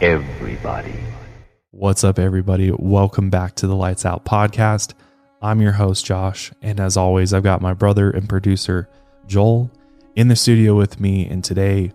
[0.00, 0.94] everybody.
[1.70, 2.70] What's up, everybody?
[2.70, 4.92] Welcome back to the Lights Out podcast.
[5.40, 8.88] I'm your host, Josh, and as always, I've got my brother and producer,
[9.26, 9.70] Joel,
[10.14, 11.26] in the studio with me.
[11.26, 11.92] And today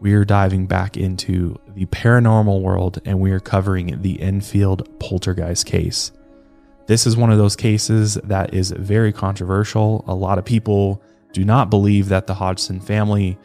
[0.00, 5.66] we are diving back into the paranormal world and we are covering the Enfield poltergeist
[5.66, 6.12] case.
[6.86, 10.04] This is one of those cases that is very controversial.
[10.06, 13.38] A lot of people do not believe that the Hodgson family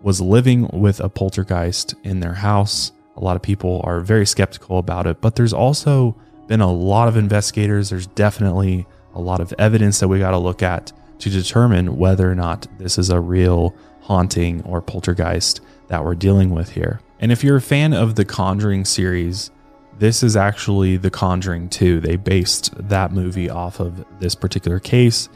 [0.00, 2.92] was living with a poltergeist in their house.
[3.18, 7.08] A lot of people are very skeptical about it, but there's also been a lot
[7.08, 7.90] of investigators.
[7.90, 12.30] There's definitely a lot of evidence that we got to look at to determine whether
[12.30, 17.00] or not this is a real haunting or poltergeist that we're dealing with here.
[17.18, 19.50] And if you're a fan of the Conjuring series,
[19.98, 22.00] this is actually The Conjuring 2.
[22.00, 25.28] They based that movie off of this particular case.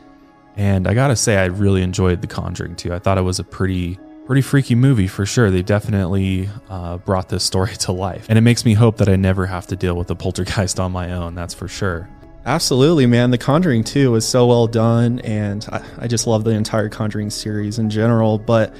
[0.56, 2.94] And I gotta say, I really enjoyed The Conjuring 2.
[2.94, 3.98] I thought it was a pretty
[4.32, 5.50] pretty freaky movie for sure.
[5.50, 8.24] They definitely uh, brought this story to life.
[8.30, 10.90] And it makes me hope that I never have to deal with a poltergeist on
[10.90, 12.08] my own, that's for sure.
[12.46, 13.30] Absolutely, man.
[13.30, 17.28] The Conjuring 2 was so well done, and I, I just love the entire Conjuring
[17.28, 18.38] series in general.
[18.38, 18.74] But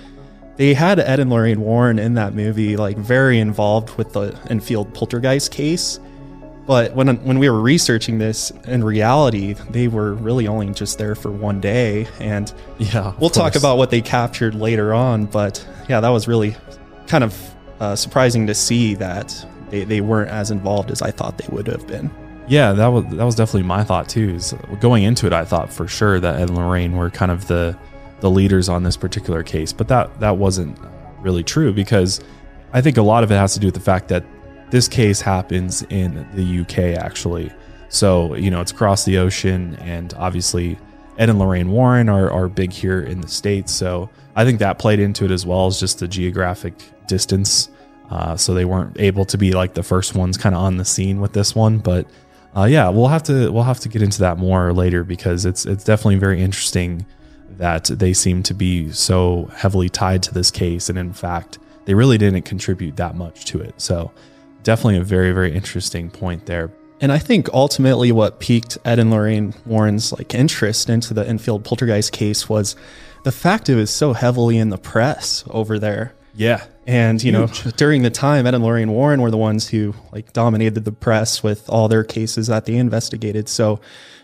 [0.57, 4.95] they had Ed and Lorraine Warren in that movie, like very involved with the Enfield
[4.95, 6.01] poltergeist case.
[6.67, 11.15] But when when we were researching this, in reality, they were really only just there
[11.15, 15.27] for one day, and Yeah, we'll talk about what they captured later on.
[15.27, 16.57] But yeah, that was really
[17.09, 21.39] kind of uh, surprising to see that they, they weren't as involved as I thought
[21.39, 22.11] they would have been.
[22.47, 24.31] Yeah, that was that was definitely my thought too.
[24.31, 27.49] Is going into it, I thought for sure that Ed and Lorraine were kind of
[27.49, 27.77] the
[28.21, 30.79] the leaders on this particular case, but that that wasn't
[31.21, 32.21] really true because
[32.73, 34.25] I think a lot of it has to do with the fact that
[34.73, 37.53] this case happens in the UK actually.
[37.91, 40.79] So you know it's across the ocean, and obviously
[41.19, 43.71] Ed and Lorraine Warren are are big here in the states.
[43.71, 46.75] So I think that played into it as well as just the geographic
[47.07, 47.69] distance.
[48.11, 50.85] Uh, so they weren't able to be like the first ones kind of on the
[50.85, 52.07] scene with this one, but
[52.57, 55.67] uh, yeah, we'll have to we'll have to get into that more later because it's
[55.67, 57.05] it's definitely very interesting
[57.59, 61.93] that they seem to be so heavily tied to this case, and in fact, they
[61.93, 63.75] really didn't contribute that much to it.
[63.79, 64.13] So
[64.63, 66.71] definitely a very very interesting point there.
[67.01, 71.65] And I think ultimately what piqued Ed and Lorraine Warren's like interest into the Enfield
[71.65, 72.77] poltergeist case was
[73.25, 76.15] the fact it was so heavily in the press over there.
[76.35, 77.47] Yeah, And you know,
[77.77, 81.43] during the time, Ed and Lorraine Warren were the ones who like dominated the press
[81.43, 83.49] with all their cases that they investigated.
[83.49, 83.81] So,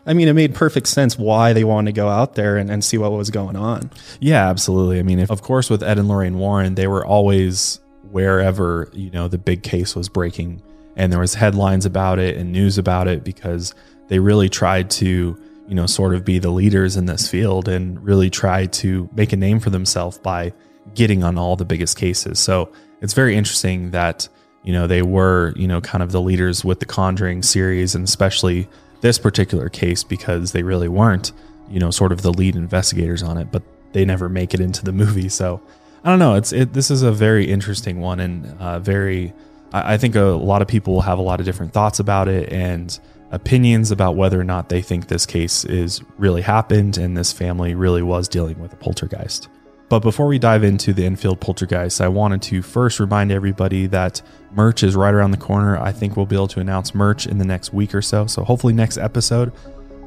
[0.07, 2.83] I mean, it made perfect sense why they wanted to go out there and, and
[2.83, 3.91] see what was going on.
[4.21, 4.99] Yeah, absolutely.
[4.99, 9.11] I mean, if, of course, with Ed and Lorraine Warren, they were always wherever you
[9.11, 10.63] know the big case was breaking,
[10.97, 13.75] and there was headlines about it and news about it because
[14.09, 18.03] they really tried to you know sort of be the leaders in this field and
[18.03, 20.53] really try to make a name for themselves by
[20.95, 22.39] getting on all the biggest cases.
[22.39, 24.29] So it's very interesting that
[24.63, 28.05] you know they were you know kind of the leaders with the Conjuring series and
[28.05, 28.69] especially
[29.01, 31.33] this particular case because they really weren't
[31.71, 34.85] you know sort of the lead investigators on it, but they never make it into
[34.85, 35.29] the movie.
[35.29, 35.61] So
[36.05, 36.35] I don't know.
[36.35, 36.73] It's it.
[36.73, 39.33] This is a very interesting one and uh, very.
[39.73, 42.29] I, I think a lot of people will have a lot of different thoughts about
[42.29, 42.99] it and
[43.31, 47.75] opinions about whether or not they think this case is really happened and this family
[47.75, 49.49] really was dealing with a poltergeist.
[49.91, 54.21] But before we dive into the Enfield poltergeist, I wanted to first remind everybody that
[54.53, 55.79] merch is right around the corner.
[55.79, 58.27] I think we'll be able to announce merch in the next week or so.
[58.27, 59.53] So hopefully next episode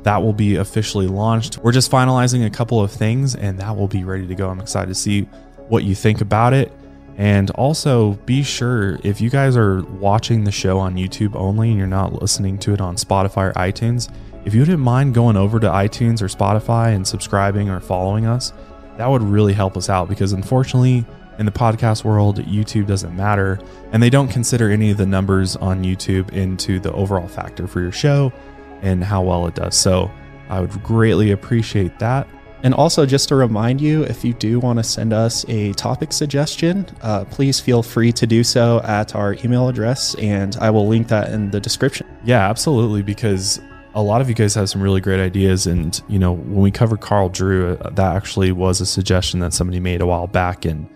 [0.04, 1.60] that will be officially launched.
[1.60, 4.50] We're just finalizing a couple of things and that will be ready to go.
[4.50, 5.28] I'm excited to see
[5.72, 6.72] what you think about it.
[7.18, 11.78] And also be sure if you guys are watching the show on YouTube only and
[11.78, 14.12] you're not listening to it on Spotify or iTunes,
[14.44, 18.54] if you didn't mind going over to iTunes or Spotify and subscribing or following us,
[18.98, 21.06] that would really help us out because unfortunately
[21.38, 23.60] in the podcast world, YouTube doesn't matter
[23.94, 27.82] and they don't consider any of the numbers on YouTube into the overall factor for
[27.82, 28.34] your show
[28.82, 29.76] and how well it does.
[29.76, 30.12] So
[30.50, 32.28] I would greatly appreciate that.
[32.64, 36.14] And also, just to remind you, if you do want to send us a topic
[36.14, 40.88] suggestion, uh, please feel free to do so at our email address, and I will
[40.88, 42.06] link that in the description.
[42.24, 43.02] Yeah, absolutely.
[43.02, 43.60] Because
[43.94, 45.68] a lot of you guys have some really great ideas.
[45.68, 49.54] And, you know, when we covered Carl Drew, uh, that actually was a suggestion that
[49.54, 50.66] somebody made a while back.
[50.66, 50.88] And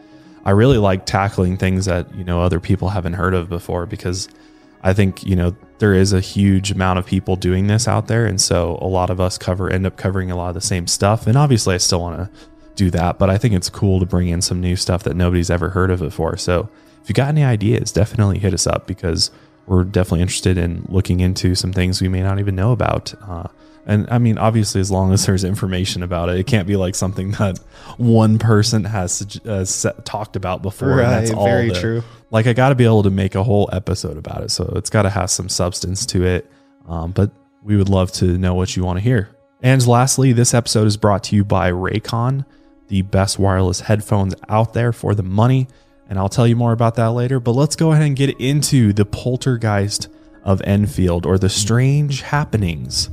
[0.46, 4.30] I really like tackling things that, you know, other people haven't heard of before because
[4.84, 8.26] I think, you know, there is a huge amount of people doing this out there.
[8.26, 10.88] And so a lot of us cover, end up covering a lot of the same
[10.88, 11.28] stuff.
[11.28, 12.40] And obviously, I still want to
[12.76, 15.50] do that, but I think it's cool to bring in some new stuff that nobody's
[15.50, 16.38] ever heard of before.
[16.38, 16.70] So
[17.02, 19.32] if you got any ideas, definitely hit us up because
[19.66, 23.14] we're definitely interested in looking into some things we may not even know about.
[23.28, 23.48] Uh,
[23.86, 26.96] and I mean, obviously, as long as there's information about it, it can't be like
[26.96, 27.60] something that
[27.98, 30.90] one person has uh, set, talked about before.
[30.90, 32.04] Right, and that's all very the- true.
[32.32, 34.90] Like, I got to be able to make a whole episode about it, so it's
[34.90, 36.52] got to have some substance to it.
[36.88, 37.32] Um, but
[37.64, 39.30] we would love to know what you want to hear.
[39.62, 42.46] And lastly, this episode is brought to you by Raycon,
[42.88, 45.68] the best wireless headphones out there for the money.
[46.08, 47.40] And I'll tell you more about that later.
[47.40, 50.08] But let's go ahead and get into the poltergeist
[50.44, 53.10] of Enfield or the strange happenings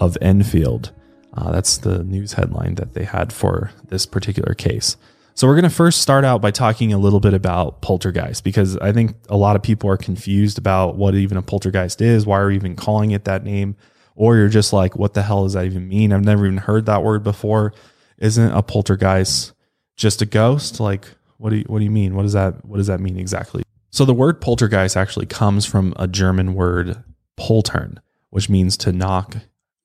[0.00, 0.92] of Enfield.
[1.34, 4.96] Uh, that's the news headline that they had for this particular case.
[5.34, 8.76] So we're going to first start out by talking a little bit about poltergeist because
[8.78, 12.26] I think a lot of people are confused about what even a poltergeist is.
[12.26, 13.76] Why are we even calling it that name?
[14.16, 16.12] Or you're just like, what the hell does that even mean?
[16.12, 17.72] I've never even heard that word before.
[18.18, 19.52] Isn't a poltergeist
[19.96, 20.80] just a ghost?
[20.80, 21.06] Like,
[21.38, 22.14] what do you, what do you mean?
[22.14, 23.62] What does that what does that mean exactly?
[23.90, 27.02] So the word poltergeist actually comes from a German word
[27.38, 27.98] poltern,
[28.28, 29.36] which means to knock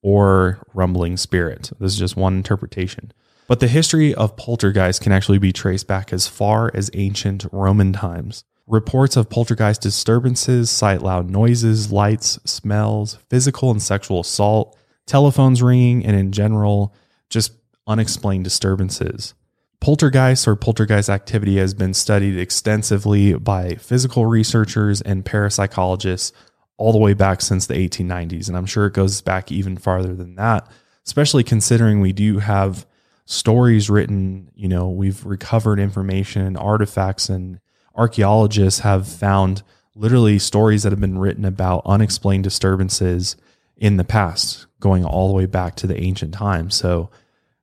[0.06, 1.72] or rumbling spirit.
[1.80, 3.12] This is just one interpretation.
[3.48, 7.92] But the history of poltergeist can actually be traced back as far as ancient Roman
[7.92, 8.44] times.
[8.68, 16.06] Reports of poltergeist disturbances cite loud noises, lights, smells, physical and sexual assault, telephones ringing,
[16.06, 16.94] and in general,
[17.32, 17.54] just
[17.88, 19.34] unexplained disturbances.
[19.80, 26.32] Poltergeist or poltergeist activity has been studied extensively by physical researchers and parapsychologists
[26.78, 28.48] all the way back since the 1890s.
[28.48, 30.68] And I'm sure it goes back even farther than that,
[31.06, 32.86] especially considering we do have
[33.26, 37.60] stories written, you know, we've recovered information, artifacts, and
[37.96, 39.64] archaeologists have found
[39.96, 43.36] literally stories that have been written about unexplained disturbances
[43.78, 46.76] in the past, going all the way back to the ancient times.
[46.76, 47.10] So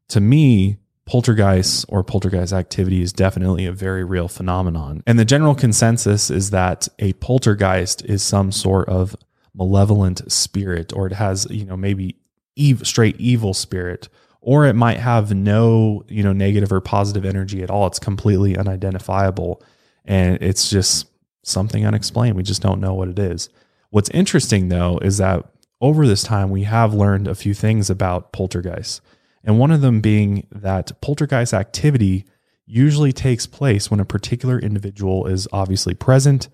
[0.08, 5.02] to me, poltergeist or poltergeist activity is definitely a very real phenomenon.
[5.06, 9.16] And the general consensus is that a poltergeist is some sort of
[9.54, 12.16] malevolent spirit or it has, you know, maybe
[12.58, 14.08] ev- straight evil spirit
[14.40, 17.86] or it might have no, you know, negative or positive energy at all.
[17.86, 19.62] It's completely unidentifiable
[20.04, 21.08] and it's just
[21.44, 22.36] something unexplained.
[22.36, 23.48] We just don't know what it is.
[23.90, 25.44] What's interesting though is that
[25.80, 29.00] over this time we have learned a few things about poltergeists.
[29.44, 32.24] And one of them being that poltergeist activity
[32.66, 36.48] usually takes place when a particular individual is obviously present,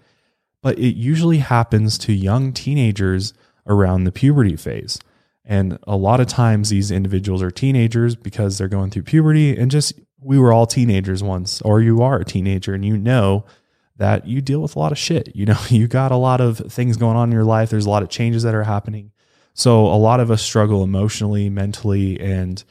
[0.63, 3.35] but it usually happens to young teenagers
[3.67, 4.99] around the puberty phase.
[5.45, 9.71] And a lot of times these individuals are teenagers because they're going through puberty and
[9.71, 13.45] just we were all teenagers once, or you are a teenager and you know
[13.97, 15.35] that you deal with a lot of shit.
[15.35, 17.71] You know, you got a lot of things going on in your life.
[17.71, 19.13] There's a lot of changes that are happening.
[19.55, 22.63] So a lot of us struggle emotionally, mentally, and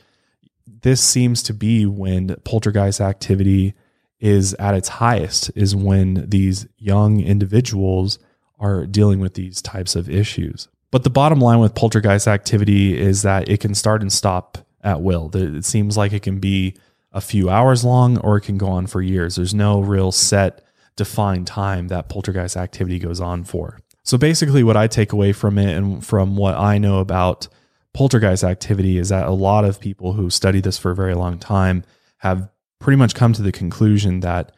[0.67, 3.73] this seems to be when poltergeist activity
[4.19, 8.19] is at its highest is when these young individuals
[8.59, 10.67] are dealing with these types of issues.
[10.91, 15.01] But the bottom line with poltergeist activity is that it can start and stop at
[15.01, 15.29] will.
[15.35, 16.75] It seems like it can be
[17.11, 19.35] a few hours long or it can go on for years.
[19.35, 20.63] There's no real set
[20.95, 23.79] defined time that poltergeist activity goes on for.
[24.03, 27.47] So basically what I take away from it and from what I know about
[27.93, 31.39] poltergeist activity is that a lot of people who study this for a very long
[31.39, 31.83] time
[32.17, 32.49] have
[32.79, 34.51] pretty much come to the conclusion that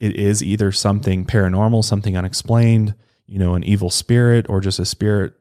[0.00, 2.94] it is either something paranormal, something unexplained,
[3.26, 5.34] you know, an evil spirit or just a spirit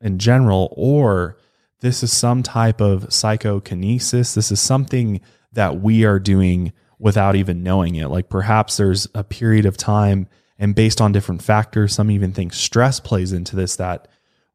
[0.00, 1.36] in general, or
[1.80, 4.34] this is some type of psychokinesis.
[4.34, 5.20] This is something
[5.52, 8.08] that we are doing without even knowing it.
[8.08, 10.28] Like perhaps there's a period of time,
[10.58, 14.08] and based on different factors, some even think stress plays into this, that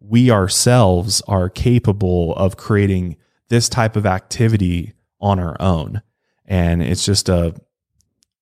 [0.04, 3.16] we ourselves are capable of creating
[3.50, 6.02] this type of activity on our own.
[6.46, 7.56] And it's just a,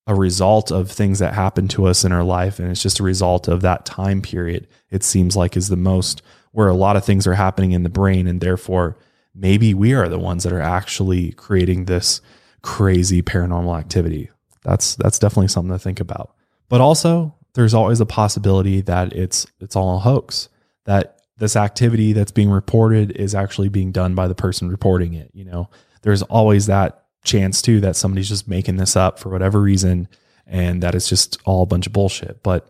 [0.07, 2.57] a result of things that happen to us in our life.
[2.57, 6.21] And it's just a result of that time period, it seems like is the most
[6.51, 8.27] where a lot of things are happening in the brain.
[8.27, 8.97] And therefore,
[9.35, 12.21] maybe we are the ones that are actually creating this
[12.63, 14.29] crazy paranormal activity.
[14.63, 16.35] That's that's definitely something to think about.
[16.69, 20.49] But also, there's always a possibility that it's it's all a hoax.
[20.85, 25.31] That this activity that's being reported is actually being done by the person reporting it.
[25.33, 25.69] You know,
[26.03, 30.07] there's always that chance too that somebody's just making this up for whatever reason
[30.45, 32.43] and that it's just all a bunch of bullshit.
[32.43, 32.69] But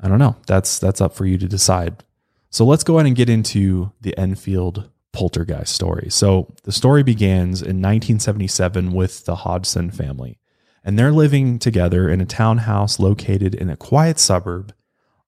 [0.00, 0.34] I don't know.
[0.48, 2.02] That's that's up for you to decide.
[2.50, 6.08] So let's go ahead and get into the Enfield poltergeist story.
[6.10, 10.40] So the story begins in 1977 with the Hodgson family,
[10.82, 14.74] and they're living together in a townhouse located in a quiet suburb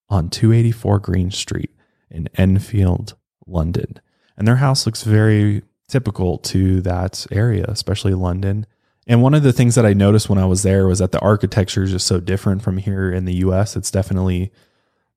[0.08, 1.70] on 284 Green Street
[2.14, 3.14] in Enfield,
[3.46, 4.00] London.
[4.36, 8.66] And their house looks very typical to that area, especially London.
[9.06, 11.20] And one of the things that I noticed when I was there was that the
[11.20, 13.76] architecture is just so different from here in the US.
[13.76, 14.50] It's definitely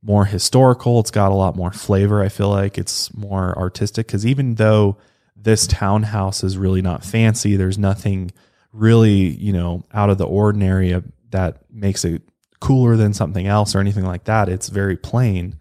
[0.02, 1.00] more historical.
[1.00, 2.22] It's got a lot more flavor.
[2.22, 4.98] I feel like it's more artistic because even though
[5.36, 8.32] this townhouse is really not fancy, there's nothing
[8.74, 12.22] really, you know, out of the ordinary uh, that makes it
[12.60, 14.50] cooler than something else or anything like that.
[14.50, 15.58] It's very plain.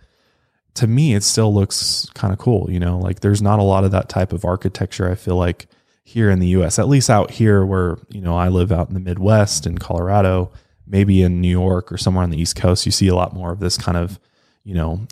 [0.76, 3.84] To me, it still looks kind of cool, you know, like there's not a lot
[3.84, 5.10] of that type of architecture.
[5.10, 5.66] I feel like
[6.04, 8.94] here in the US, at least out here where, you know, I live out in
[8.94, 10.52] the Midwest in Colorado,
[10.86, 13.52] maybe in New York or somewhere on the East Coast, you see a lot more
[13.52, 14.20] of this kind of,
[14.62, 15.06] you know,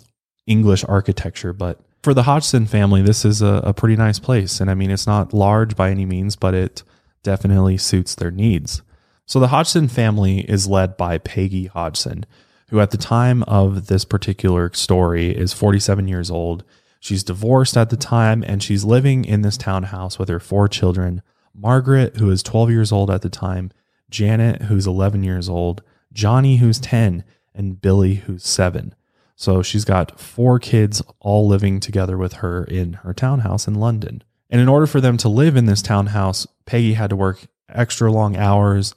[0.47, 1.52] English architecture.
[1.52, 4.61] But for the Hodgson family, this is a, a pretty nice place.
[4.61, 6.83] And I mean, it's not large by any means, but it
[7.23, 8.83] definitely suits their needs.
[9.26, 12.26] So the Hodgson family is led by Peggy Hodgson,
[12.68, 16.64] who at the time of this particular story is 47 years old.
[17.00, 21.23] She's divorced at the time and she's living in this townhouse with her four children
[21.54, 23.71] Margaret, who is 12 years old at the time,
[24.11, 27.23] Janet, who's 11 years old, Johnny, who's 10,
[27.54, 28.94] and Billy, who's 7.
[29.37, 34.23] So she's got four kids all living together with her in her townhouse in London.
[34.50, 38.11] And in order for them to live in this townhouse, Peggy had to work extra
[38.11, 38.94] long hours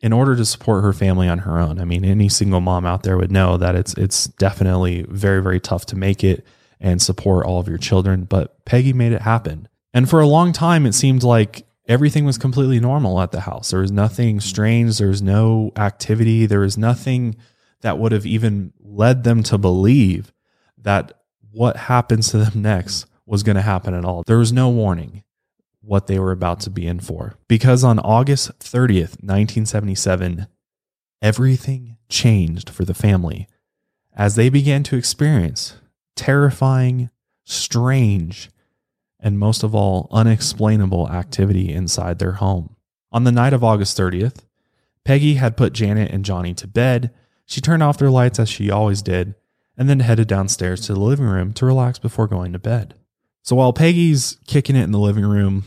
[0.00, 1.78] in order to support her family on her own.
[1.78, 5.60] I mean, any single mom out there would know that it's it's definitely very very
[5.60, 6.44] tough to make it
[6.80, 9.68] and support all of your children, but Peggy made it happen.
[9.92, 13.70] And for a long time it seemed like everything was completely normal at the house.
[13.70, 17.36] There was nothing strange, there was no activity, there was nothing
[17.82, 20.32] that would have even led them to believe
[20.78, 21.12] that
[21.50, 24.22] what happens to them next was going to happen at all.
[24.26, 25.24] There was no warning
[25.90, 27.34] what they were about to be in for.
[27.48, 30.46] Because on August 30th, 1977,
[31.20, 33.48] everything changed for the family
[34.14, 35.78] as they began to experience
[36.14, 37.10] terrifying,
[37.44, 38.50] strange,
[39.18, 42.76] and most of all, unexplainable activity inside their home.
[43.10, 44.44] On the night of August 30th,
[45.04, 47.12] Peggy had put Janet and Johnny to bed.
[47.46, 49.34] She turned off their lights as she always did,
[49.76, 52.94] and then headed downstairs to the living room to relax before going to bed.
[53.42, 55.64] So while Peggy's kicking it in the living room,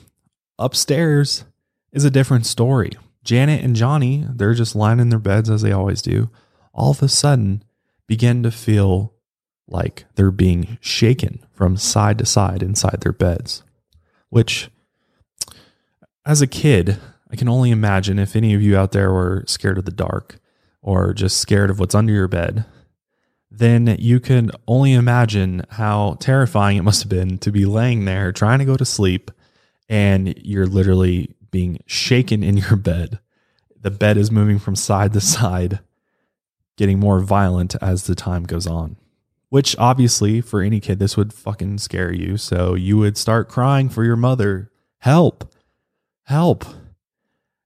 [0.60, 1.46] upstairs
[1.92, 2.92] is a different story.
[3.24, 6.30] Janet and Johnny, they're just lying in their beds as they always do,
[6.74, 7.64] all of a sudden
[8.08, 9.14] begin to feel
[9.68, 13.64] like they're being shaken from side to side inside their beds.
[14.30, 14.70] Which,
[16.26, 17.00] as a kid,
[17.32, 20.40] I can only imagine if any of you out there were scared of the dark
[20.82, 22.66] or just scared of what's under your bed,
[23.50, 28.32] then you can only imagine how terrifying it must have been to be laying there
[28.32, 29.32] trying to go to sleep
[29.90, 33.20] and you're literally being shaken in your bed.
[33.80, 35.80] The bed is moving from side to side,
[36.78, 38.98] getting more violent as the time goes on.
[39.50, 42.38] Which obviously, for any kid, this would fucking scare you.
[42.38, 44.72] So you would start crying for your mother.
[44.98, 45.54] Help!
[46.24, 46.66] Help!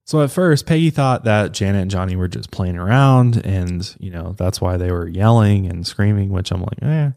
[0.07, 4.09] So at first, Peggy thought that Janet and Johnny were just playing around, and you
[4.09, 6.29] know that's why they were yelling and screaming.
[6.29, 7.13] Which I'm like, eh, I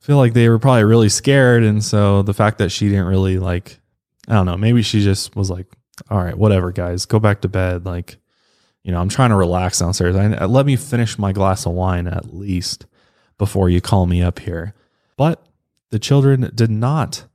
[0.00, 3.38] feel like they were probably really scared, and so the fact that she didn't really
[3.38, 3.78] like,
[4.28, 5.66] I don't know, maybe she just was like,
[6.10, 7.84] all right, whatever, guys, go back to bed.
[7.84, 8.16] Like,
[8.82, 10.16] you know, I'm trying to relax downstairs.
[10.16, 12.86] I, uh, let me finish my glass of wine at least
[13.38, 14.74] before you call me up here.
[15.16, 15.46] But
[15.90, 17.26] the children did not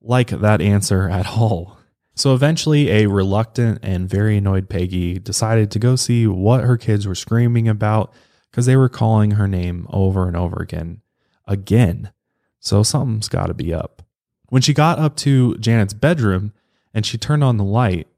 [0.00, 1.78] like that answer at all.
[2.14, 7.06] So eventually, a reluctant and very annoyed Peggy decided to go see what her kids
[7.06, 8.12] were screaming about
[8.50, 11.00] because they were calling her name over and over again.
[11.46, 12.10] Again.
[12.58, 14.02] So something's got to be up.
[14.48, 16.52] When she got up to Janet's bedroom
[16.94, 18.08] and she turned on the light,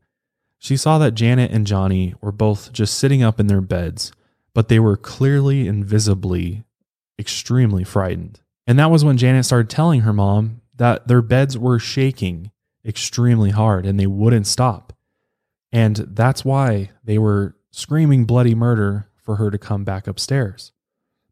[0.59, 4.13] she saw that Janet and Johnny were both just sitting up in their beds,
[4.55, 6.65] but they were clearly and visibly
[7.19, 8.41] extremely frightened.
[8.67, 12.51] And that was when Janet started telling her mom that their beds were shaking
[12.85, 14.93] extremely hard and they wouldn't stop.
[15.73, 20.73] And that's why they were screaming bloody murder for her to come back upstairs.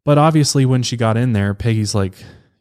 [0.04, 2.14] But obviously, when she got in there, Peggy's like,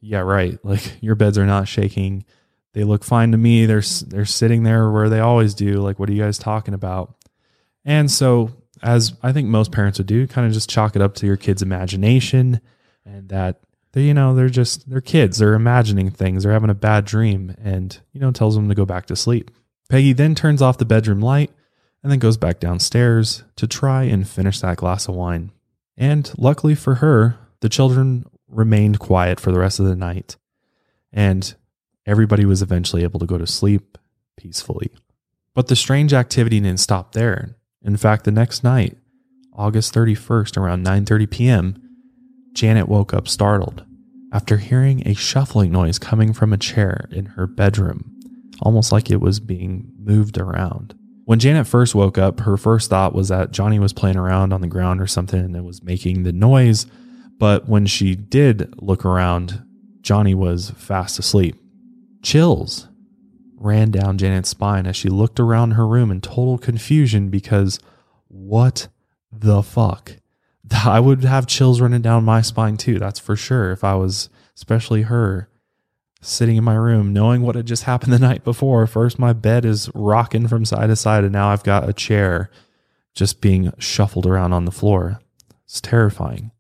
[0.08, 0.60] "Yeah, right.
[0.64, 2.26] Like your beds are not shaking.
[2.74, 3.66] They look fine to me.
[3.66, 5.82] They're they're sitting there where they always do.
[5.82, 7.16] Like, what are you guys talking about?"
[7.86, 8.52] And so,
[8.84, 11.38] as I think most parents would do, kind of just chalk it up to your
[11.38, 12.62] kid's imagination,
[13.06, 13.62] and that
[13.94, 15.38] they, you know, they're just they're kids.
[15.38, 16.44] They're imagining things.
[16.44, 19.52] They're having a bad dream, and you know, tells them to go back to sleep.
[19.90, 21.52] Peggy then turns off the bedroom light
[22.04, 25.52] and then goes back downstairs to try and finish that glass of wine.
[25.98, 30.38] And luckily for her, the children remained quiet for the rest of the night,
[31.12, 31.56] and
[32.06, 33.98] everybody was eventually able to go to sleep
[34.38, 34.92] peacefully.
[35.54, 37.58] But the strange activity didn't stop there.
[37.84, 38.98] In fact, the next night,
[39.54, 41.82] August 31st, around 9:30 p.m.,
[42.54, 43.86] Janet woke up startled
[44.32, 48.14] after hearing a shuffling noise coming from a chair in her bedroom,
[48.62, 50.96] almost like it was being moved around.
[51.26, 54.62] When Janet first woke up, her first thought was that Johnny was playing around on
[54.62, 56.86] the ground or something and it was making the noise.
[57.38, 59.64] But when she did look around,
[60.02, 61.56] Johnny was fast asleep.
[62.24, 62.88] Chills
[63.56, 67.80] ran down Janet's spine as she looked around her room in total confusion because
[68.28, 68.88] what
[69.32, 70.14] the fuck?
[70.86, 73.72] I would have chills running down my spine too, that's for sure.
[73.72, 75.50] If I was, especially her,
[76.22, 78.86] sitting in my room knowing what had just happened the night before.
[78.88, 82.50] First, my bed is rocking from side to side, and now I've got a chair
[83.14, 85.20] just being shuffled around on the floor.
[85.66, 86.52] It's terrifying.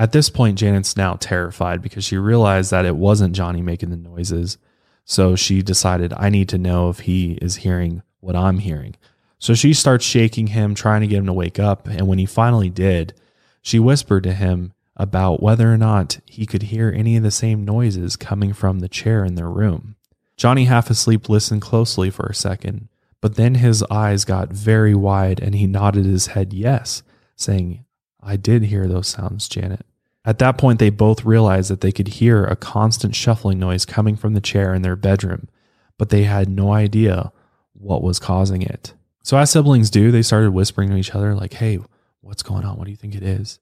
[0.00, 3.98] At this point, Janet's now terrified because she realized that it wasn't Johnny making the
[3.98, 4.56] noises.
[5.04, 8.96] So she decided, I need to know if he is hearing what I'm hearing.
[9.38, 11.86] So she starts shaking him, trying to get him to wake up.
[11.86, 13.12] And when he finally did,
[13.60, 17.66] she whispered to him about whether or not he could hear any of the same
[17.66, 19.96] noises coming from the chair in their room.
[20.38, 22.88] Johnny, half asleep, listened closely for a second,
[23.20, 27.02] but then his eyes got very wide and he nodded his head yes,
[27.36, 27.84] saying,
[28.22, 29.84] I did hear those sounds, Janet.
[30.24, 34.16] At that point, they both realized that they could hear a constant shuffling noise coming
[34.16, 35.48] from the chair in their bedroom,
[35.96, 37.32] but they had no idea
[37.72, 38.92] what was causing it.
[39.22, 41.78] So, as siblings do, they started whispering to each other, like, hey,
[42.20, 42.76] what's going on?
[42.76, 43.58] What do you think it is?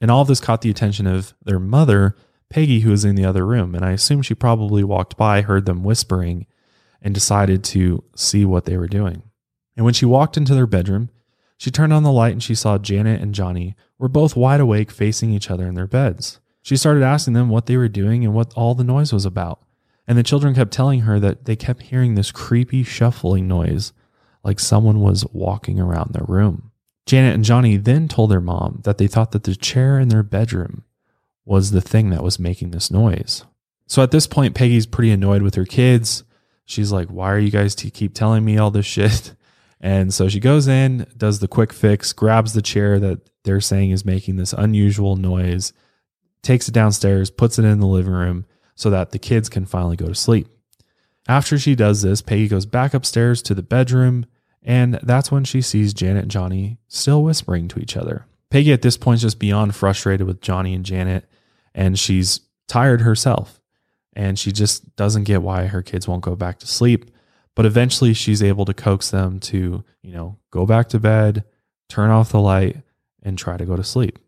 [0.00, 2.16] And all of this caught the attention of their mother,
[2.50, 3.74] Peggy, who was in the other room.
[3.74, 6.46] And I assume she probably walked by, heard them whispering,
[7.00, 9.22] and decided to see what they were doing.
[9.76, 11.10] And when she walked into their bedroom,
[11.56, 14.90] she turned on the light and she saw Janet and Johnny were both wide awake
[14.90, 16.40] facing each other in their beds.
[16.62, 19.60] She started asking them what they were doing and what all the noise was about.
[20.06, 23.92] And the children kept telling her that they kept hearing this creepy shuffling noise,
[24.42, 26.70] like someone was walking around their room.
[27.06, 30.22] Janet and Johnny then told their mom that they thought that the chair in their
[30.22, 30.84] bedroom
[31.44, 33.44] was the thing that was making this noise.
[33.86, 36.24] So at this point, Peggy's pretty annoyed with her kids.
[36.64, 39.34] She's like, Why are you guys to keep telling me all this shit?
[39.84, 43.90] And so she goes in, does the quick fix, grabs the chair that they're saying
[43.90, 45.74] is making this unusual noise,
[46.40, 49.94] takes it downstairs, puts it in the living room so that the kids can finally
[49.96, 50.48] go to sleep.
[51.28, 54.24] After she does this, Peggy goes back upstairs to the bedroom
[54.62, 58.24] and that's when she sees Janet and Johnny still whispering to each other.
[58.48, 61.28] Peggy at this point is just beyond frustrated with Johnny and Janet,
[61.74, 63.60] and she's tired herself.
[64.14, 67.10] And she just doesn't get why her kids won't go back to sleep.
[67.54, 71.44] But eventually she's able to coax them to, you know, go back to bed,
[71.88, 72.78] turn off the light,
[73.22, 74.18] and try to go to sleep.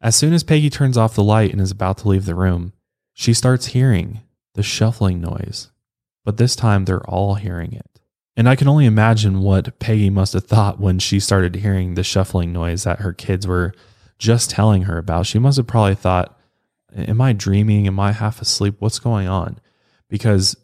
[0.00, 2.72] As soon as Peggy turns off the light and is about to leave the room,
[3.14, 4.20] she starts hearing
[4.54, 5.70] the shuffling noise.
[6.24, 8.00] But this time they're all hearing it.
[8.36, 12.02] And I can only imagine what Peggy must have thought when she started hearing the
[12.02, 13.72] shuffling noise that her kids were
[14.18, 15.26] just telling her about.
[15.26, 16.38] She must have probably thought,
[16.96, 17.86] Am I dreaming?
[17.86, 18.76] Am I half asleep?
[18.78, 19.58] What's going on?
[20.08, 20.56] Because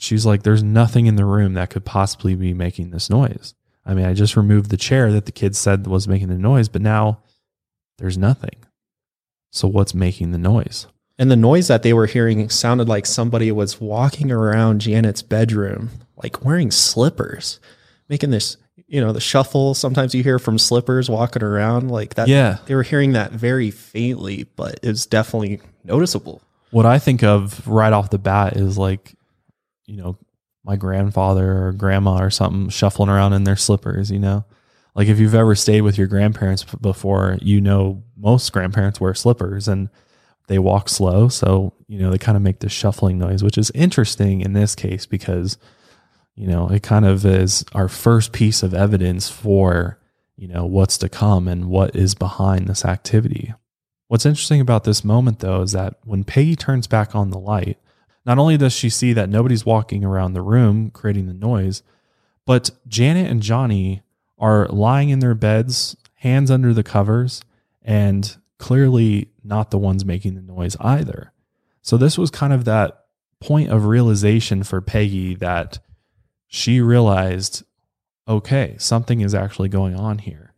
[0.00, 3.54] she's like, There's nothing in the room that could possibly be making this noise.
[3.86, 6.68] I mean, I just removed the chair that the kids said was making the noise,
[6.68, 7.20] but now
[7.98, 8.56] there's nothing.
[9.50, 10.86] So, what's making the noise?
[11.18, 15.90] And the noise that they were hearing sounded like somebody was walking around Janet's bedroom,
[16.22, 17.60] like wearing slippers,
[18.08, 19.74] making this, you know, the shuffle.
[19.74, 22.28] Sometimes you hear from slippers walking around like that.
[22.28, 22.58] Yeah.
[22.64, 26.40] They were hearing that very faintly, but it's definitely noticeable.
[26.70, 29.14] What I think of right off the bat is like,
[29.90, 30.16] you know,
[30.64, 34.44] my grandfather or grandma or something shuffling around in their slippers, you know?
[34.94, 39.66] Like if you've ever stayed with your grandparents before, you know most grandparents wear slippers
[39.66, 39.88] and
[40.46, 41.28] they walk slow.
[41.28, 44.74] So, you know, they kind of make this shuffling noise, which is interesting in this
[44.74, 45.58] case because,
[46.34, 49.98] you know, it kind of is our first piece of evidence for,
[50.36, 53.54] you know, what's to come and what is behind this activity.
[54.08, 57.78] What's interesting about this moment, though, is that when Peggy turns back on the light,
[58.24, 61.82] not only does she see that nobody's walking around the room creating the noise,
[62.46, 64.02] but Janet and Johnny
[64.38, 67.42] are lying in their beds, hands under the covers,
[67.82, 71.32] and clearly not the ones making the noise either.
[71.82, 73.04] So this was kind of that
[73.40, 75.78] point of realization for Peggy that
[76.46, 77.62] she realized,
[78.28, 80.54] okay, something is actually going on here.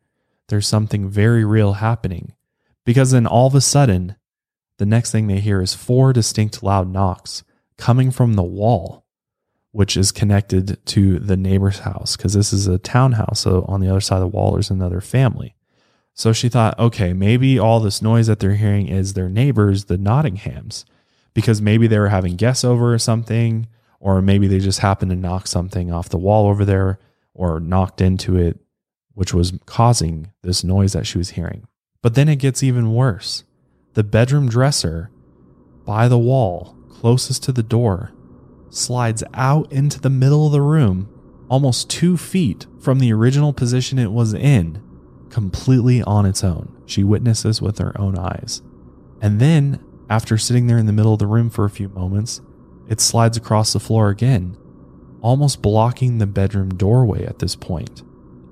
[0.48, 2.34] There's something very real happening.
[2.84, 4.16] Because then all of a sudden,
[4.78, 7.44] the next thing they hear is four distinct loud knocks
[7.76, 9.04] coming from the wall,
[9.70, 12.16] which is connected to the neighbor's house.
[12.16, 13.40] Because this is a townhouse.
[13.40, 15.54] So on the other side of the wall, there's another family.
[16.14, 19.96] So she thought, okay, maybe all this noise that they're hearing is their neighbors, the
[19.96, 20.84] Nottinghams,
[21.32, 23.66] because maybe they were having guests over or something,
[23.98, 26.98] or maybe they just happened to knock something off the wall over there
[27.32, 28.58] or knocked into it,
[29.14, 31.66] which was causing this noise that she was hearing.
[32.02, 33.44] But then it gets even worse.
[33.94, 35.10] The bedroom dresser
[35.86, 38.12] by the wall, closest to the door,
[38.70, 41.08] slides out into the middle of the room,
[41.48, 44.80] almost two feet from the original position it was in
[45.28, 46.80] completely on its own.
[46.86, 48.62] She witnesses with her own eyes.
[49.20, 52.40] And then, after sitting there in the middle of the room for a few moments,
[52.88, 54.56] it slides across the floor again,
[55.22, 58.04] almost blocking the bedroom doorway at this point.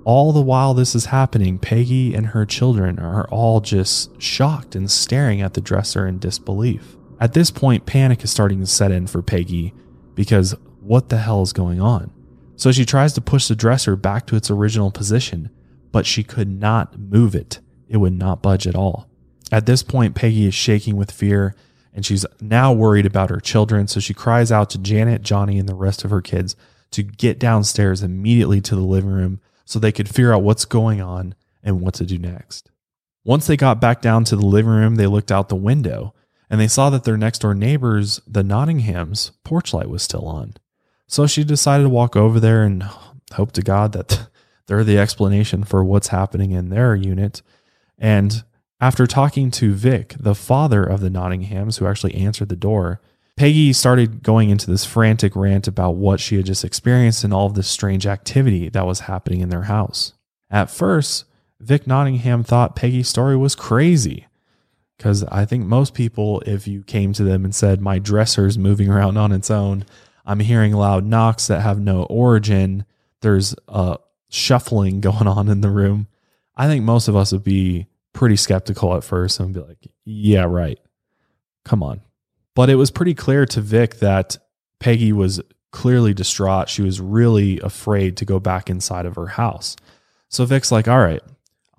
[0.02, 4.90] All the while this is happening, Peggy and her children are all just shocked and
[4.90, 6.96] staring at the dresser in disbelief.
[7.20, 9.74] At this point, panic is starting to set in for Peggy
[10.14, 12.10] because what the hell is going on?
[12.56, 15.50] So she tries to push the dresser back to its original position,
[15.92, 17.60] but she could not move it.
[17.88, 19.08] It would not budge at all.
[19.52, 21.54] At this point, Peggy is shaking with fear
[21.92, 23.88] and she's now worried about her children.
[23.88, 26.56] So she cries out to Janet, Johnny, and the rest of her kids
[26.92, 31.00] to get downstairs immediately to the living room so they could figure out what's going
[31.00, 32.70] on and what to do next.
[33.24, 36.14] Once they got back down to the living room, they looked out the window
[36.50, 40.54] and they saw that their next door neighbors, the Nottinghams, porch light was still on.
[41.06, 42.82] So she decided to walk over there and
[43.32, 44.28] hope to God that
[44.66, 47.42] they're the explanation for what's happening in their unit.
[47.96, 48.42] And
[48.80, 53.00] after talking to Vic, the father of the Nottinghams, who actually answered the door,
[53.36, 57.46] Peggy started going into this frantic rant about what she had just experienced and all
[57.46, 60.12] of this strange activity that was happening in their house.
[60.50, 61.24] At first,
[61.60, 64.26] Vic Nottingham thought Peggy's story was crazy.
[65.00, 68.90] Because I think most people, if you came to them and said, My dresser's moving
[68.90, 69.86] around on its own,
[70.26, 72.84] I'm hearing loud knocks that have no origin,
[73.22, 73.96] there's a
[74.28, 76.06] shuffling going on in the room,
[76.54, 80.44] I think most of us would be pretty skeptical at first and be like, Yeah,
[80.44, 80.78] right.
[81.64, 82.02] Come on.
[82.54, 84.36] But it was pretty clear to Vic that
[84.80, 86.68] Peggy was clearly distraught.
[86.68, 89.76] She was really afraid to go back inside of her house.
[90.28, 91.22] So Vic's like, All right,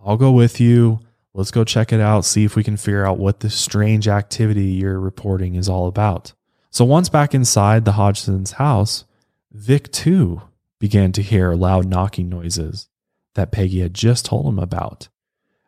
[0.03, 1.01] I'll go with you
[1.33, 4.65] Let's go check it out, see if we can figure out what this strange activity
[4.65, 6.33] you're reporting is all about.
[6.69, 9.05] So once back inside the Hodgson's house,
[9.51, 10.41] Vic too
[10.79, 12.89] began to hear loud knocking noises
[13.35, 15.07] that Peggy had just told him about.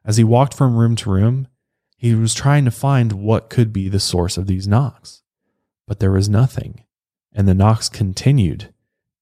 [0.03, 1.47] As he walked from room to room,
[1.95, 5.21] he was trying to find what could be the source of these knocks.
[5.87, 6.83] But there was nothing,
[7.31, 8.73] and the knocks continued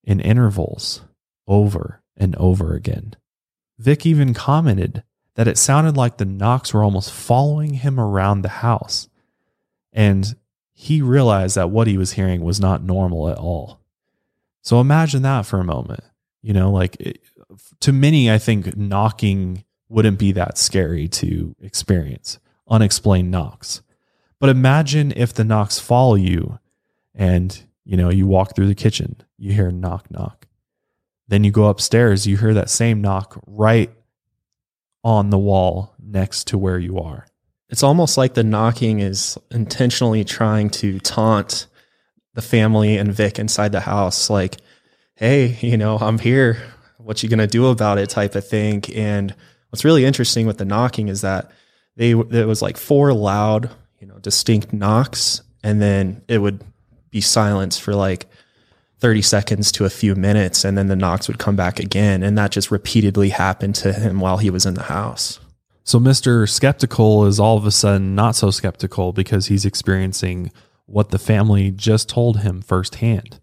[0.03, 1.01] in intervals
[1.47, 3.15] over and over again.
[3.77, 5.03] Vic even commented
[5.35, 9.07] that it sounded like the knocks were almost following him around the house.
[9.93, 10.35] And
[10.73, 13.79] he realized that what he was hearing was not normal at all.
[14.61, 16.03] So imagine that for a moment.
[16.41, 17.21] You know, like it,
[17.81, 23.81] to many, I think knocking wouldn't be that scary to experience, unexplained knocks.
[24.39, 26.59] But imagine if the knocks follow you
[27.13, 30.47] and, you know, you walk through the kitchen, you hear knock, knock.
[31.27, 33.91] Then you go upstairs, you hear that same knock right
[35.03, 37.25] on the wall next to where you are.
[37.69, 41.67] It's almost like the knocking is intentionally trying to taunt
[42.33, 44.57] the family and Vic inside the house, like,
[45.15, 46.61] hey, you know, I'm here.
[46.97, 48.09] What you gonna do about it?
[48.09, 48.83] type of thing.
[48.93, 49.33] And
[49.69, 51.51] what's really interesting with the knocking is that
[51.95, 56.63] they it was like four loud, you know, distinct knocks, and then it would
[57.09, 58.27] be silence for like
[59.01, 62.37] 30 seconds to a few minutes and then the knocks would come back again and
[62.37, 65.39] that just repeatedly happened to him while he was in the house.
[65.83, 70.51] So mr skeptical is all of a sudden not so skeptical because he's experiencing
[70.85, 73.39] what the family just told him firsthand.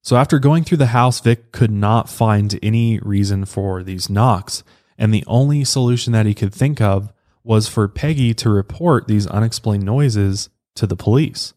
[0.00, 4.64] So after going through the house vic could not find any reason for these knocks
[4.96, 7.12] and the only solution that he could think of
[7.44, 11.52] was for peggy to report these unexplained noises to the police.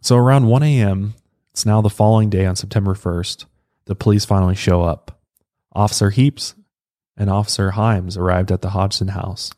[0.00, 1.14] So around 1 a.m
[1.54, 3.44] it's now the following day on September 1st.
[3.84, 5.20] The police finally show up.
[5.72, 6.56] Officer Heeps
[7.16, 9.52] and Officer Himes arrived at the Hodgson house.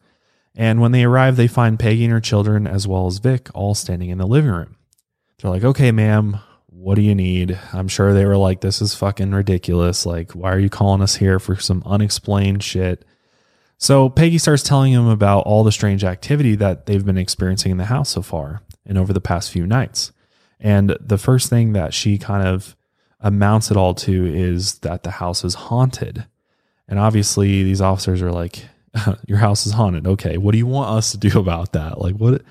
[0.55, 3.75] And when they arrive, they find Peggy and her children, as well as Vic, all
[3.75, 4.77] standing in the living room.
[5.39, 7.59] They're like, okay, ma'am, what do you need?
[7.73, 10.05] I'm sure they were like, this is fucking ridiculous.
[10.05, 13.07] Like, why are you calling us here for some unexplained shit?
[13.79, 17.79] So Peggy starts telling them about all the strange activity that they've been experiencing in
[17.79, 20.13] the house so far and over the past few nights.
[20.61, 22.77] And the first thing that she kind of
[23.21, 26.27] amounts it all to is that the house is haunted.
[26.89, 28.65] And obviously, these officers are like,
[29.27, 30.07] "Your house is haunted.
[30.07, 32.01] Okay, what do you want us to do about that?
[32.01, 32.43] Like, what?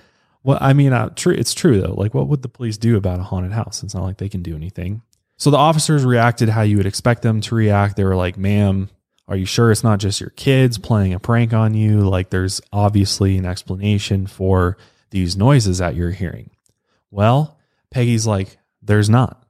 [0.41, 0.61] What?
[0.61, 1.33] I mean, uh, true.
[1.33, 1.93] It's true though.
[1.93, 3.81] Like, what would the police do about a haunted house?
[3.83, 5.01] It's not like they can do anything.
[5.37, 7.95] So the officers reacted how you would expect them to react.
[7.95, 8.89] They were like, "Ma'am,
[9.27, 12.01] are you sure it's not just your kids playing a prank on you?
[12.01, 14.77] Like, there's obviously an explanation for
[15.09, 16.51] these noises that you're hearing."
[17.09, 17.57] Well,
[17.91, 19.45] Peggy's like, there's not.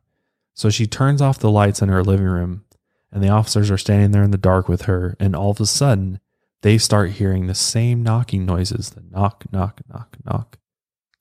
[0.53, 2.63] So she turns off the lights in her living room,
[3.11, 5.15] and the officers are standing there in the dark with her.
[5.19, 6.19] And all of a sudden,
[6.61, 10.57] they start hearing the same knocking noises the knock, knock, knock, knock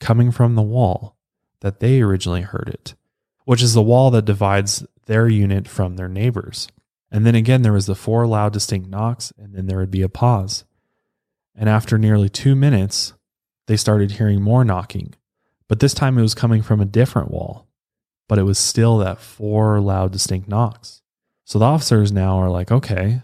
[0.01, 1.17] coming from the wall
[1.61, 2.95] that they originally heard it,
[3.45, 6.69] which is the wall that divides their unit from their neighbors.
[7.11, 10.03] And then again, there was the four loud, distinct knocks, and then there would be
[10.03, 10.65] a pause.
[11.55, 13.15] And after nearly two minutes,
[13.67, 15.15] they started hearing more knocking,
[15.69, 17.67] but this time it was coming from a different wall.
[18.29, 21.03] But it was still that four loud, distinct knocks.
[21.45, 23.21] So the officers now are like, okay,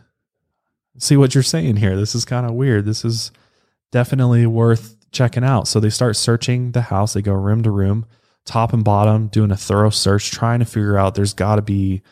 [0.99, 1.97] see what you're saying here.
[1.97, 2.85] This is kind of weird.
[2.85, 3.33] This is
[3.93, 5.69] definitely worth checking out.
[5.69, 7.15] So they start searching the house.
[7.15, 8.05] They go room to room,
[8.45, 12.03] top and bottom, doing a thorough search, trying to figure out there's got to be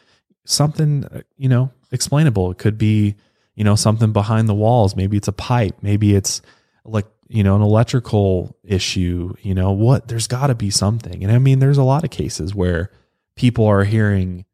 [0.47, 2.51] something, uh, you know, explainable.
[2.51, 3.17] It could be,
[3.55, 4.97] you know, something behind the walls.
[4.97, 5.77] Maybe it's a pipe.
[5.83, 6.41] Maybe it's
[6.85, 9.35] like, you know, an electrical issue.
[9.43, 10.09] You know, what?
[10.09, 11.23] There's got to be something.
[11.23, 12.91] And I mean, there's a lot of cases where
[13.37, 14.45] people are hearing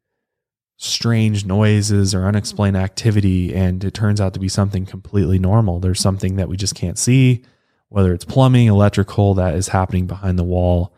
[0.77, 5.79] strange noises or unexplained activity and it turns out to be something completely normal.
[5.79, 7.43] There's something that we just can't see,
[7.87, 10.93] whether it's plumbing, electrical that is happening behind the wall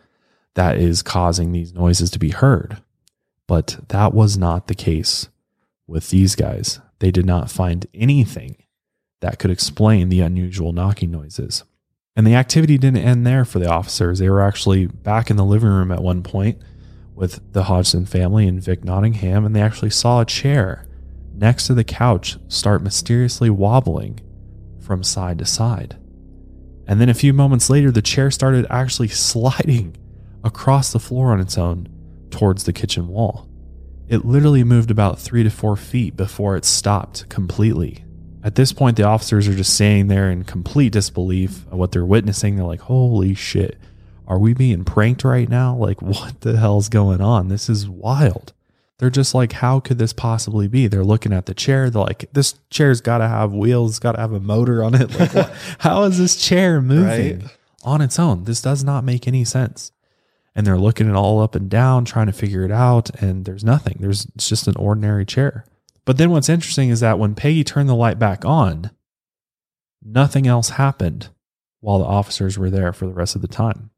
[0.55, 2.81] that is causing these noises to be heard.
[3.45, 5.29] But that was not the case
[5.85, 6.81] with these guys.
[6.99, 8.57] They did not find anything
[9.19, 11.63] that could explain the unusual knocking noises.
[12.15, 14.19] And the activity didn't end there for the officers.
[14.19, 16.59] They were actually back in the living room at one point
[17.13, 20.87] with the Hodgson family and Vic Nottingham, and they actually saw a chair
[21.33, 24.19] next to the couch start mysteriously wobbling
[24.79, 25.97] from side to side.
[26.87, 29.95] And then a few moments later, the chair started actually sliding
[30.43, 31.89] across the floor on its own
[32.31, 33.47] towards the kitchen wall.
[34.07, 38.05] It literally moved about three to four feet before it stopped completely.
[38.43, 42.05] At this point, the officers are just standing there in complete disbelief of what they're
[42.05, 42.55] witnessing.
[42.55, 43.77] They're like, holy shit
[44.27, 45.75] are we being pranked right now?
[45.75, 47.47] Like, what the hell's going on?
[47.47, 48.53] This is wild.
[48.99, 50.87] They're just like, how could this possibly be?
[50.87, 51.89] They're looking at the chair.
[51.89, 55.11] They're like, this chair's got to have wheels, got to have a motor on it.
[55.19, 57.57] Like, how is this chair moving right?
[57.83, 58.45] on its own?
[58.45, 59.91] This does not make any sense.
[60.55, 63.11] And they're looking it all up and down, trying to figure it out.
[63.21, 63.97] And there's nothing.
[63.99, 65.65] There's it's just an ordinary chair.
[66.07, 68.91] But then what's interesting is that when Peggy turned the light back on,
[70.01, 71.27] nothing else happened
[71.81, 73.89] while the officers were there for the rest of the time.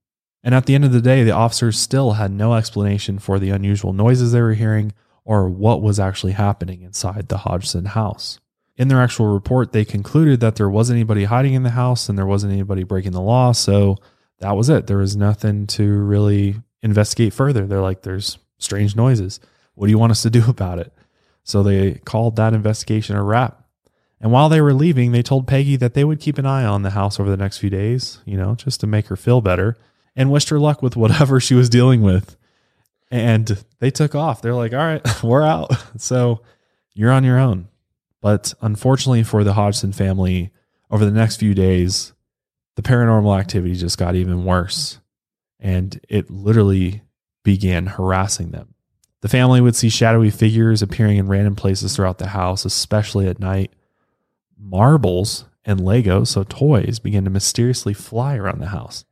[0.43, 3.51] And at the end of the day, the officers still had no explanation for the
[3.51, 4.91] unusual noises they were hearing
[5.23, 8.39] or what was actually happening inside the Hodgson house.
[8.75, 12.17] In their actual report, they concluded that there wasn't anybody hiding in the house and
[12.17, 13.51] there wasn't anybody breaking the law.
[13.51, 13.97] So
[14.39, 14.87] that was it.
[14.87, 17.67] There was nothing to really investigate further.
[17.67, 19.39] They're like, there's strange noises.
[19.75, 20.91] What do you want us to do about it?
[21.49, 23.63] So they called that investigation a wrap.
[24.21, 26.83] And while they were leaving, they told Peggy that they would keep an eye on
[26.83, 29.75] the house over the next few days, you know, just to make her feel better
[30.15, 32.37] and wished her luck with whatever she was dealing with.
[33.09, 34.41] And they took off.
[34.41, 35.71] They're like, all right, we're out.
[35.97, 36.41] So
[36.93, 37.67] you're on your own.
[38.21, 40.51] But unfortunately for the Hodgson family,
[40.91, 42.13] over the next few days,
[42.75, 44.99] the paranormal activity just got even worse.
[45.59, 47.01] And it literally
[47.43, 48.75] began harassing them.
[49.21, 53.39] The family would see shadowy figures appearing in random places throughout the house, especially at
[53.39, 53.73] night.
[54.57, 59.05] Marbles and Legos, so toys, began to mysteriously fly around the house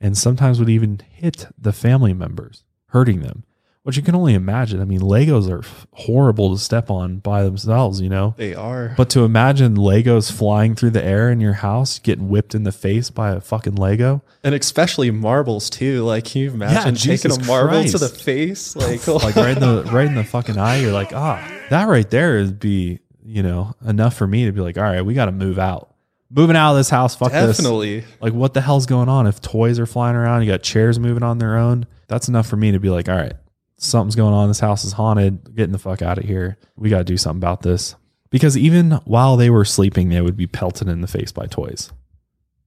[0.00, 3.44] and sometimes would even hit the family members, hurting them.
[3.88, 4.82] Which you can only imagine.
[4.82, 8.34] I mean, Legos are horrible to step on by themselves, you know?
[8.36, 8.92] They are.
[8.98, 12.70] But to imagine Legos flying through the air in your house, getting whipped in the
[12.70, 14.22] face by a fucking Lego.
[14.44, 16.04] And especially marbles too.
[16.04, 17.92] Like, can you imagine yeah, taking a marble Christ.
[17.92, 18.76] to the face?
[18.76, 22.10] Like, like right in the right in the fucking eye, you're like, ah, that right
[22.10, 25.24] there would be, you know, enough for me to be like, all right, we got
[25.24, 25.94] to move out
[26.28, 27.16] moving out of this house.
[27.16, 28.00] Fuck Definitely.
[28.00, 28.10] this.
[28.20, 29.26] Like, what the hell's going on?
[29.26, 31.86] If toys are flying around, you got chairs moving on their own.
[32.06, 33.32] That's enough for me to be like, all right,
[33.78, 34.48] something's going on.
[34.48, 35.54] This house is haunted.
[35.56, 36.58] Getting the fuck out of here.
[36.76, 37.94] We got to do something about this.
[38.30, 41.90] Because even while they were sleeping, they would be pelted in the face by toys.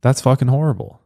[0.02, 1.00] That's fucking horrible.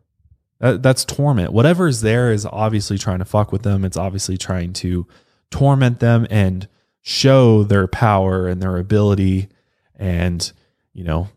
[0.60, 1.52] That, that's torment.
[1.52, 3.84] Whatever is there is obviously trying to fuck with them.
[3.84, 5.06] It's obviously trying to
[5.52, 6.70] torment them and
[7.02, 9.50] show their power and their ability
[9.96, 10.52] and,
[10.94, 11.28] you know,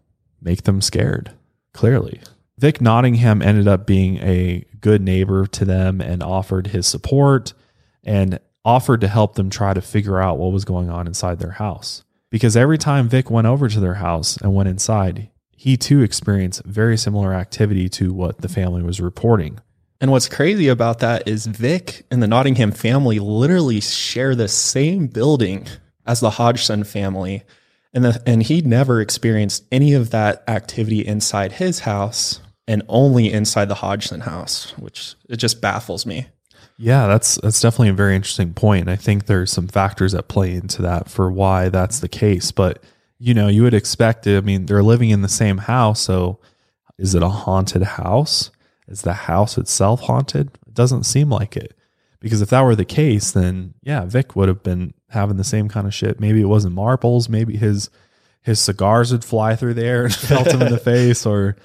[0.41, 1.33] make them scared,
[1.73, 2.21] clearly.
[2.59, 7.53] Vic Nottingham ended up being a good neighbor to them and offered his support
[8.05, 11.53] and offered to help them try to figure out what was going on inside their
[11.53, 12.05] house.
[12.31, 16.63] Because every time Vic went over to their house and went inside, he too experienced
[16.67, 19.59] very similar activity to what the family was reporting.
[20.03, 25.07] And what's crazy about that is Vic and the Nottingham family literally share the same
[25.07, 25.67] building
[26.07, 27.45] as the Hodgson family.
[27.95, 33.33] And the, and he never experienced any of that activity inside his house and only
[33.33, 36.27] inside the Hodgson house, which it just baffles me.
[36.79, 38.83] Yeah, that's that's definitely a very interesting point.
[38.83, 42.53] And I think there's some factors that play into that for why that's the case.
[42.53, 42.83] But
[43.19, 44.39] you know, you would expect it.
[44.39, 46.39] I mean, they're living in the same house, so
[46.97, 48.53] is it a haunted house?
[48.87, 50.51] Is the house itself haunted?
[50.67, 51.75] It doesn't seem like it.
[52.21, 55.69] Because if that were the case, then yeah, Vic would have been having the same
[55.69, 56.21] kind of shit.
[56.21, 57.29] Maybe it wasn't marbles.
[57.29, 57.91] Maybe his
[58.43, 61.57] his cigars would fly through the air and melt him in the face, or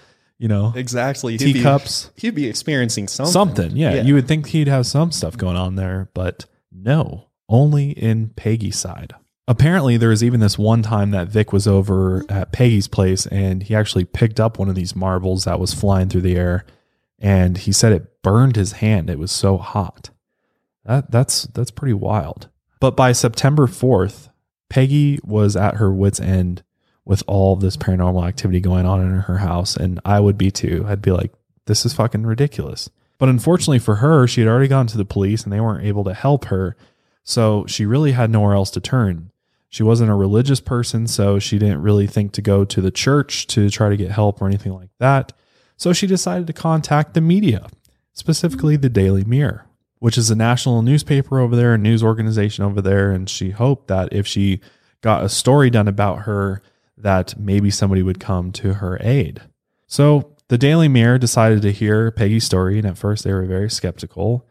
[0.44, 1.38] you know, Exactly.
[1.38, 3.32] He'd be- teacups, He'd be experiencing something.
[3.32, 3.78] something.
[3.78, 4.02] Yeah, Yeah.
[4.04, 8.78] you would think he'd have some stuff going on there, but no, only in Peggy's
[8.78, 9.14] side.
[9.48, 13.64] Apparently, there was even this one time that Vic was over at Peggy's place and
[13.64, 16.66] he actually picked up one of these marbles that was flying through the air
[17.20, 19.10] and he said it burned his hand.
[19.10, 20.10] It was so hot.
[20.86, 22.50] That that's that's pretty wild.
[22.82, 24.28] But by September 4th,
[24.70, 26.64] Peggy was at her wits end
[27.06, 30.86] with all this paranormal activity going on in her house and I would be too.
[30.88, 31.34] I'd be like
[31.66, 32.90] this is fucking ridiculous.
[33.18, 36.04] But unfortunately for her, she had already gone to the police and they weren't able
[36.04, 36.76] to help her.
[37.24, 39.32] So she really had nowhere else to turn.
[39.70, 43.48] She wasn't a religious person, so she didn't really think to go to the church
[43.48, 45.34] to try to get help or anything like that.
[45.78, 47.68] So she decided to contact the media,
[48.14, 49.66] specifically the Daily Mirror,
[49.98, 53.12] which is a national newspaper over there, a news organization over there.
[53.12, 54.60] And she hoped that if she
[55.02, 56.62] got a story done about her,
[57.04, 59.42] that maybe somebody would come to her aid.
[59.88, 63.70] So the Daily Mirror decided to hear Peggy's story, and at first they were very
[63.70, 64.46] skeptical.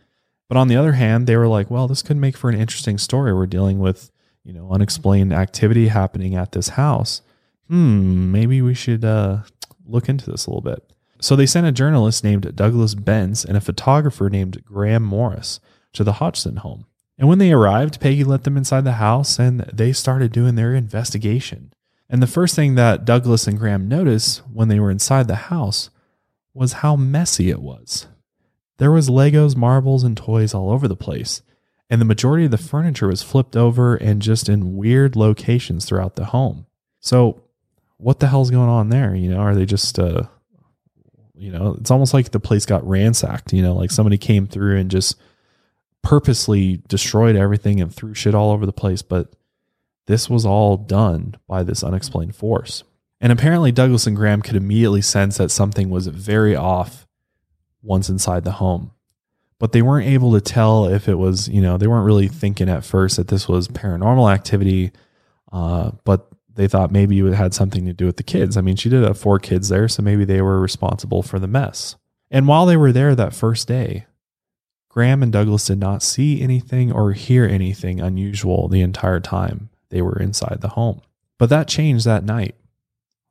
[0.49, 2.99] But on the other hand, they were like, well, this could make for an interesting
[2.99, 3.33] story.
[3.33, 4.11] We're dealing with,
[4.45, 7.23] you know, unexplained activity happening at this house.
[7.69, 9.38] Hmm, maybe we should uh,
[9.87, 10.93] look into this a little bit.
[11.21, 15.61] So they sent a journalist named Douglas Bence and a photographer named Graham Morris
[15.93, 16.87] to the Hodgson home.
[17.17, 20.75] And when they arrived, Peggy let them inside the house and they started doing their
[20.75, 21.73] investigation.
[22.12, 25.88] And the first thing that Douglas and Graham noticed when they were inside the house
[26.53, 28.07] was how messy it was.
[28.77, 31.40] There was Legos, marbles, and toys all over the place,
[31.88, 36.16] and the majority of the furniture was flipped over and just in weird locations throughout
[36.16, 36.66] the home.
[37.01, 37.44] So,
[37.96, 39.14] what the hell's going on there?
[39.14, 40.25] You know, are they just uh
[41.35, 44.77] you know, it's almost like the place got ransacked, you know, like somebody came through
[44.77, 45.18] and just
[46.03, 49.33] purposely destroyed everything and threw shit all over the place, but
[50.07, 52.85] this was all done by this unexplained force.
[53.21, 57.07] And apparently, Douglas and Graham could immediately sense that something was very off
[57.81, 58.91] once inside the home.
[59.61, 62.69] But they weren't able to tell if it was, you know, they weren't really thinking
[62.69, 64.91] at first that this was paranormal activity,
[65.53, 68.57] uh, but they thought maybe it had something to do with the kids.
[68.57, 71.47] I mean, she did have four kids there, so maybe they were responsible for the
[71.47, 71.95] mess.
[72.29, 74.07] And while they were there that first day,
[74.88, 80.02] Graham and Douglas did not see anything or hear anything unusual the entire time they
[80.02, 81.00] were inside the home.
[81.38, 82.57] But that changed that night.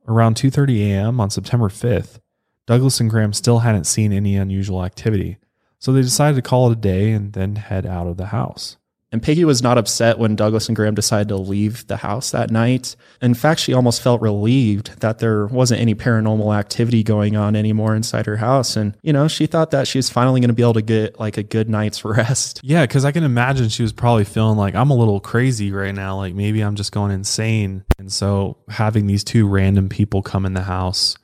[0.08, 1.20] Around 2:30 a.m.
[1.20, 2.20] on September 5th,
[2.66, 5.38] Douglas and Graham still hadn't seen any unusual activity.
[5.80, 8.78] So they decided to call it a day and then head out of the house.
[9.12, 12.50] And Peggy was not upset when Douglas and Graham decided to leave the house that
[12.50, 12.96] night.
[13.22, 17.94] In fact, she almost felt relieved that there wasn't any paranormal activity going on anymore
[17.94, 18.78] inside her house.
[18.78, 21.20] And, you know, she thought that she was finally going to be able to get
[21.20, 22.62] like a good night's rest.
[22.64, 25.94] Yeah, because I can imagine she was probably feeling like I'm a little crazy right
[25.94, 26.16] now.
[26.16, 27.84] Like maybe I'm just going insane.
[28.00, 31.18] And so having these two random people come in the house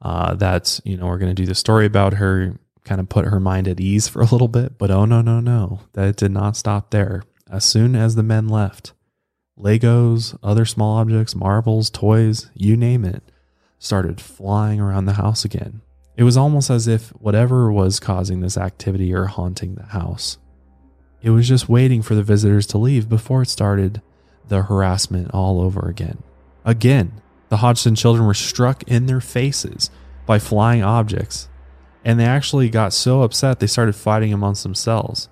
[0.00, 3.26] uh, that, you know, are going to do the story about her kind of put
[3.26, 4.78] her mind at ease for a little bit.
[4.78, 5.80] But oh, no, no, no.
[5.94, 7.22] That did not stop there.
[7.54, 8.94] As soon as the men left,
[9.56, 13.22] Legos, other small objects, marbles, toys, you name it,
[13.78, 15.80] started flying around the house again.
[16.16, 20.38] It was almost as if whatever was causing this activity or haunting the house,
[21.22, 24.02] it was just waiting for the visitors to leave before it started
[24.48, 26.24] the harassment all over again.
[26.64, 29.92] Again, the Hodgson children were struck in their faces
[30.26, 31.48] by flying objects,
[32.04, 35.28] and they actually got so upset they started fighting amongst themselves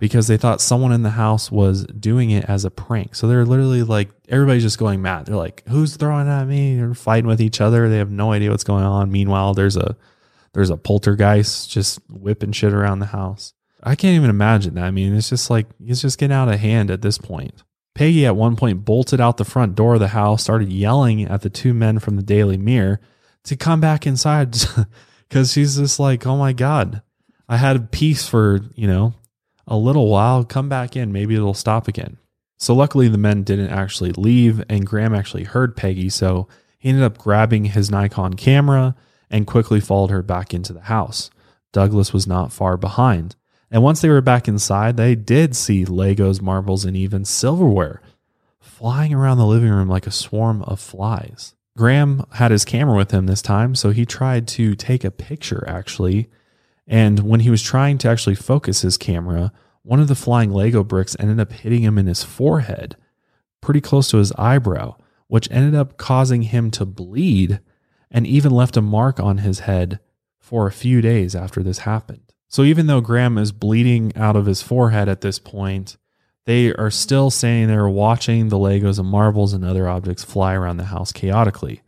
[0.00, 3.14] because they thought someone in the house was doing it as a prank.
[3.14, 5.26] So they're literally like, everybody's just going mad.
[5.26, 6.74] They're like, who's throwing at me?
[6.76, 7.88] They're fighting with each other.
[7.88, 9.12] They have no idea what's going on.
[9.12, 9.94] Meanwhile, there's a,
[10.54, 13.52] there's a poltergeist just whipping shit around the house.
[13.82, 14.84] I can't even imagine that.
[14.84, 17.62] I mean, it's just like, it's just getting out of hand at this point.
[17.94, 21.42] Peggy at one point bolted out the front door of the house, started yelling at
[21.42, 23.00] the two men from the Daily Mirror
[23.44, 24.56] to come back inside
[25.28, 27.02] because she's just like, oh my God,
[27.50, 29.12] I had peace for, you know,
[29.70, 32.18] a little while, come back in, maybe it'll stop again.
[32.58, 37.04] So luckily the men didn't actually leave and Graham actually heard Peggy, so he ended
[37.04, 38.94] up grabbing his Nikon camera
[39.30, 41.30] and quickly followed her back into the house.
[41.72, 43.36] Douglas was not far behind.
[43.70, 48.02] And once they were back inside, they did see Legos, marbles, and even silverware
[48.58, 51.54] flying around the living room like a swarm of flies.
[51.76, 55.64] Graham had his camera with him this time, so he tried to take a picture
[55.68, 56.28] actually
[56.90, 60.82] and when he was trying to actually focus his camera, one of the flying Lego
[60.82, 62.96] bricks ended up hitting him in his forehead,
[63.60, 64.96] pretty close to his eyebrow,
[65.28, 67.60] which ended up causing him to bleed
[68.10, 70.00] and even left a mark on his head
[70.40, 72.32] for a few days after this happened.
[72.48, 75.96] So even though Graham is bleeding out of his forehead at this point,
[76.44, 80.78] they are still standing there watching the Legos and marbles and other objects fly around
[80.78, 81.82] the house chaotically.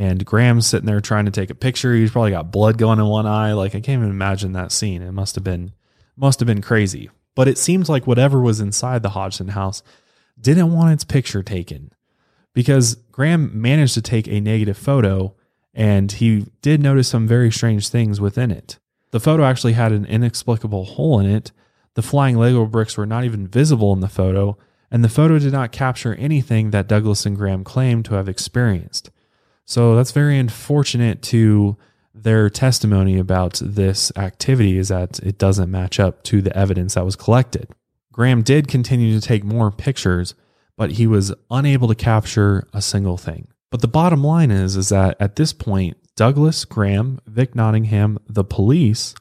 [0.00, 1.92] And Graham's sitting there trying to take a picture.
[1.92, 3.52] He's probably got blood going in one eye.
[3.52, 5.02] Like I can't even imagine that scene.
[5.02, 5.72] It must have been
[6.16, 7.10] must have been crazy.
[7.34, 9.82] But it seems like whatever was inside the Hodgson house
[10.40, 11.92] didn't want its picture taken
[12.54, 15.34] because Graham managed to take a negative photo
[15.74, 18.78] and he did notice some very strange things within it.
[19.10, 21.52] The photo actually had an inexplicable hole in it.
[21.92, 24.56] The flying Lego bricks were not even visible in the photo,
[24.90, 29.10] and the photo did not capture anything that Douglas and Graham claimed to have experienced.
[29.70, 31.76] So that's very unfortunate to
[32.12, 37.04] their testimony about this activity is that it doesn't match up to the evidence that
[37.04, 37.68] was collected.
[38.10, 40.34] Graham did continue to take more pictures,
[40.76, 43.46] but he was unable to capture a single thing.
[43.70, 48.42] But the bottom line is is that at this point, Douglas, Graham, Vic Nottingham, the
[48.42, 49.14] police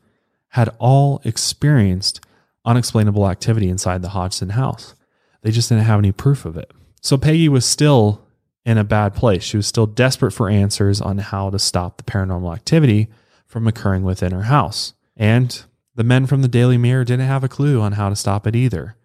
[0.47, 2.21] had all experienced
[2.65, 4.95] unexplainable activity inside the Hodgson house.
[5.43, 6.71] They just didn't have any proof of it.
[7.01, 8.25] So Peggy was still
[8.69, 9.41] in a bad place.
[9.41, 13.07] She was still desperate for answers on how to stop the paranormal activity
[13.47, 14.93] from occurring within her house.
[15.17, 15.63] And
[15.95, 18.55] the men from the Daily Mirror didn't have a clue on how to stop it
[18.55, 18.95] either.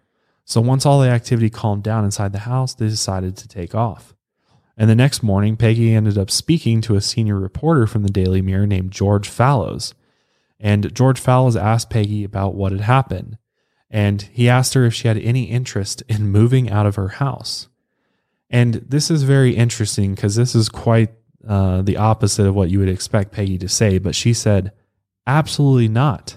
[0.44, 4.14] So once all the activity calmed down inside the house, they decided to take off.
[4.76, 8.42] And the next morning, Peggy ended up speaking to a senior reporter from the Daily
[8.42, 9.94] Mirror named George Fallows.
[10.60, 13.38] And George Fallows asked Peggy about what had happened.
[13.88, 17.68] And he asked her if she had any interest in moving out of her house.
[18.54, 21.10] And this is very interesting because this is quite
[21.46, 23.98] uh, the opposite of what you would expect Peggy to say.
[23.98, 24.70] But she said,
[25.26, 26.36] Absolutely not.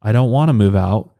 [0.00, 1.10] I don't want to move out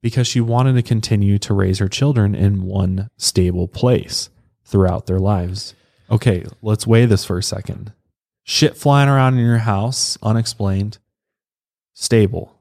[0.00, 4.30] because she wanted to continue to raise her children in one stable place
[4.64, 5.74] throughout their lives.
[6.08, 7.92] Okay, let's weigh this for a second.
[8.44, 10.98] Shit flying around in your house, unexplained,
[11.94, 12.56] stable.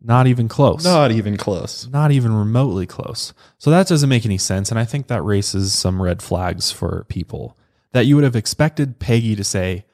[0.00, 0.84] Not even close.
[0.84, 1.88] Not even close.
[1.88, 3.32] Not even remotely close.
[3.58, 4.70] So that doesn't make any sense.
[4.70, 7.56] And I think that raises some red flags for people
[7.92, 9.84] that you would have expected Peggy to say,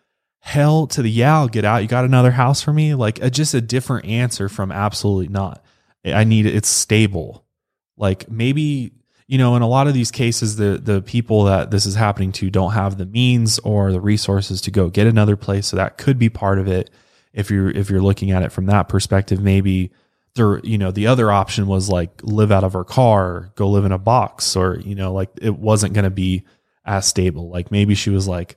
[0.40, 1.82] hell to the yeah, I'll get out.
[1.82, 2.94] You got another house for me?
[2.94, 5.64] Like a, just a different answer from absolutely not.
[6.04, 6.46] I need.
[6.46, 7.44] It's stable.
[7.96, 8.92] Like maybe
[9.28, 12.32] you know, in a lot of these cases, the the people that this is happening
[12.32, 15.68] to don't have the means or the resources to go get another place.
[15.68, 16.90] So that could be part of it.
[17.32, 19.90] If you're if you're looking at it from that perspective, maybe
[20.34, 23.84] there, you know, the other option was like live out of her car, go live
[23.84, 26.44] in a box, or you know, like it wasn't going to be
[26.84, 27.48] as stable.
[27.50, 28.56] Like maybe she was like,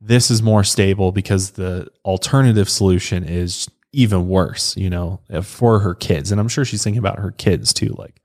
[0.00, 5.94] this is more stable because the alternative solution is even worse, you know, for her
[5.94, 6.30] kids.
[6.30, 7.94] And I'm sure she's thinking about her kids too.
[7.96, 8.20] Like,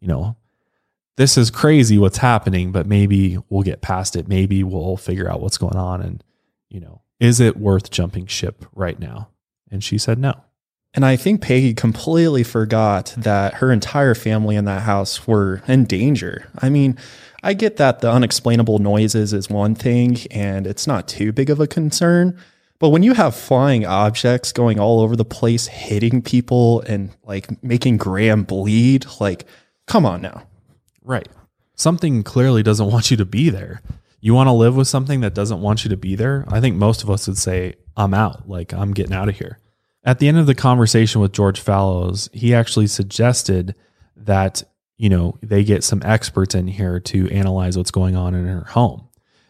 [0.00, 0.36] you know,
[1.16, 4.28] this is crazy what's happening, but maybe we'll get past it.
[4.28, 6.02] Maybe we'll figure out what's going on.
[6.02, 6.22] And,
[6.68, 9.28] you know, is it worth jumping ship right now?
[9.70, 10.42] And she said no.
[10.94, 15.84] And I think Peggy completely forgot that her entire family in that house were in
[15.84, 16.48] danger.
[16.58, 16.96] I mean,
[17.42, 21.60] I get that the unexplainable noises is one thing and it's not too big of
[21.60, 22.38] a concern.
[22.78, 27.62] But when you have flying objects going all over the place, hitting people and like
[27.62, 29.46] making Graham bleed, like,
[29.86, 30.46] come on now.
[31.02, 31.28] Right.
[31.74, 33.82] Something clearly doesn't want you to be there.
[34.20, 36.44] You want to live with something that doesn't want you to be there?
[36.48, 38.48] I think most of us would say, I'm out.
[38.48, 39.58] Like, I'm getting out of here.
[40.04, 43.74] At the end of the conversation with George Fallows, he actually suggested
[44.16, 44.62] that,
[44.96, 48.64] you know, they get some experts in here to analyze what's going on in her
[48.64, 49.08] home.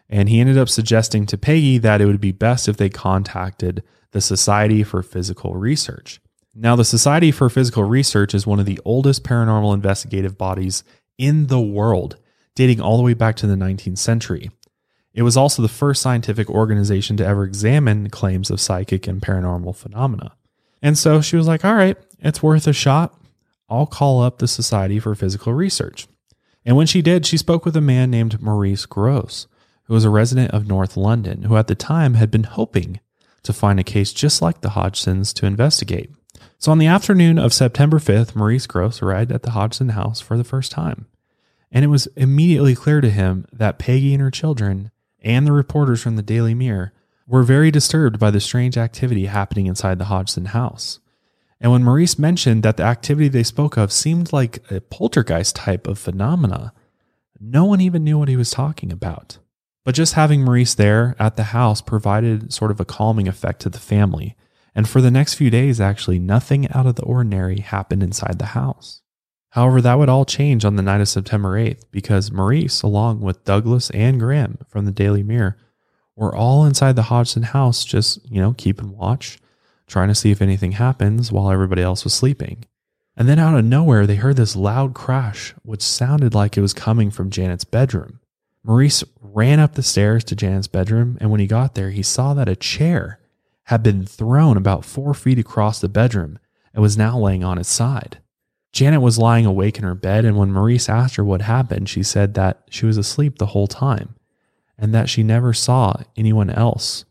[0.08, 3.82] And he ended up suggesting to Peggy that it would be best if they contacted
[4.12, 6.20] the Society for Physical Research.
[6.54, 10.84] Now, the Society for Physical Research is one of the oldest paranormal investigative bodies
[11.18, 12.16] in the world,
[12.56, 14.50] dating all the way back to the 19th century.
[15.14, 19.76] It was also the first scientific organization to ever examine claims of psychic and paranormal
[19.76, 20.34] phenomena.
[20.82, 23.18] And so she was like, all right, it's worth a shot.
[23.68, 26.06] I'll call up the Society for Physical Research.
[26.64, 29.46] And when she did, she spoke with a man named Maurice Grosse,
[29.84, 33.00] who was a resident of North London, who at the time had been hoping
[33.42, 36.10] to find a case just like the Hodgsons to investigate.
[36.58, 40.36] So on the afternoon of September 5th, Maurice Grosse arrived at the Hodgson house for
[40.36, 41.06] the first time.
[41.70, 44.90] And it was immediately clear to him that Peggy and her children
[45.22, 46.92] and the reporters from the Daily Mirror
[47.26, 51.00] were very disturbed by the strange activity happening inside the Hodgson house.
[51.60, 55.86] And when Maurice mentioned that the activity they spoke of seemed like a poltergeist type
[55.86, 56.72] of phenomena,
[57.40, 59.38] no one even knew what he was talking about.
[59.84, 63.68] But just having Maurice there at the house provided sort of a calming effect to
[63.68, 64.36] the family
[64.76, 68.46] and for the next few days, actually, nothing out of the ordinary happened inside the
[68.46, 69.00] house.
[69.56, 73.42] However, that would all change on the night of September 8th because Maurice, along with
[73.44, 75.56] Douglas and Graham from the Daily Mirror,
[76.14, 79.38] were all inside the Hodgson house, just, you know, keeping watch,
[79.86, 82.66] trying to see if anything happens while everybody else was sleeping.
[83.16, 86.74] And then out of nowhere, they heard this loud crash, which sounded like it was
[86.74, 88.20] coming from Janet's bedroom.
[88.62, 92.34] Maurice ran up the stairs to Janet's bedroom, and when he got there, he saw
[92.34, 93.20] that a chair
[93.64, 96.38] had been thrown about four feet across the bedroom
[96.74, 98.18] and was now laying on its side.
[98.76, 102.02] Janet was lying awake in her bed, and when Maurice asked her what happened, she
[102.02, 104.16] said that she was asleep the whole time
[104.76, 107.06] and that she never saw anyone else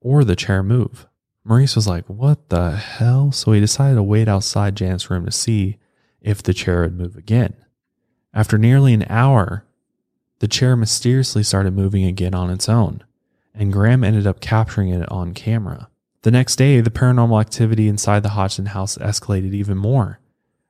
[0.00, 1.06] or the chair move.
[1.44, 3.30] Maurice was like, What the hell?
[3.30, 5.76] So he decided to wait outside Janet's room to see
[6.20, 7.54] if the chair would move again.
[8.32, 9.64] After nearly an hour,
[10.40, 13.04] the chair mysteriously started moving again on its own,
[13.54, 15.88] and Graham ended up capturing it on camera.
[16.22, 20.18] The next day, the paranormal activity inside the Hodgson house escalated even more.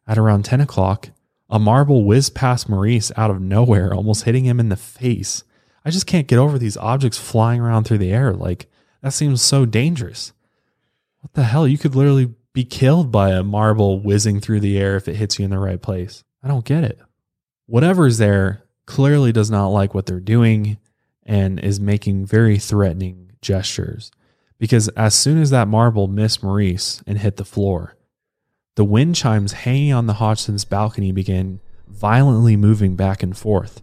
[0.07, 1.11] At around 10 o'clock,
[1.49, 5.45] a marble whizzed past Maurice out of nowhere, almost hitting him in the face.
[5.85, 8.33] I just can't get over these objects flying around through the air.
[8.33, 8.67] Like,
[9.03, 10.33] that seems so dangerous.
[11.21, 11.69] What the hell?
[11.69, 15.39] You could literally be killed by a marble whizzing through the air if it hits
[15.39, 16.25] you in the right place.
[16.43, 17.01] I don't get it.
[17.67, 20.79] Whatever's there clearly does not like what they're doing
[21.25, 24.11] and is making very threatening gestures.
[24.59, 27.97] Because as soon as that marble missed Maurice and hit the floor,
[28.77, 33.83] the wind chimes hanging on the Hodgson's balcony began violently moving back and forth,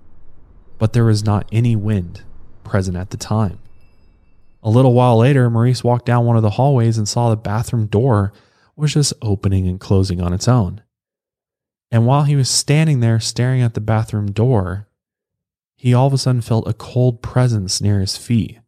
[0.77, 2.23] but there was not any wind
[2.63, 3.59] present at the time.
[4.63, 7.87] A little while later, Maurice walked down one of the hallways and saw the bathroom
[7.87, 8.31] door
[8.75, 10.81] was just opening and closing on its own.
[11.91, 14.87] And while he was standing there staring at the bathroom door,
[15.75, 18.59] he all of a sudden felt a cold presence near his feet,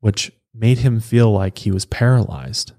[0.00, 2.72] which made him feel like he was paralyzed.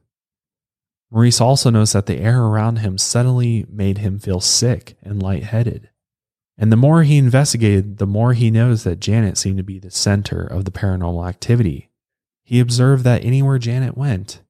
[1.14, 5.92] Maurice also noticed that the air around him suddenly made him feel sick and lightheaded.
[6.58, 9.92] And the more he investigated, the more he knows that Janet seemed to be the
[9.92, 11.92] center of the paranormal activity.
[12.44, 14.42] He observed that anywhere Janet went,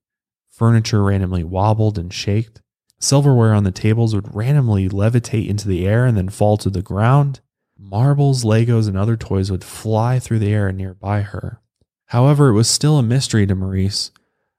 [0.50, 2.62] furniture randomly wobbled and shaked,
[2.98, 6.82] silverware on the tables would randomly levitate into the air and then fall to the
[6.82, 7.42] ground,
[7.78, 11.60] Marbles, Legos, and other toys would fly through the air nearby her.
[12.08, 14.12] However, it was still a mystery to Maurice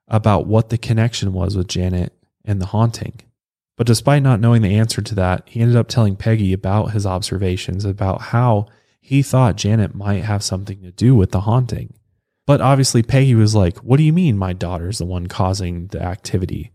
[0.09, 2.13] about what the connection was with Janet
[2.45, 3.21] and the haunting.
[3.77, 7.07] But despite not knowing the answer to that, he ended up telling Peggy about his
[7.07, 8.67] observations about how
[9.01, 11.95] he thought Janet might have something to do with the haunting.
[12.47, 16.03] But obviously, Peggy was like, What do you mean my daughter's the one causing the
[16.03, 16.71] activity?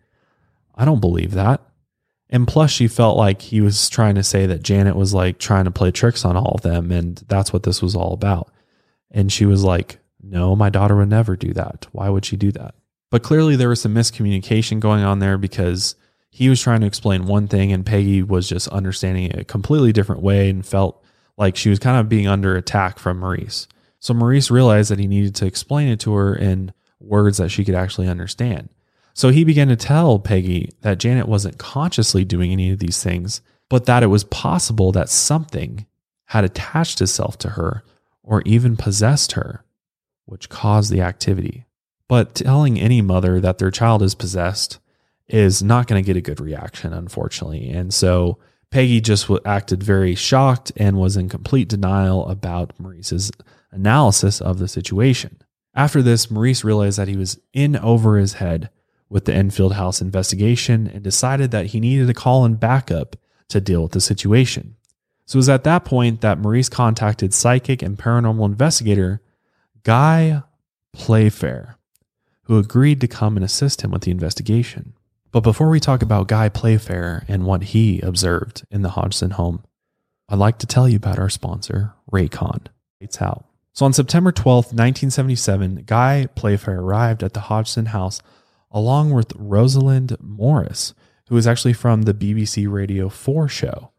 [0.76, 1.62] I don't believe that.
[2.30, 5.66] And plus, she felt like he was trying to say that Janet was like trying
[5.66, 6.92] to play tricks on all of them.
[6.92, 8.52] And that's what this was all about.
[9.12, 11.88] And she was like, no, my daughter would never do that.
[11.92, 12.76] Why would she do that?
[13.12, 15.95] But clearly, there was some miscommunication going on there because
[16.30, 19.91] he was trying to explain one thing and Peggy was just understanding it a completely
[19.91, 21.03] different way and felt
[21.38, 23.68] like she was kind of being under attack from Maurice.
[23.99, 27.66] So Maurice realized that he needed to explain it to her in words that she
[27.66, 28.70] could actually understand.
[29.14, 33.41] So he began to tell Peggy that Janet wasn't consciously doing any of these things,
[33.70, 35.86] but that it was possible that something
[36.26, 37.84] had attached itself to her
[38.24, 39.66] or even possessed her,
[40.26, 41.66] which caused the activity.
[42.10, 44.80] But telling any mother that their child is possessed
[45.30, 47.70] is not going to get a good reaction, unfortunately.
[47.70, 48.39] And so
[48.72, 53.32] Peggy just acted very shocked and was in complete denial about Maurice's
[53.72, 55.41] analysis of the situation.
[55.76, 58.70] After this, Maurice realized that he was in over his head
[59.07, 63.16] with the Enfield House investigation and decided that he needed to call in backup
[63.49, 64.76] to deal with the situation.
[65.26, 69.22] So it was at that point that Maurice contacted psychic and paranormal investigator
[69.84, 70.43] Guy
[70.93, 71.78] Playfair,
[72.50, 74.93] who agreed to come and assist him with the investigation.
[75.32, 79.64] But before we talk about Guy Playfair and what he observed in the Hodgson home,
[80.28, 82.66] I'd like to tell you about our sponsor, Raycon.
[83.00, 83.45] It's out.
[83.74, 88.20] So on September 12th, 1977, Guy Playfair arrived at the Hodgson house
[88.72, 90.95] along with Rosalind Morris,
[91.28, 93.91] who was actually from the BBC Radio 4 show.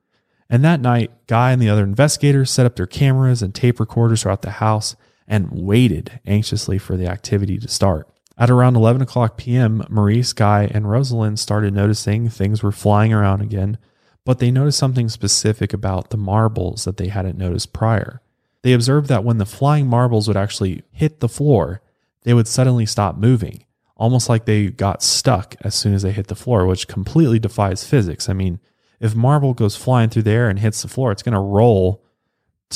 [0.48, 4.22] And that night, Guy and the other investigators set up their cameras and tape recorders
[4.22, 4.96] throughout the house
[5.28, 8.08] and waited anxiously for the activity to start.
[8.40, 13.42] At around 11 o'clock p.m., Maurice, Guy, and Rosalind started noticing things were flying around
[13.42, 13.78] again,
[14.24, 18.22] but they noticed something specific about the marbles that they hadn't noticed prior.
[18.62, 21.82] They observed that when the flying marbles would actually hit the floor,
[22.22, 23.64] they would suddenly stop moving
[24.00, 27.84] almost like they got stuck as soon as they hit the floor, which completely defies
[27.84, 28.30] physics.
[28.30, 28.58] I mean,
[28.98, 32.02] if marble goes flying through the air and hits the floor, it's going to roll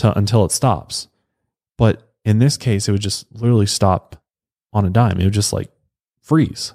[0.03, 1.09] until it stops.
[1.79, 4.23] But in this case, it would just literally stop
[4.75, 5.19] on a dime.
[5.19, 5.71] It would just like
[6.21, 6.75] freeze.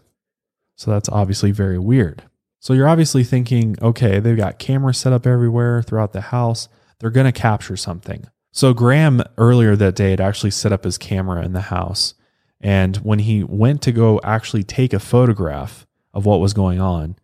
[0.76, 2.24] So that's obviously very weird.
[2.60, 6.70] So you're obviously thinking, okay, they've got cameras set up everywhere throughout the house.
[7.00, 8.26] They're going to capture something.
[8.52, 12.16] So Graham earlier that day had actually set up his camera in the house
[12.62, 17.16] and when he went to go actually take a photograph of what was going on,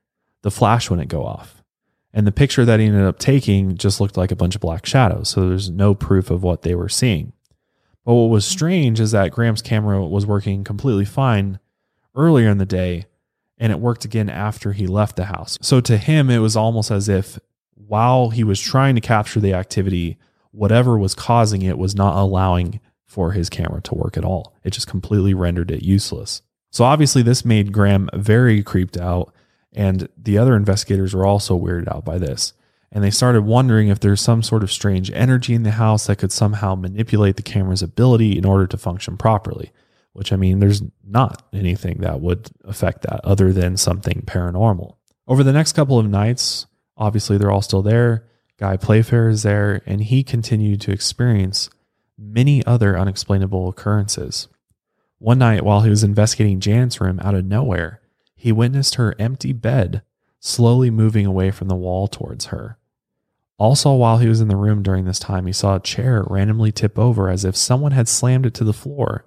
[0.44, 1.64] the flash wouldn't go off.
[2.14, 4.86] And the picture that he ended up taking just looked like a bunch of black
[4.86, 5.30] shadows.
[5.30, 7.34] So there's no proof of what they were seeing.
[8.06, 11.60] But what was strange is that Graham's camera was working completely fine
[12.16, 13.06] earlier in the day
[13.58, 15.58] and it worked again after he left the house.
[15.62, 17.40] So to him, it was almost as if
[17.74, 20.18] while he was trying to capture the activity,
[20.52, 24.54] whatever was causing it was not allowing for his camera to work at all.
[24.64, 26.42] It just completely rendered it useless.
[26.72, 29.34] So obviously, this made Graham very creeped out,
[29.72, 32.54] and the other investigators were also weirded out by this.
[32.96, 36.16] And they started wondering if there's some sort of strange energy in the house that
[36.16, 39.72] could somehow manipulate the camera's ability in order to function properly
[40.16, 44.96] which I mean, there's not anything that would affect that other than something paranormal.
[45.28, 48.26] Over the next couple of nights, obviously they're all still there.
[48.58, 51.70] Guy Playfair is there, and he continued to experience
[52.18, 54.48] many other unexplainable occurrences.
[55.20, 58.00] One night, while he was investigating Janet's room out of nowhere,
[58.38, 60.02] he witnessed her empty bed
[60.40, 62.78] slowly moving away from the wall towards her.
[63.58, 66.72] Also, while he was in the room during this time, he saw a chair randomly
[66.72, 69.26] tip over as if someone had slammed it to the floor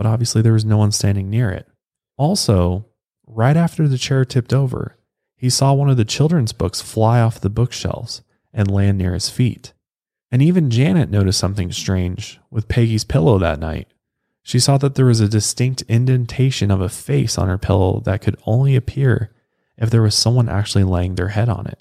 [0.00, 1.68] but obviously there was no one standing near it.
[2.16, 2.86] Also,
[3.26, 4.96] right after the chair tipped over,
[5.36, 9.28] he saw one of the children's books fly off the bookshelves and land near his
[9.28, 9.74] feet.
[10.32, 13.88] And even Janet noticed something strange with Peggy's pillow that night.
[14.42, 18.22] She saw that there was a distinct indentation of a face on her pillow that
[18.22, 19.34] could only appear
[19.76, 21.78] if there was someone actually laying their head on it.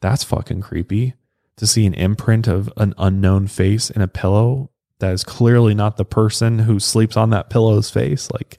[0.00, 1.14] That's fucking creepy
[1.56, 5.96] to see an imprint of an unknown face in a pillow that is clearly not
[5.96, 8.30] the person who sleeps on that pillow's face.
[8.30, 8.58] Like,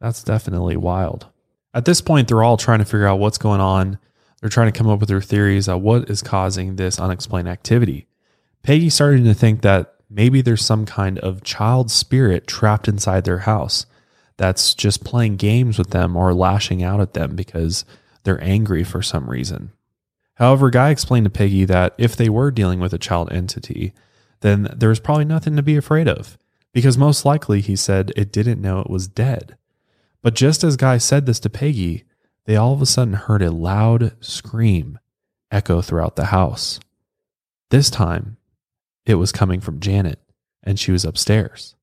[0.00, 1.26] that's definitely wild.
[1.74, 3.98] At this point, they're all trying to figure out what's going on.
[4.40, 8.06] They're trying to come up with their theories of what is causing this unexplained activity.
[8.62, 13.40] Peggy started to think that maybe there's some kind of child spirit trapped inside their
[13.40, 13.86] house
[14.36, 17.84] that's just playing games with them or lashing out at them because
[18.24, 19.72] they're angry for some reason.
[20.38, 23.92] However, Guy explained to Peggy that if they were dealing with a child entity,
[24.40, 26.38] then there was probably nothing to be afraid of
[26.72, 29.56] because most likely he said it didn't know it was dead.
[30.22, 32.04] But just as Guy said this to Peggy,
[32.44, 35.00] they all of a sudden heard a loud scream
[35.50, 36.78] echo throughout the house.
[37.70, 38.36] This time,
[39.06, 40.20] it was coming from Janet,
[40.62, 41.74] and she was upstairs.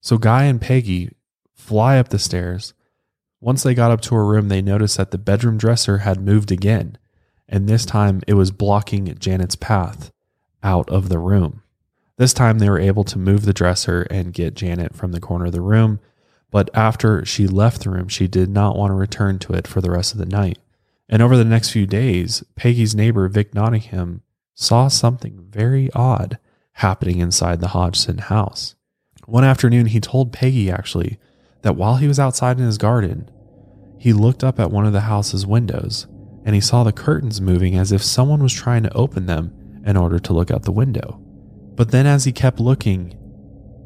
[0.00, 1.14] So Guy and Peggy
[1.54, 2.74] fly up the stairs.
[3.40, 6.50] Once they got up to her room, they noticed that the bedroom dresser had moved
[6.50, 6.98] again,
[7.48, 10.10] and this time it was blocking Janet's path
[10.62, 11.62] out of the room.
[12.16, 15.46] This time they were able to move the dresser and get Janet from the corner
[15.46, 16.00] of the room,
[16.50, 19.80] but after she left the room, she did not want to return to it for
[19.80, 20.58] the rest of the night.
[21.08, 24.22] And over the next few days, Peggy's neighbor, Vic Nottingham,
[24.54, 26.38] saw something very odd
[26.74, 28.76] happening inside the Hodgson house.
[29.26, 31.18] One afternoon, he told Peggy actually
[31.62, 33.28] that while he was outside in his garden,
[33.98, 36.06] he looked up at one of the house's windows
[36.44, 39.96] and he saw the curtains moving as if someone was trying to open them in
[39.96, 41.20] order to look out the window.
[41.74, 43.18] But then, as he kept looking,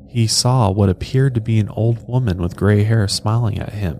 [0.09, 3.97] he saw what appeared to be an old woman with gray hair smiling at him,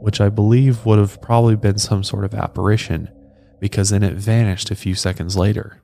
[0.00, 3.10] which I believe would have probably been some sort of apparition
[3.60, 5.80] because then it vanished a few seconds later.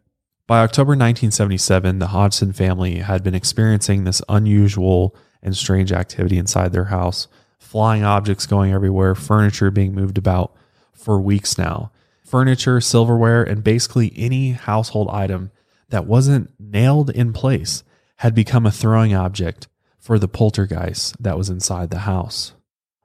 [0.47, 6.73] By October 1977, the Hodgson family had been experiencing this unusual and strange activity inside
[6.73, 10.55] their house, flying objects going everywhere, furniture being moved about
[10.93, 11.93] for weeks now.
[12.31, 15.51] Furniture, silverware, and basically any household item
[15.89, 17.83] that wasn't nailed in place
[18.19, 19.67] had become a throwing object
[19.99, 22.53] for the poltergeist that was inside the house.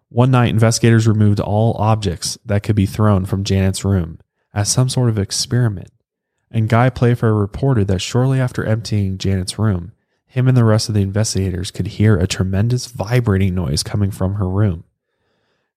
[0.09, 4.19] One night, investigators removed all objects that could be thrown from Janet's room
[4.53, 5.89] as some sort of experiment.
[6.51, 9.93] And Guy Playfair reported that shortly after emptying Janet's room,
[10.27, 14.35] him and the rest of the investigators could hear a tremendous vibrating noise coming from
[14.35, 14.83] her room.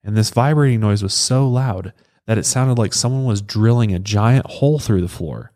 [0.05, 1.95] And this vibrating noise was so loud
[2.29, 5.51] that it sounded like someone was drilling a giant hole through the floor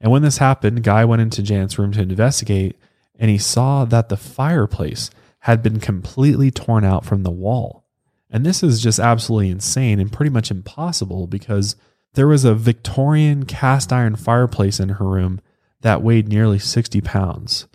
[0.00, 2.76] and when this happened, Guy went into Janet's room to investigate,
[3.18, 5.10] and he saw that the fireplace
[5.40, 7.84] had been completely torn out from the wall.
[8.30, 11.76] And this is just absolutely insane and pretty much impossible because
[12.14, 15.40] there was a Victorian cast iron fireplace in her room
[15.80, 17.66] that weighed nearly 60 pounds.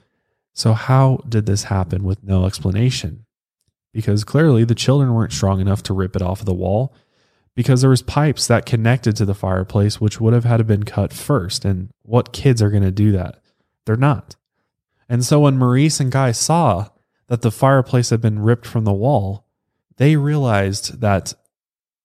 [0.54, 3.26] So, how did this happen with no explanation?
[3.94, 6.94] Because clearly the children weren't strong enough to rip it off of the wall,
[7.56, 10.84] because there was pipes that connected to the fireplace which would have had to been
[10.84, 11.66] cut first.
[11.66, 13.42] And what kids are going to do that?
[13.86, 14.36] They're not.
[15.10, 16.90] And so when maurice and guy saw
[17.28, 19.46] that the fireplace had been ripped from the wall
[19.98, 21.34] they realized that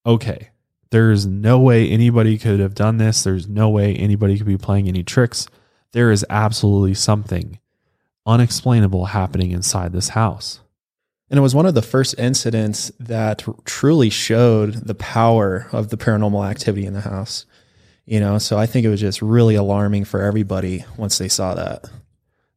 [0.05, 0.51] okay
[0.90, 3.24] there's no way anybody could have done this.
[3.24, 5.47] There's no way anybody could be playing any tricks.
[5.92, 7.59] There is absolutely something
[8.24, 10.61] unexplainable happening inside this house
[11.31, 15.97] and it was one of the first incidents that truly showed the power of the
[15.97, 17.47] paranormal activity in the house.
[18.05, 21.55] You know, so I think it was just really alarming for everybody once they saw
[21.55, 21.85] that.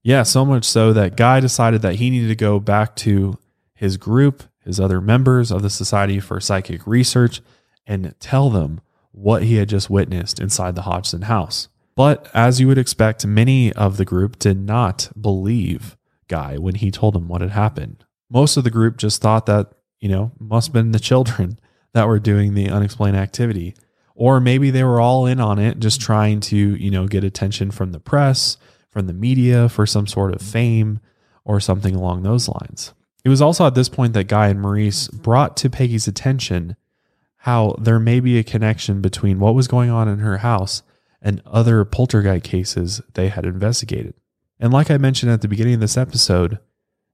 [0.04, 3.38] Yeah, so much so that Guy decided that he needed to go back to
[3.74, 7.42] his group, his other members of the Society for Psychic Research,
[7.88, 11.68] and tell them what he had just witnessed inside the Hodgson house.
[11.96, 15.98] But as you would expect, many of the group did not believe
[16.28, 18.06] Guy when he told them what had happened.
[18.30, 21.60] Most of the group just thought that, you know, must have been the children
[21.94, 23.76] that were doing the unexplained activity.
[24.16, 27.72] Or maybe they were all in on it, just trying to, you know, get attention
[27.72, 28.58] from the press,
[28.90, 31.00] from the media for some sort of fame
[31.46, 32.94] or something along those lines.
[33.24, 36.76] It was also at this point that Guy and Maurice brought to Peggy's attention
[37.44, 40.84] how there may be a connection between what was going on in her house
[41.22, 44.14] and other poltergeist cases they had investigated.
[44.60, 46.60] And like I mentioned at the beginning of this episode,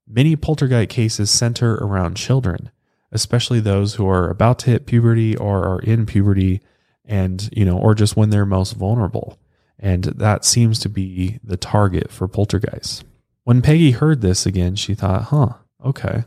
[0.07, 2.71] many poltergeist cases center around children,
[3.11, 6.61] especially those who are about to hit puberty or are in puberty
[7.03, 9.39] and, you know, or just when they're most vulnerable.
[9.79, 13.03] And that seems to be the target for poltergeists.
[13.43, 15.49] When Peggy heard this again, she thought, huh,
[15.83, 16.23] okay,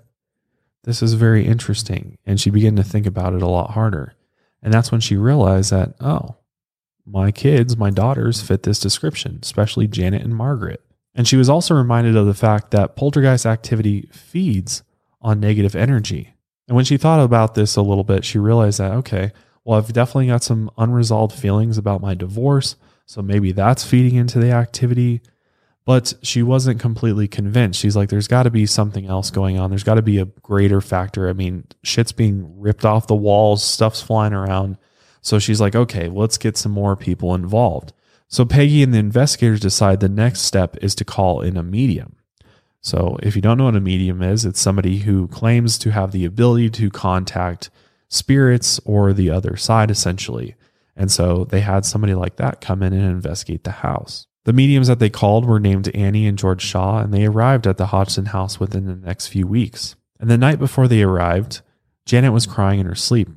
[0.84, 2.18] this is very interesting.
[2.24, 4.14] And she began to think about it a lot harder.
[4.62, 6.36] And that's when she realized that, oh,
[7.04, 10.82] my kids, my daughters fit this description, especially Janet and Margaret.
[11.18, 14.84] And she was also reminded of the fact that poltergeist activity feeds
[15.20, 16.32] on negative energy.
[16.68, 19.32] And when she thought about this a little bit, she realized that, okay,
[19.64, 22.76] well, I've definitely got some unresolved feelings about my divorce.
[23.04, 25.20] So maybe that's feeding into the activity.
[25.84, 27.80] But she wasn't completely convinced.
[27.80, 29.70] She's like, there's got to be something else going on.
[29.70, 31.28] There's got to be a greater factor.
[31.28, 34.78] I mean, shit's being ripped off the walls, stuff's flying around.
[35.22, 37.92] So she's like, okay, let's get some more people involved.
[38.28, 42.16] So Peggy and the investigators decide the next step is to call in a medium.
[42.80, 46.12] So if you don't know what a medium is, it's somebody who claims to have
[46.12, 47.70] the ability to contact
[48.08, 50.54] spirits or the other side, essentially.
[50.94, 54.26] And so they had somebody like that come in and investigate the house.
[54.44, 57.76] The mediums that they called were named Annie and George Shaw, and they arrived at
[57.76, 59.96] the Hodgson house within the next few weeks.
[60.20, 61.60] And the night before they arrived,
[62.06, 63.28] Janet was crying in her sleep.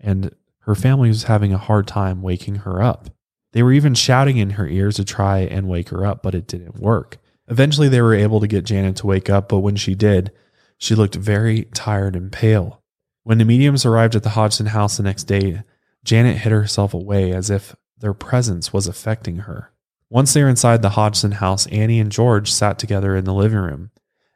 [0.00, 3.10] And her family was having a hard time waking her up.
[3.52, 6.46] They were even shouting in her ears to try and wake her up, but it
[6.46, 7.18] didn't work.
[7.48, 10.32] Eventually, they were able to get Janet to wake up, but when she did,
[10.76, 12.82] she looked very tired and pale.
[13.24, 15.62] When the mediums arrived at the Hodgson house the next day,
[16.04, 19.72] Janet hid herself away as if their presence was affecting her.
[20.10, 23.58] Once they were inside the Hodgson house, Annie and George sat together in the living
[23.58, 23.90] room,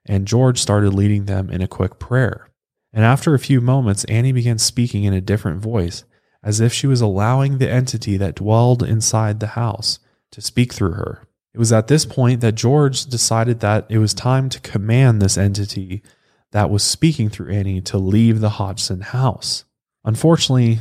[0.05, 2.51] and George started leading them in a quick prayer.
[2.93, 6.05] And after a few moments, Annie began speaking in a different voice,
[6.43, 9.99] as if she was allowing the entity that dwelled inside the house
[10.33, 11.27] to speak through her.
[11.55, 15.37] It was at this point that George decided that it was time to command this
[15.37, 16.03] entity
[16.51, 19.65] that was speaking through Annie to leave the Hodgson house.
[20.05, 20.81] Unfortunately,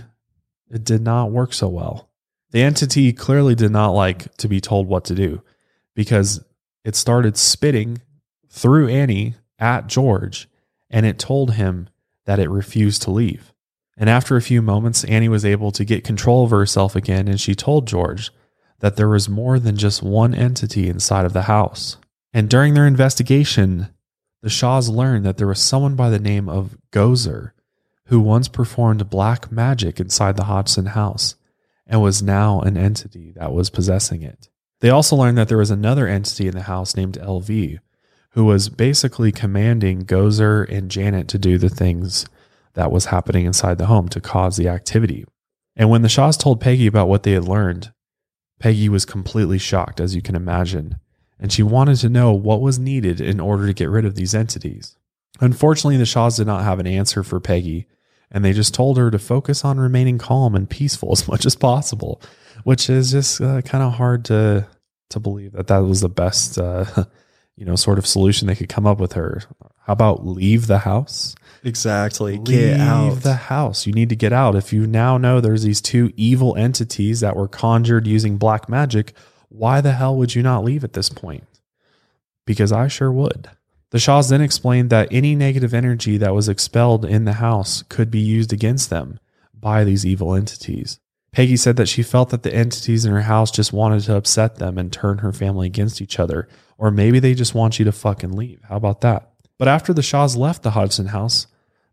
[0.69, 2.09] it did not work so well.
[2.51, 5.41] The entity clearly did not like to be told what to do
[5.95, 6.43] because
[6.83, 8.01] it started spitting
[8.49, 10.49] through Annie at George
[10.89, 11.89] and it told him
[12.25, 13.50] that it refused to leave.
[14.01, 17.39] And after a few moments, Annie was able to get control of herself again, and
[17.39, 18.31] she told George
[18.79, 21.97] that there was more than just one entity inside of the house.
[22.33, 23.89] And during their investigation,
[24.41, 27.51] the Shaws learned that there was someone by the name of Gozer
[28.07, 31.35] who once performed black magic inside the Hodgson house
[31.85, 34.49] and was now an entity that was possessing it.
[34.79, 37.77] They also learned that there was another entity in the house named LV
[38.31, 42.25] who was basically commanding Gozer and Janet to do the things
[42.73, 45.25] that was happening inside the home to cause the activity.
[45.75, 47.93] And when the Shaws told Peggy about what they had learned,
[48.59, 50.97] Peggy was completely shocked, as you can imagine,
[51.39, 54.35] and she wanted to know what was needed in order to get rid of these
[54.35, 54.95] entities.
[55.39, 57.87] Unfortunately, the Shaws did not have an answer for Peggy,
[58.29, 61.55] and they just told her to focus on remaining calm and peaceful as much as
[61.55, 62.21] possible,
[62.63, 64.67] which is just uh, kind of hard to
[65.09, 66.85] to believe that that was the best, uh,
[67.57, 69.41] you know, sort of solution they could come up with her.
[69.85, 71.35] How about leave the house?
[71.63, 72.37] Exactly.
[72.37, 73.21] Leave Get out.
[73.21, 73.85] the house.
[73.85, 74.55] You need to get out.
[74.55, 79.13] If you now know there's these two evil entities that were conjured using black magic,
[79.49, 81.43] why the hell would you not leave at this point?
[82.45, 83.49] Because I sure would.
[83.91, 88.09] The Shaws then explained that any negative energy that was expelled in the house could
[88.09, 89.19] be used against them
[89.53, 90.99] by these evil entities.
[91.33, 94.55] Peggy said that she felt that the entities in her house just wanted to upset
[94.55, 96.47] them and turn her family against each other.
[96.77, 98.61] Or maybe they just want you to fucking leave.
[98.67, 99.31] How about that?
[99.57, 101.47] But after the Shaws left the Hodgson house,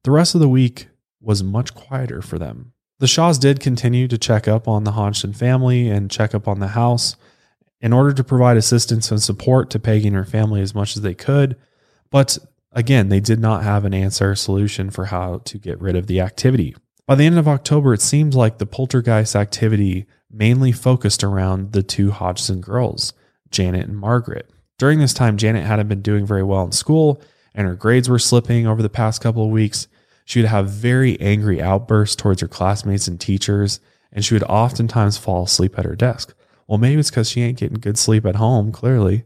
[0.09, 0.89] the rest of the week
[1.21, 2.73] was much quieter for them.
[2.99, 6.61] The Shaws did continue to check up on the Hodgson family and check up on
[6.61, 7.15] the house
[7.83, 11.03] in order to provide assistance and support to Peggy and her family as much as
[11.03, 11.57] they could.
[12.11, 12.39] But
[12.73, 16.23] again, they did not have an answer solution for how to get rid of the
[16.23, 16.75] activity.
[17.07, 21.83] By the end of October, it seemed like the poltergeist activity mainly focused around the
[21.83, 23.13] two Hodgson girls,
[23.51, 24.49] Janet and Margaret.
[24.79, 27.21] During this time, Janet hadn't been doing very well in school
[27.55, 29.89] and her grades were slipping over the past couple of weeks.
[30.29, 33.81] She would have very angry outbursts towards her classmates and teachers,
[34.13, 36.35] and she would oftentimes fall asleep at her desk.
[36.67, 39.25] Well, maybe it's because she ain't getting good sleep at home, clearly.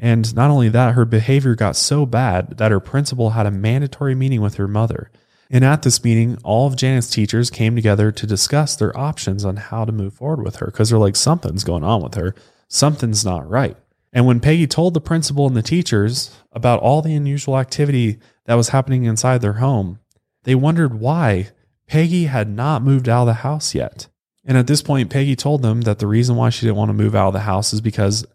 [0.00, 4.16] And not only that, her behavior got so bad that her principal had a mandatory
[4.16, 5.12] meeting with her mother.
[5.48, 9.58] And at this meeting, all of Janet's teachers came together to discuss their options on
[9.58, 12.34] how to move forward with her because they're like, something's going on with her.
[12.66, 13.76] Something's not right.
[14.12, 18.54] And when Peggy told the principal and the teachers about all the unusual activity that
[18.54, 20.00] was happening inside their home,
[20.44, 21.48] they wondered why
[21.86, 24.08] Peggy had not moved out of the house yet.
[24.44, 26.94] And at this point, Peggy told them that the reason why she didn't want to
[26.94, 28.26] move out of the house is because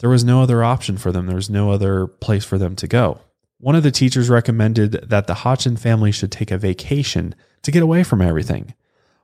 [0.00, 1.26] there was no other option for them.
[1.26, 3.20] There was no other place for them to go.
[3.58, 7.82] One of the teachers recommended that the Hodgson family should take a vacation to get
[7.82, 8.74] away from everything.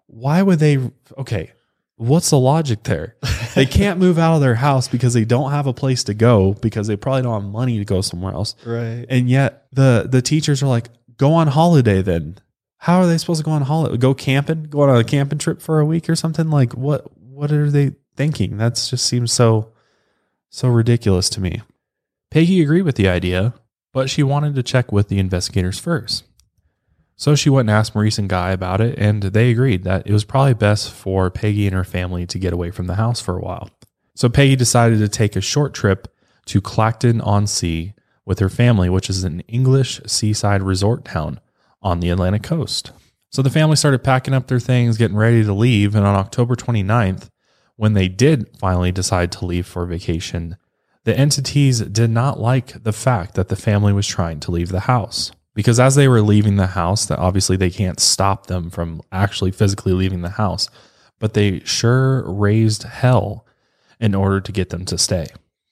[0.07, 0.79] Why would they?
[1.17, 1.51] Okay,
[1.97, 3.17] what's the logic there?
[3.55, 6.53] They can't move out of their house because they don't have a place to go
[6.53, 8.55] because they probably don't have money to go somewhere else.
[8.65, 9.05] Right.
[9.09, 12.39] And yet the the teachers are like, go on holiday then.
[12.79, 13.97] How are they supposed to go on holiday?
[13.97, 14.65] Go camping?
[14.65, 16.49] Go on a camping trip for a week or something?
[16.49, 18.57] Like what what are they thinking?
[18.57, 19.73] That just seems so
[20.49, 21.63] so ridiculous to me.
[22.31, 23.55] Peggy agreed with the idea,
[23.93, 26.25] but she wanted to check with the investigators first.
[27.17, 30.13] So she went and asked Maurice and Guy about it, and they agreed that it
[30.13, 33.37] was probably best for Peggy and her family to get away from the house for
[33.37, 33.71] a while.
[34.15, 36.07] So Peggy decided to take a short trip
[36.47, 37.95] to Clacton on Sea
[38.29, 41.41] with her family, which is an English seaside resort town
[41.81, 42.93] on the Atlantic coast.
[43.33, 46.55] So the family started packing up their things, getting ready to leave, and on October
[46.55, 47.31] 29th,
[47.77, 50.57] when they did finally decide to leave for vacation,
[51.05, 54.81] the entities did not like the fact that the family was trying to leave the
[54.81, 55.33] house.
[55.55, 59.53] Because as they were leaving the house that obviously they can't stop them from actually
[59.53, 60.69] physically leaving the house
[61.19, 63.47] but they sure raised hell
[64.01, 65.27] in order to get them to stay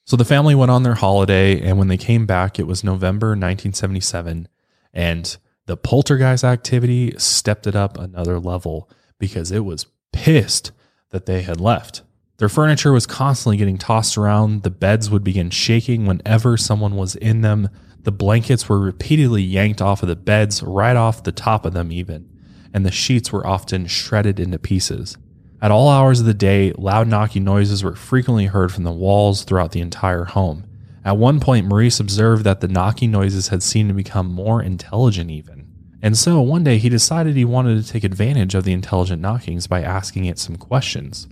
[0.07, 3.27] so the family went on their holiday and when they came back it was november
[3.27, 4.47] 1977
[4.93, 5.37] and
[5.67, 8.89] the poltergeist activity stepped it up another level
[9.19, 10.71] because it was pissed
[11.09, 12.03] that they had left.
[12.37, 14.63] Their furniture was constantly getting tossed around.
[14.63, 17.69] The beds would begin shaking whenever someone was in them.
[18.03, 21.91] The blankets were repeatedly yanked off of the beds, right off the top of them,
[21.91, 22.29] even,
[22.73, 25.17] and the sheets were often shredded into pieces.
[25.61, 29.43] At all hours of the day, loud knocking noises were frequently heard from the walls
[29.43, 30.65] throughout the entire home.
[31.03, 35.31] At one point, Maurice observed that the knocking noises had seemed to become more intelligent,
[35.31, 35.67] even.
[36.01, 39.65] And so one day he decided he wanted to take advantage of the intelligent knockings
[39.65, 41.27] by asking it some questions.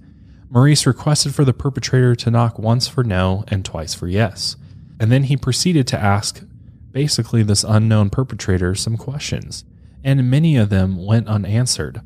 [0.49, 4.55] Maurice requested for the perpetrator to knock once for no and twice for yes.
[4.99, 6.43] And then he proceeded to ask
[6.91, 9.65] basically this unknown perpetrator some questions,
[10.03, 12.01] and many of them went unanswered.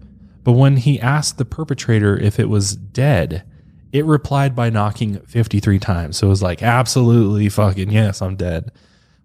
[0.50, 3.44] But when he asked the perpetrator if it was dead,
[3.92, 6.18] it replied by knocking 53 times.
[6.18, 8.72] So it was like, absolutely fucking yes, I'm dead,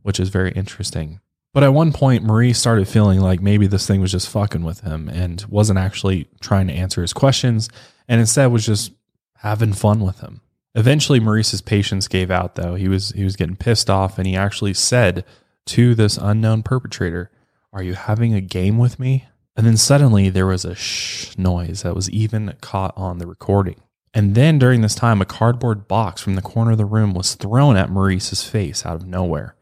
[0.03, 1.21] which is very interesting.
[1.55, 4.81] But at one point, Marie started feeling like maybe this thing was just fucking with
[4.81, 7.71] him and wasn't actually trying to answer his questions
[8.07, 8.93] and instead was just
[9.37, 10.43] having fun with him.
[10.75, 12.75] Eventually, Maurice's patience gave out though.
[12.75, 15.25] He was he was getting pissed off and he actually said
[15.69, 17.31] to this unknown perpetrator,
[17.73, 19.25] Are you having a game with me?
[19.57, 23.81] And then suddenly there was a shh noise that was even caught on the recording.
[24.13, 27.35] And then during this time, a cardboard box from the corner of the room was
[27.35, 29.57] thrown at Maurice's face out of nowhere.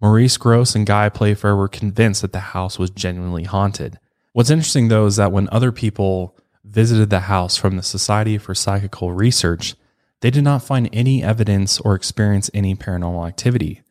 [0.00, 3.98] Maurice Grosse and Guy Playfair were convinced that the house was genuinely haunted.
[4.32, 8.54] What's interesting though is that when other people visited the house from the Society for
[8.54, 9.76] Psychical Research,
[10.20, 13.82] they did not find any evidence or experience any paranormal activity.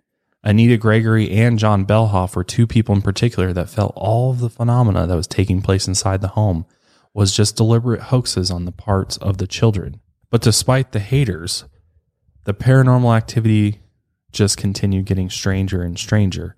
[0.43, 4.49] Anita Gregory and John Beloff were two people in particular that felt all of the
[4.49, 6.65] phenomena that was taking place inside the home
[7.13, 9.99] was just deliberate hoaxes on the parts of the children.
[10.31, 11.65] But despite the haters,
[12.45, 13.81] the paranormal activity
[14.31, 16.55] just continued getting stranger and stranger.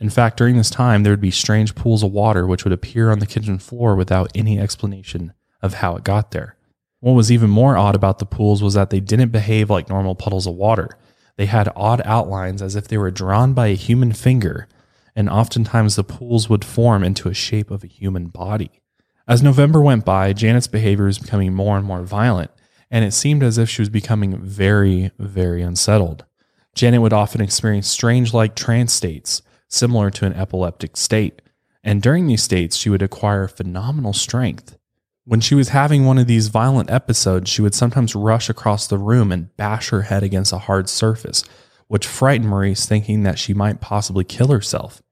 [0.00, 3.10] In fact, during this time, there would be strange pools of water which would appear
[3.10, 6.56] on the kitchen floor without any explanation of how it got there.
[6.98, 10.14] What was even more odd about the pools was that they didn't behave like normal
[10.14, 10.96] puddles of water.
[11.36, 14.68] They had odd outlines as if they were drawn by a human finger,
[15.16, 18.80] and oftentimes the pools would form into a shape of a human body.
[19.26, 22.50] As November went by, Janet's behavior was becoming more and more violent,
[22.90, 26.24] and it seemed as if she was becoming very, very unsettled.
[26.74, 31.40] Janet would often experience strange like trance states, similar to an epileptic state,
[31.82, 34.76] and during these states, she would acquire phenomenal strength.
[35.26, 38.98] When she was having one of these violent episodes, she would sometimes rush across the
[38.98, 41.42] room and bash her head against a hard surface,
[41.88, 45.02] which frightened Maurice, thinking that she might possibly kill herself.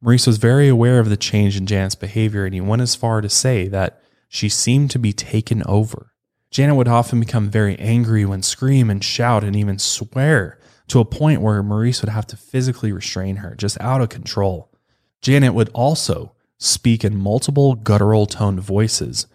[0.00, 3.20] Maurice was very aware of the change in Janet's behavior, and he went as far
[3.20, 6.12] to say that she seemed to be taken over.
[6.50, 10.58] Janet would often become very angry when scream and shout and even swear
[10.88, 14.72] to a point where Maurice would have to physically restrain her, just out of control.
[15.20, 19.28] Janet would also speak in multiple guttural toned voices,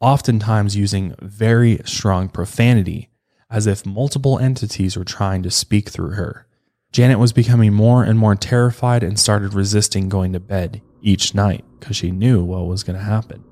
[0.00, 3.10] oftentimes using very strong profanity,
[3.50, 6.46] as if multiple entities were trying to speak through her.
[6.92, 11.64] Janet was becoming more and more terrified and started resisting going to bed each night
[11.78, 13.44] because she knew what was going to happen.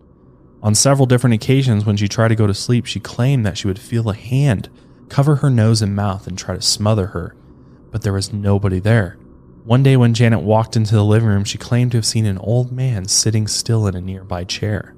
[0.61, 3.69] On several different occasions, when she tried to go to sleep, she claimed that she
[3.69, 4.69] would feel a hand
[5.09, 7.35] cover her nose and mouth and try to smother her,
[7.91, 9.17] but there was nobody there.
[9.65, 12.39] One day, when Janet walked into the living room, she claimed to have seen an
[12.39, 14.95] old man sitting still in a nearby chair.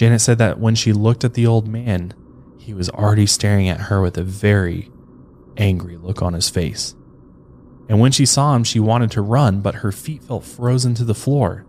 [0.00, 2.14] Janet said that when she looked at the old man,
[2.56, 4.90] he was already staring at her with a very
[5.58, 6.94] angry look on his face.
[7.86, 11.04] And when she saw him, she wanted to run, but her feet felt frozen to
[11.04, 11.66] the floor.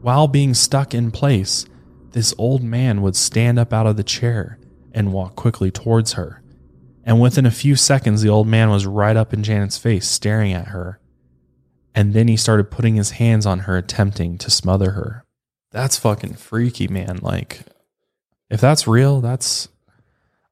[0.00, 1.66] While being stuck in place,
[2.12, 4.58] this old man would stand up out of the chair
[4.92, 6.42] and walk quickly towards her.
[7.04, 10.54] And within a few seconds, the old man was right up in Janet's face, staring
[10.54, 10.98] at her.
[11.94, 15.25] And then he started putting his hands on her, attempting to smother her.
[15.76, 17.18] That's fucking freaky, man.
[17.20, 17.60] Like,
[18.48, 19.68] if that's real, that's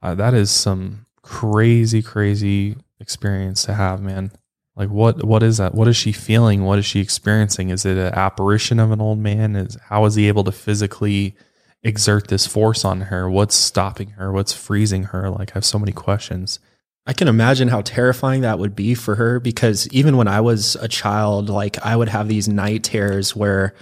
[0.02, 4.32] uh, that is some crazy, crazy experience to have, man.
[4.76, 5.74] Like what what is that?
[5.74, 6.64] What is she feeling?
[6.64, 7.70] What is she experiencing?
[7.70, 9.56] Is it an apparition of an old man?
[9.56, 11.34] Is how is he able to physically
[11.82, 13.30] exert this force on her?
[13.30, 14.30] What's stopping her?
[14.30, 15.30] What's freezing her?
[15.30, 16.58] Like I have so many questions.
[17.06, 20.76] I can imagine how terrifying that would be for her because even when I was
[20.76, 23.74] a child, like I would have these night terrors where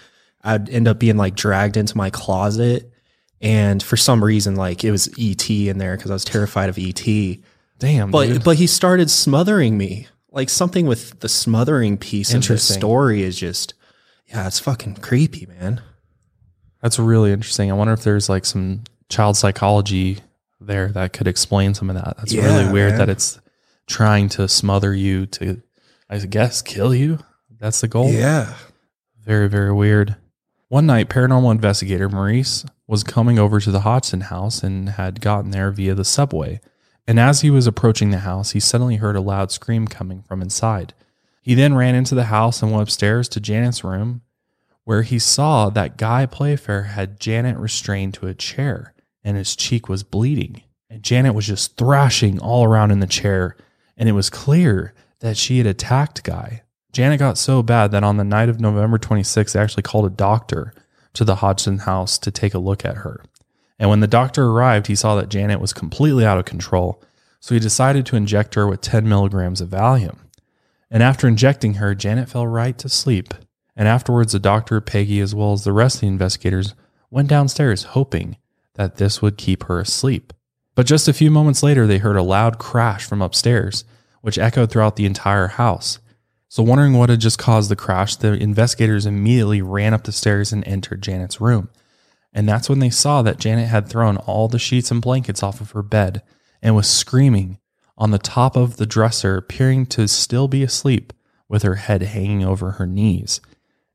[0.45, 2.91] I'd end up being like dragged into my closet
[3.41, 6.79] and for some reason like it was ET in there because I was terrified of
[6.79, 7.03] ET.
[7.79, 8.45] Damn, But dude.
[8.45, 10.07] but he started smothering me.
[10.31, 13.75] Like something with the smothering piece of the story is just
[14.29, 15.83] yeah, it's fucking creepy, man.
[16.81, 17.71] That's really interesting.
[17.71, 20.19] I wonder if there's like some child psychology
[20.61, 22.17] there that could explain some of that.
[22.17, 22.99] That's Yeah, really weird man.
[22.99, 23.39] that it's
[23.87, 25.61] trying to smother you to,
[26.09, 27.19] I guess, kill you.
[27.61, 28.11] That's the goal.
[28.11, 28.55] Yeah.
[29.25, 30.17] Very, very weird.
[30.73, 35.51] One night, paranormal investigator Maurice was coming over to the Hodgson house and had gotten
[35.51, 36.63] there via the subway.
[37.07, 40.41] And as he was approaching the house, he suddenly heard a loud scream coming from
[40.41, 40.95] inside.
[41.43, 44.23] He then ran into the house and went upstairs to Janet's room,
[44.85, 49.91] where he saw that Guy Playfair had Janet restrained to a chair and his cheek
[49.91, 50.63] was bleeding.
[50.89, 53.59] And Janet was just thrashing all around in the chair,
[53.99, 56.63] and it was clear that she had attacked Guy.
[56.93, 60.11] Janet got so bad that on the night of November 26th, they actually called a
[60.11, 60.75] doctor
[61.15, 63.23] to the Hodgson house to take a look at her.
[63.79, 67.03] And when the doctor arrived, he saw that Janet was completely out of control.
[67.41, 70.19] So he decided to inject her with 10 milligrams of Valium.
[70.91, 73.35] And after injecting her, Janet fell right to sleep.
[73.75, 76.75] And afterwards, the doctor, Peggy, as well as the rest of the investigators
[77.11, 78.37] went downstairs hoping
[78.75, 80.33] that this would keep her asleep.
[80.75, 83.85] But just a few moments later, they heard a loud crash from upstairs,
[84.21, 85.99] which echoed throughout the entire house.
[86.53, 90.53] So, wondering what had just caused the crash, the investigators immediately ran up the stairs
[90.53, 91.71] and entered Janet's room.
[92.31, 95.63] And that's when they saw that Janet had thrown all the sheets and blankets off
[95.63, 96.23] of her bed
[96.61, 97.59] and was screaming
[97.97, 101.15] on the top of the dresser, appearing to still be asleep
[101.49, 103.41] with her head hanging over her knees.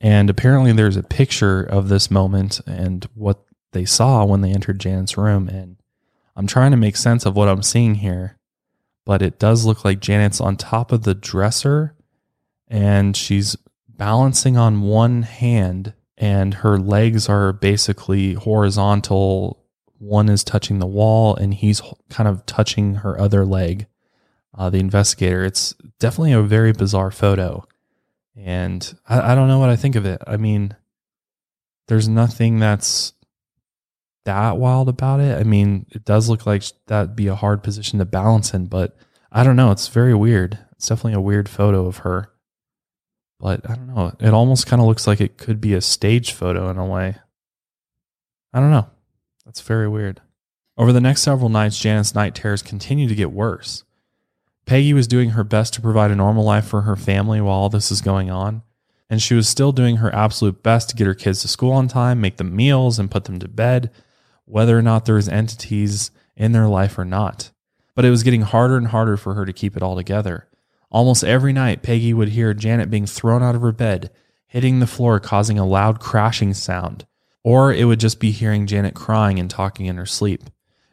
[0.01, 4.79] And apparently, there's a picture of this moment and what they saw when they entered
[4.79, 5.47] Janet's room.
[5.47, 5.77] And
[6.35, 8.39] I'm trying to make sense of what I'm seeing here,
[9.05, 11.93] but it does look like Janet's on top of the dresser
[12.67, 13.55] and she's
[13.89, 19.63] balancing on one hand and her legs are basically horizontal.
[19.99, 23.87] One is touching the wall and he's kind of touching her other leg.
[24.57, 27.67] Uh, the investigator it's definitely a very bizarre photo.
[28.35, 30.21] And I, I don't know what i think of it.
[30.25, 30.75] I mean
[31.87, 33.13] there's nothing that's
[34.25, 35.39] that wild about it.
[35.39, 38.97] I mean it does look like that'd be a hard position to balance in but
[39.31, 39.71] i don't know.
[39.71, 40.59] It's very weird.
[40.73, 42.31] It's definitely a weird photo of her
[43.39, 44.15] but I don't know.
[44.19, 47.17] It almost kind of looks like it could be a stage photo in a way.
[48.53, 48.87] I don't know.
[49.45, 50.21] That's very weird.
[50.77, 53.83] Over the next several nights, Janet's night terrors continued to get worse.
[54.65, 57.69] Peggy was doing her best to provide a normal life for her family while all
[57.69, 58.63] this is going on,
[59.09, 61.87] and she was still doing her absolute best to get her kids to school on
[61.87, 63.89] time, make them meals, and put them to bed,
[64.45, 67.51] whether or not there was entities in their life or not.
[67.95, 70.47] But it was getting harder and harder for her to keep it all together.
[70.89, 74.09] Almost every night, Peggy would hear Janet being thrown out of her bed,
[74.47, 77.05] hitting the floor, causing a loud crashing sound,
[77.43, 80.43] or it would just be hearing Janet crying and talking in her sleep.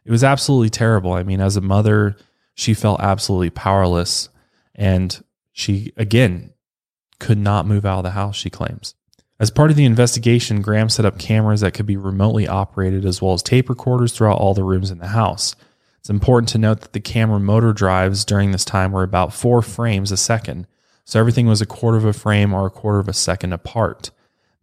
[0.04, 1.12] It was absolutely terrible.
[1.12, 2.16] I mean, as a mother,
[2.54, 4.28] she felt absolutely powerless,
[4.74, 5.22] and
[5.52, 6.52] she, again,
[7.20, 8.94] could not move out of the house, she claims.
[9.40, 13.22] As part of the investigation, Graham set up cameras that could be remotely operated as
[13.22, 15.54] well as tape recorders throughout all the rooms in the house
[16.04, 19.62] It's important to note that the camera motor drives during this time were about four
[19.62, 20.66] frames a second,
[21.06, 24.10] so everything was a quarter of a frame or a quarter of a second apart.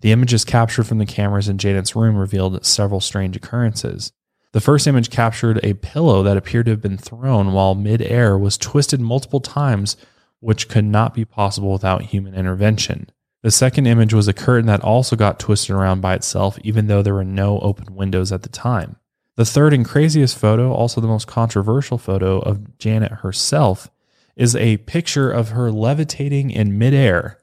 [0.01, 4.11] The images captured from the cameras in Janet's room revealed several strange occurrences.
[4.51, 8.55] The first image captured a pillow that appeared to have been thrown while midair was
[8.55, 9.97] twisted multiple times,
[10.41, 13.09] which could not be possible without human intervention.
[13.41, 17.01] The second image was a curtain that also got twisted around by itself, even though
[17.01, 18.97] there were no open windows at the time.
[19.41, 23.89] The third and craziest photo, also the most controversial photo of Janet herself,
[24.35, 27.39] is a picture of her levitating in midair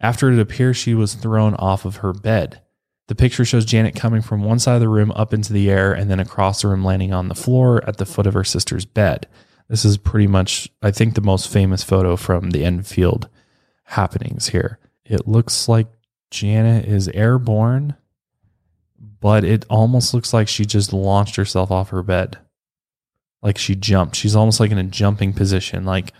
[0.00, 2.62] after it appears she was thrown off of her bed.
[3.06, 5.92] The picture shows Janet coming from one side of the room up into the air
[5.92, 8.84] and then across the room landing on the floor at the foot of her sister's
[8.84, 9.28] bed.
[9.68, 13.28] This is pretty much, I think, the most famous photo from the Enfield
[13.84, 14.80] happenings here.
[15.04, 15.86] It looks like
[16.28, 17.94] Janet is airborne
[19.26, 22.38] but it almost looks like she just launched herself off her bed.
[23.42, 24.14] Like she jumped.
[24.14, 26.12] She's almost like in a jumping position, like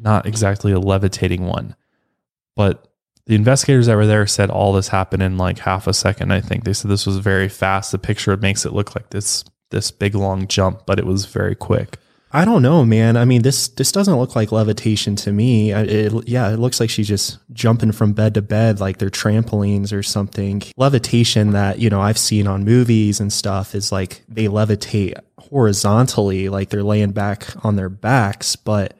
[0.00, 1.76] not exactly a levitating one.
[2.56, 2.88] But
[3.26, 6.40] the investigators that were there said all this happened in like half a second, I
[6.40, 6.64] think.
[6.64, 7.92] They said this was very fast.
[7.92, 11.54] The picture makes it look like this this big long jump, but it was very
[11.54, 11.98] quick.
[12.32, 13.16] I don't know, man.
[13.16, 15.72] I mean, this this doesn't look like levitation to me.
[15.72, 19.92] It, yeah, it looks like she's just jumping from bed to bed like they're trampolines
[19.92, 20.62] or something.
[20.76, 26.48] Levitation that you know I've seen on movies and stuff is like they levitate horizontally,
[26.48, 28.54] like they're laying back on their backs.
[28.54, 28.96] But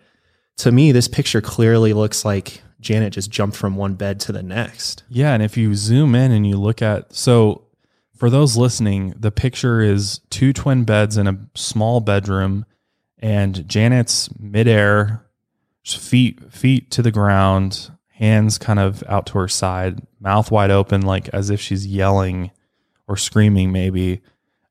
[0.59, 4.43] to me, this picture clearly looks like Janet just jumped from one bed to the
[4.43, 5.05] next.
[5.09, 7.63] Yeah, and if you zoom in and you look at so
[8.17, 12.67] for those listening, the picture is two twin beds in a small bedroom
[13.21, 15.27] and Janet's midair,
[15.85, 21.03] feet feet to the ground, hands kind of out to her side, mouth wide open,
[21.03, 22.51] like as if she's yelling
[23.07, 24.21] or screaming, maybe.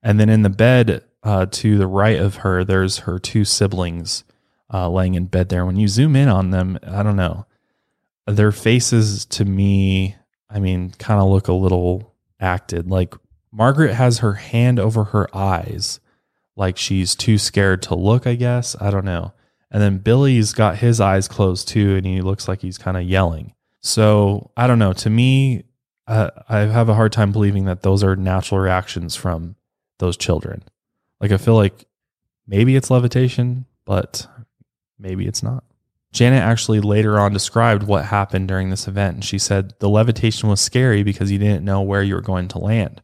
[0.01, 4.23] And then in the bed uh, to the right of her, there's her two siblings
[4.73, 5.65] uh, laying in bed there.
[5.65, 7.45] When you zoom in on them, I don't know,
[8.25, 10.15] their faces to me,
[10.49, 12.89] I mean, kind of look a little acted.
[12.89, 13.15] Like
[13.51, 15.99] Margaret has her hand over her eyes
[16.59, 18.75] like she's too scared to look, I guess.
[18.79, 19.33] I don't know.
[19.71, 23.03] And then Billy's got his eyes closed too, and he looks like he's kind of
[23.03, 23.53] yelling.
[23.81, 24.93] So I don't know.
[24.93, 25.63] To me,
[26.05, 29.55] uh, I have a hard time believing that those are natural reactions from
[29.99, 30.63] those children.
[31.21, 31.85] Like I feel like
[32.45, 34.27] maybe it's levitation, but
[34.99, 35.63] maybe it's not.
[36.11, 40.49] Janet actually later on described what happened during this event, and she said the levitation
[40.49, 43.01] was scary because you didn't know where you were going to land.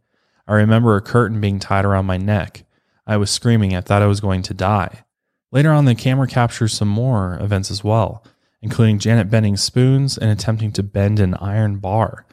[0.47, 2.64] I remember a curtain being tied around my neck.
[3.07, 3.75] I was screaming.
[3.75, 5.03] I thought I was going to die.
[5.51, 8.23] Later on, the camera captures some more events as well,
[8.61, 12.25] including Janet bending spoons and attempting to bend an iron bar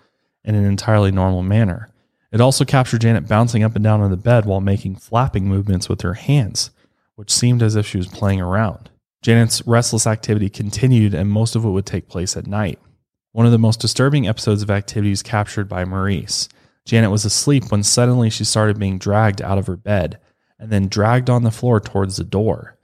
[0.44, 1.90] in an entirely normal manner.
[2.32, 5.88] It also captured Janet bouncing up and down on the bed while making flapping movements
[5.88, 6.70] with her hands,
[7.14, 8.90] which seemed as if she was playing around.
[9.22, 12.80] Janet's restless activity continued, and most of it would take place at night.
[13.32, 16.48] One of the most disturbing episodes of activity activities captured by Maurice.
[16.84, 20.18] Janet was asleep when suddenly she started being dragged out of her bed
[20.62, 22.76] and then dragged on the floor towards the door.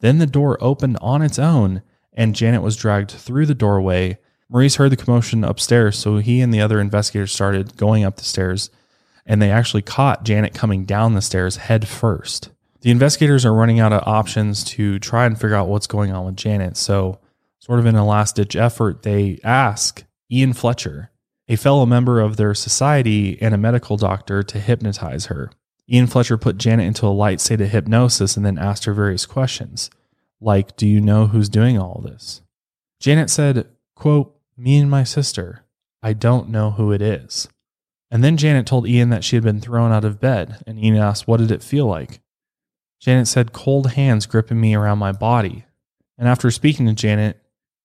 [0.00, 1.82] Then the door opened on its own,
[2.14, 4.16] and Janet was dragged through the doorway.
[4.48, 8.24] Maurice heard the commotion upstairs, so he and the other investigators started going up the
[8.24, 8.70] stairs,
[9.26, 12.48] and they actually caught Janet coming down the stairs head first.
[12.80, 16.24] The investigators are running out of options to try and figure out what's going on
[16.24, 17.18] with Janet, so,
[17.58, 20.02] sort of in a last ditch effort, they ask
[20.32, 21.10] Ian Fletcher,
[21.46, 25.50] a fellow member of their society and a medical doctor, to hypnotize her.
[25.90, 29.24] Ian Fletcher put Janet into a light state of hypnosis and then asked her various
[29.26, 29.90] questions,
[30.40, 32.42] like, Do you know who's doing all this?
[33.00, 35.64] Janet said, quote, Me and my sister.
[36.02, 37.48] I don't know who it is.
[38.10, 40.96] And then Janet told Ian that she had been thrown out of bed, and Ian
[40.96, 42.20] asked, What did it feel like?
[43.00, 45.64] Janet said, Cold hands gripping me around my body.
[46.16, 47.40] And after speaking to Janet,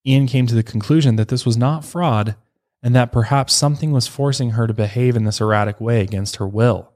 [0.05, 2.35] Ian came to the conclusion that this was not fraud
[2.81, 6.47] and that perhaps something was forcing her to behave in this erratic way against her
[6.47, 6.92] will.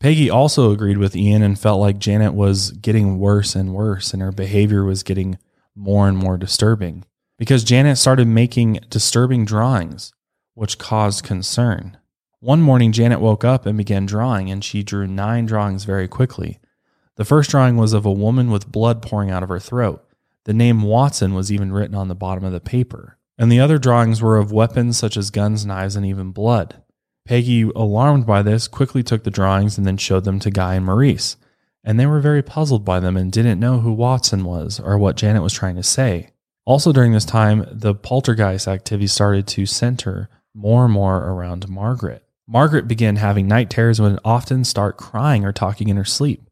[0.00, 4.22] Peggy also agreed with Ian and felt like Janet was getting worse and worse, and
[4.22, 5.38] her behavior was getting
[5.76, 7.04] more and more disturbing
[7.38, 10.12] because Janet started making disturbing drawings,
[10.54, 11.98] which caused concern.
[12.40, 16.58] One morning, Janet woke up and began drawing, and she drew nine drawings very quickly.
[17.16, 20.02] The first drawing was of a woman with blood pouring out of her throat.
[20.44, 23.18] The name Watson was even written on the bottom of the paper.
[23.36, 26.82] And the other drawings were of weapons such as guns, knives, and even blood.
[27.30, 30.84] Peggy, alarmed by this, quickly took the drawings and then showed them to Guy and
[30.84, 31.36] Maurice.
[31.84, 35.16] And they were very puzzled by them and didn't know who Watson was or what
[35.16, 36.30] Janet was trying to say.
[36.64, 42.24] Also, during this time, the poltergeist activity started to center more and more around Margaret.
[42.48, 46.50] Margaret began having night terrors and would often start crying or talking in her sleep.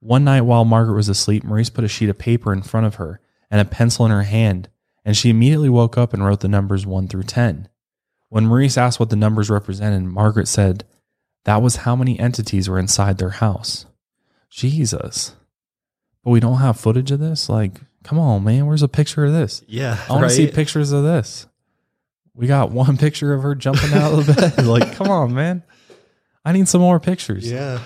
[0.00, 2.96] One night while Margaret was asleep, Maurice put a sheet of paper in front of
[2.96, 3.20] her
[3.52, 4.68] and a pencil in her hand,
[5.04, 7.68] and she immediately woke up and wrote the numbers 1 through 10.
[8.28, 10.84] When Maurice asked what the numbers represented, Margaret said
[11.44, 13.86] that was how many entities were inside their house.
[14.50, 15.34] Jesus.
[16.22, 17.48] But we don't have footage of this?
[17.48, 18.66] Like, come on, man.
[18.66, 19.62] Where's a picture of this?
[19.66, 19.98] Yeah.
[20.08, 20.28] I want right?
[20.28, 21.46] to see pictures of this.
[22.34, 24.64] We got one picture of her jumping out of the bed.
[24.66, 25.62] like, come on, man.
[26.44, 27.50] I need some more pictures.
[27.50, 27.80] Yeah.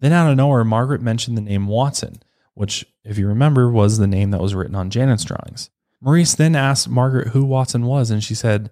[0.00, 2.22] Then out of nowhere, Margaret mentioned the name Watson,
[2.54, 5.70] which, if you remember, was the name that was written on Janet's drawings.
[6.00, 8.70] Maurice then asked Margaret who Watson was, and she said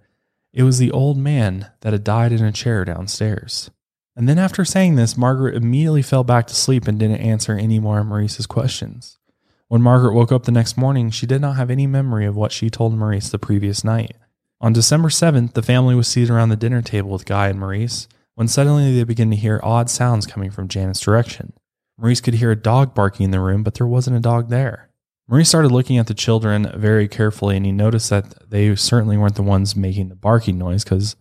[0.54, 3.70] it was the old man that had died in a chair downstairs.
[4.16, 7.80] And then after saying this, Margaret immediately fell back to sleep and didn't answer any
[7.80, 9.18] more of Maurice's questions.
[9.66, 12.52] When Margaret woke up the next morning, she did not have any memory of what
[12.52, 14.16] she told Maurice the previous night.
[14.60, 18.06] On December 7th, the family was seated around the dinner table with Guy and Maurice
[18.36, 21.52] when suddenly they began to hear odd sounds coming from Janet's direction.
[21.98, 24.90] Maurice could hear a dog barking in the room, but there wasn't a dog there.
[25.26, 29.36] Maurice started looking at the children very carefully and he noticed that they certainly weren't
[29.36, 31.16] the ones making the barking noise because,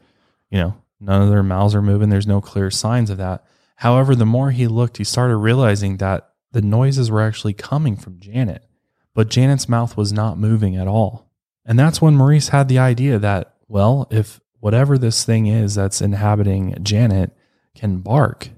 [0.50, 2.10] you know, none of their mouths are moving.
[2.10, 3.46] There's no clear signs of that.
[3.78, 8.20] However, the more he looked, he started realizing that the noises were actually coming from
[8.20, 8.66] Janet,
[9.14, 11.32] but Janet's mouth was not moving at all.
[11.66, 16.02] And that's when Maurice had the idea that, well, if whatever this thing is that's
[16.02, 17.32] inhabiting Janet
[17.74, 18.50] can bark,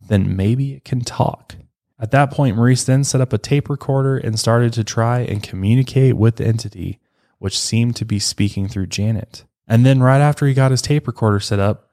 [0.00, 1.56] then maybe it can talk.
[1.98, 5.42] At that point, Maurice then set up a tape recorder and started to try and
[5.42, 6.98] communicate with the entity,
[7.38, 9.44] which seemed to be speaking through Janet.
[9.66, 11.92] And then, right after he got his tape recorder set up,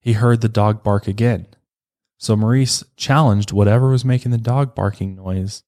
[0.00, 1.46] he heard the dog bark again.
[2.16, 5.62] So Maurice challenged whatever was making the dog barking noise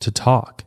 [0.00, 0.64] to talk.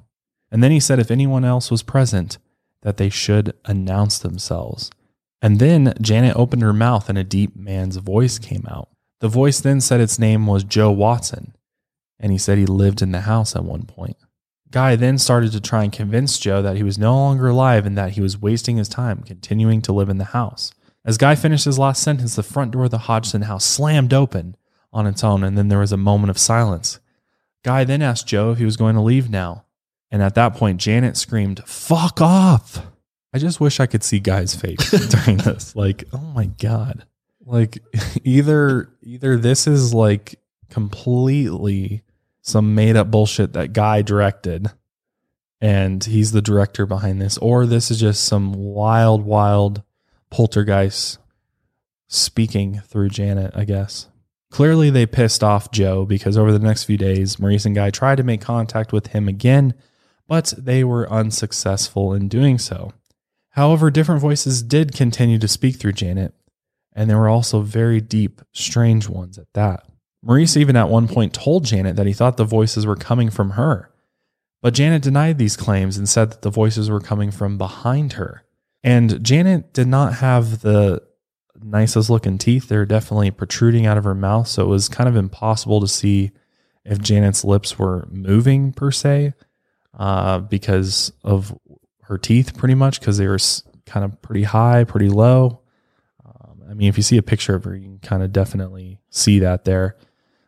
[0.52, 2.38] And then he said if anyone else was present,
[2.82, 4.92] that they should announce themselves.
[5.42, 8.90] And then Janet opened her mouth and a deep man's voice came out.
[9.20, 11.56] The voice then said its name was Joe Watson,
[12.20, 14.18] and he said he lived in the house at one point.
[14.70, 17.98] Guy then started to try and convince Joe that he was no longer alive and
[17.98, 20.72] that he was wasting his time continuing to live in the house.
[21.06, 24.58] As Guy finished his last sentence, the front door of the Hodgson house slammed open
[24.92, 27.00] on its own, and then there was a moment of silence.
[27.64, 29.66] Guy then asked Joe if he was going to leave now.
[30.12, 32.86] And at that point, Janet screamed, Fuck off!
[33.34, 35.76] I just wish I could see Guy's face during this.
[35.76, 37.06] Like, oh my God.
[37.46, 37.80] Like
[38.24, 40.40] either either this is like
[40.70, 42.04] completely
[42.48, 44.72] some made up bullshit that Guy directed
[45.60, 49.82] and he's the director behind this, or this is just some wild, wild
[50.30, 51.18] poltergeist
[52.08, 54.08] speaking through Janet, I guess.
[54.50, 58.16] Clearly, they pissed off Joe because over the next few days, Maurice and Guy tried
[58.18, 59.74] to make contact with him again,
[60.28, 62.94] but they were unsuccessful in doing so.
[63.52, 66.34] However, different voices did continue to speak through Janet,
[66.94, 69.84] and there were also very deep, strange ones at that.
[70.28, 73.52] Maurice even at one point told Janet that he thought the voices were coming from
[73.52, 73.90] her,
[74.62, 78.44] but Janet denied these claims and said that the voices were coming from behind her.
[78.84, 81.02] And Janet did not have the
[81.64, 82.68] nicest looking teeth.
[82.68, 85.88] They were definitely protruding out of her mouth, so it was kind of impossible to
[85.88, 86.32] see
[86.84, 89.34] if Janet's lips were moving per se
[89.98, 91.58] uh, because of
[92.02, 93.40] her teeth, pretty much, because they were
[93.86, 95.62] kind of pretty high, pretty low.
[96.26, 99.00] Um, I mean, if you see a picture of her, you can kind of definitely
[99.10, 99.96] see that there.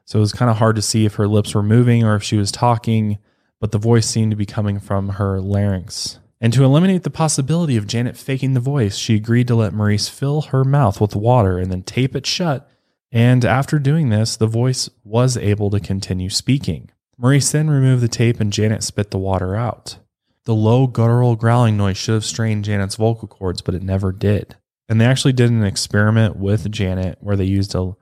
[0.09, 2.23] So it was kind of hard to see if her lips were moving or if
[2.23, 3.19] she was talking,
[3.59, 6.17] but the voice seemed to be coming from her larynx.
[6.41, 10.09] And to eliminate the possibility of Janet faking the voice, she agreed to let Maurice
[10.09, 12.67] fill her mouth with water and then tape it shut.
[13.11, 16.89] And after doing this, the voice was able to continue speaking.
[17.15, 19.99] Maurice then removed the tape and Janet spit the water out.
[20.45, 24.55] The low guttural growling noise should have strained Janet's vocal cords, but it never did.
[24.87, 27.95] And they actually did an experiment with Janet where they used a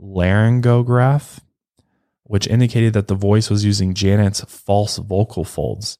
[0.00, 1.40] laryngograph,
[2.28, 5.98] which indicated that the voice was using Janet's false vocal folds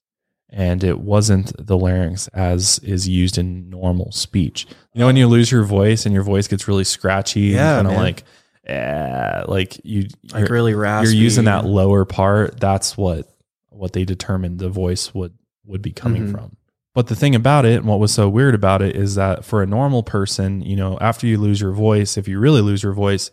[0.51, 4.67] and it wasn't the larynx as is used in normal speech.
[4.95, 7.89] You know, when you lose your voice and your voice gets really scratchy Yeah, and
[7.89, 8.25] kind of like,
[8.65, 11.15] eh, like you, Like you're- really raspy.
[11.15, 12.61] you're using that lower part.
[12.61, 13.27] That's what
[13.71, 15.33] what they determined the voice would
[15.67, 16.33] would be coming Mhm.
[16.33, 16.57] from.
[16.95, 19.63] But the thing about it, and what was so weird about it, is that for
[19.63, 22.93] a normal person, you know, after you lose your voice, if you really lose your
[22.95, 23.31] voice,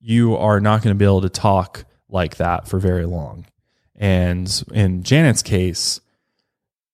[0.00, 3.46] you are not going to be able to talk like that for very long.
[3.94, 6.00] And in Janet's case,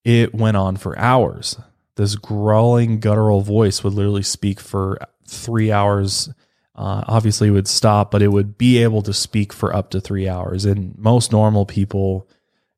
[0.04, 1.58] it went on for hours.
[1.96, 6.30] This growling, guttural voice would literally speak for three hours.
[6.74, 10.28] Uh, obviously, would stop, but it would be able to speak for up to three
[10.28, 10.64] hours.
[10.64, 12.28] And most normal people,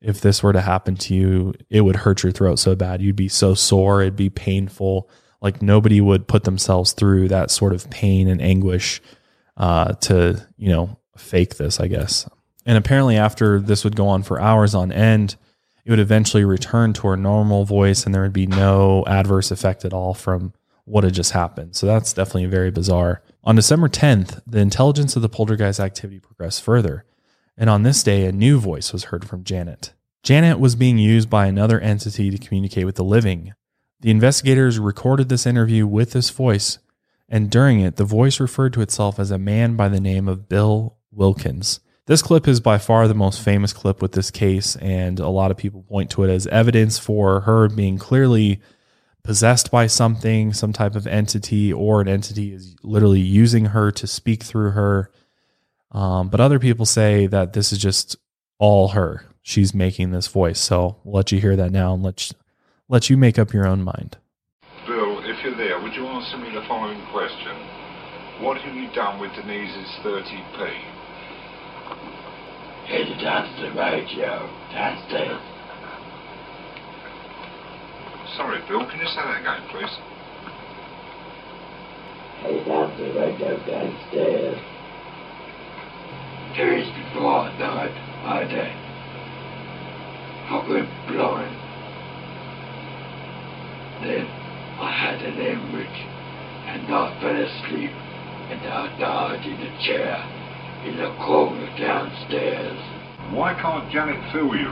[0.01, 3.01] if this were to happen to you, it would hurt your throat so bad.
[3.01, 5.09] You'd be so sore, it'd be painful.
[5.41, 9.01] Like nobody would put themselves through that sort of pain and anguish
[9.57, 12.29] uh, to, you know, fake this, I guess.
[12.65, 15.35] And apparently, after this would go on for hours on end,
[15.85, 19.85] it would eventually return to her normal voice and there would be no adverse effect
[19.85, 20.53] at all from
[20.85, 21.75] what had just happened.
[21.75, 23.21] So that's definitely very bizarre.
[23.43, 27.05] On December 10th, the intelligence of the poltergeist activity progressed further.
[27.57, 29.93] And on this day, a new voice was heard from Janet.
[30.23, 33.53] Janet was being used by another entity to communicate with the living.
[34.01, 36.79] The investigators recorded this interview with this voice,
[37.29, 40.49] and during it, the voice referred to itself as a man by the name of
[40.49, 41.79] Bill Wilkins.
[42.07, 45.49] This clip is by far the most famous clip with this case, and a lot
[45.49, 48.61] of people point to it as evidence for her being clearly
[49.23, 54.05] possessed by something, some type of entity, or an entity is literally using her to
[54.05, 55.09] speak through her.
[55.91, 58.17] Um, but other people say that this is just
[58.59, 59.25] all her.
[59.41, 60.59] She's making this voice.
[60.59, 62.35] So we'll let you hear that now and let you,
[62.87, 64.17] let you make up your own mind.
[64.85, 67.55] Bill, if you're there, would you answer me the following question?
[68.41, 70.94] What have you done with Denise's 30p?
[72.87, 75.41] Down to the radio, downstairs.
[78.37, 79.97] Sorry, Bill, can you say that again, please?
[82.67, 84.59] Down to the radio, downstairs.
[86.55, 88.71] Two years before I died, my day.
[90.47, 91.55] I went blind.
[94.05, 94.27] Then
[94.79, 96.01] I had an hemorrhage,
[96.67, 97.91] and I fell asleep,
[98.51, 100.44] and I died in a chair
[100.85, 102.79] in the corner downstairs.
[103.31, 104.69] Why can't Janet feel you?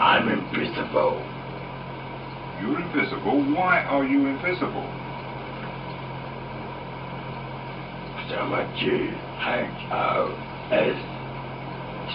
[0.00, 1.22] I'm invisible.
[2.60, 3.42] You're invisible.
[3.54, 4.90] Why are you invisible?
[8.30, 10.34] So much G H O
[10.72, 10.96] S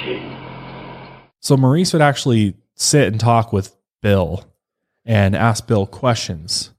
[0.02, 1.30] T.
[1.40, 4.44] So Maurice would actually sit and talk with Bill
[5.06, 6.72] and ask Bill questions.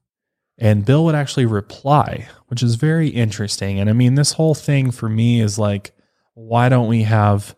[0.61, 3.79] And Bill would actually reply, which is very interesting.
[3.79, 5.91] And I mean, this whole thing for me is like,
[6.35, 7.55] why don't we have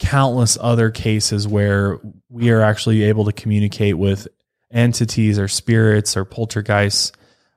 [0.00, 4.26] countless other cases where we are actually able to communicate with
[4.72, 7.12] entities or spirits or poltergeists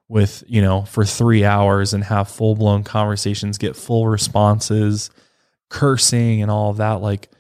[0.08, 5.10] with, you know, for three hours and have full blown conversations, get full responses,
[5.68, 7.02] cursing and all of that?
[7.02, 7.32] Like,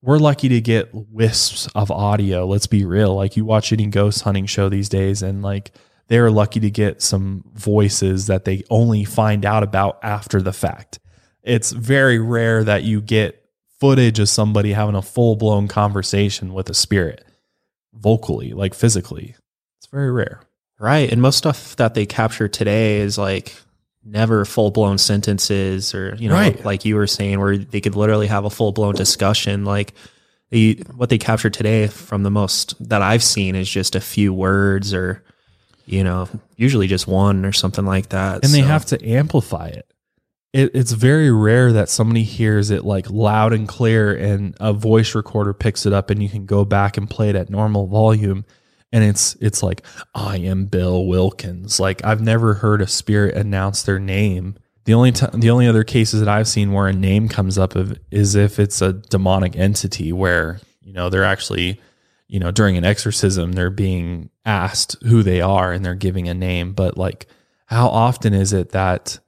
[0.00, 2.46] we're lucky to get wisps of audio.
[2.46, 3.14] Let's be real.
[3.14, 5.70] Like, you watch any ghost hunting show these days and like,
[6.08, 10.98] they're lucky to get some voices that they only find out about after the fact.
[11.42, 13.44] It's very rare that you get
[13.80, 17.24] footage of somebody having a full blown conversation with a spirit
[17.94, 19.34] vocally, like physically.
[19.78, 20.40] It's very rare.
[20.80, 21.10] Right.
[21.10, 23.54] And most stuff that they capture today is like
[24.04, 26.64] never full blown sentences or, you know, Right.
[26.64, 29.64] like you were saying, where they could literally have a full blown discussion.
[29.64, 29.92] Like
[30.50, 34.32] the, what they capture today from the most that I've seen is just a few
[34.32, 35.22] words or,
[35.88, 38.44] you know, usually just one or something like that.
[38.44, 39.92] And they have to amplify it.
[40.52, 40.70] it.
[40.74, 45.54] It's very rare that somebody hears it like loud and clear and a voice recorder
[45.54, 48.44] picks it up and you can go back and play it at normal volume.
[48.92, 49.82] And it's it's like,
[50.14, 51.78] I am Bill Wilkins.
[51.78, 54.56] Like I've never heard a spirit announce their name.
[54.84, 57.76] The only time, the only other cases that I've seen where a name comes up
[57.76, 61.78] of is if it's a demonic entity where, you know, they're actually
[62.28, 66.34] you know, during an exorcism, they're being asked who they are and they're giving a
[66.34, 66.72] name.
[66.74, 67.26] But like,
[67.66, 69.18] how often is it that,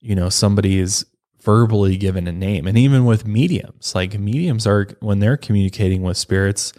[0.00, 1.06] you know, somebody is
[1.40, 2.66] verbally given a name?
[2.66, 6.72] And even with mediums, like mediums are, when they're communicating with spirits,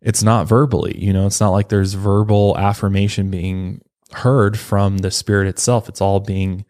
[0.00, 3.82] it's not verbally, you know, it's not like there's verbal affirmation being
[4.12, 5.88] heard from the spirit itself.
[5.88, 6.64] It's all being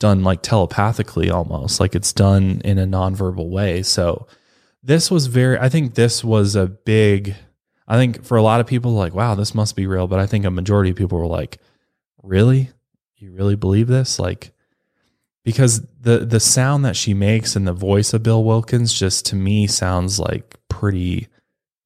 [0.00, 3.82] done like telepathically almost, like it's done in a nonverbal way.
[3.82, 4.26] So,
[4.84, 7.34] this was very i think this was a big
[7.88, 10.26] i think for a lot of people like wow this must be real but i
[10.26, 11.58] think a majority of people were like
[12.22, 12.70] really
[13.16, 14.52] you really believe this like
[15.44, 19.36] because the the sound that she makes and the voice of bill wilkins just to
[19.36, 21.28] me sounds like pretty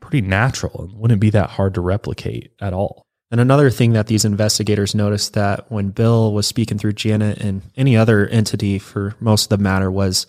[0.00, 4.06] pretty natural and wouldn't be that hard to replicate at all And another thing that
[4.06, 9.14] these investigators noticed that when Bill was speaking through Janet and any other entity for
[9.20, 10.26] most of the matter was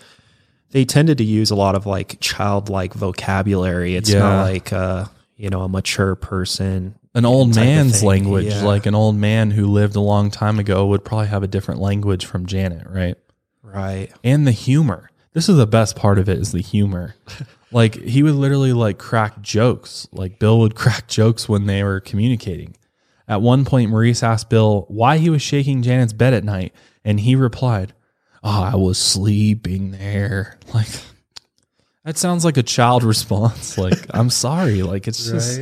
[0.71, 3.95] they tended to use a lot of like childlike vocabulary.
[3.95, 4.19] It's Yeah.
[4.19, 5.05] not like uh,
[5.39, 6.95] you know, a mature person.
[7.15, 8.63] an old man's language Yeah.
[8.63, 11.81] like an old man who lived a long time ago would probably have a different
[11.81, 13.17] language from janet right
[13.63, 14.11] Right.
[14.23, 15.09] and the humor.
[15.33, 17.15] This is the best part of it is the humor.
[17.71, 20.07] like he would literally like crack jokes.
[20.11, 22.75] Like Bill would crack jokes when they were communicating.
[23.27, 26.73] At one point, Maurice asked Bill why he was shaking Janet's bed at night,
[27.05, 27.93] and he replied,
[28.43, 30.87] "Oh, I was sleeping there." Like
[32.05, 33.77] that sounds like a child response.
[33.77, 34.81] Like I'm sorry.
[34.83, 35.59] Like it's just.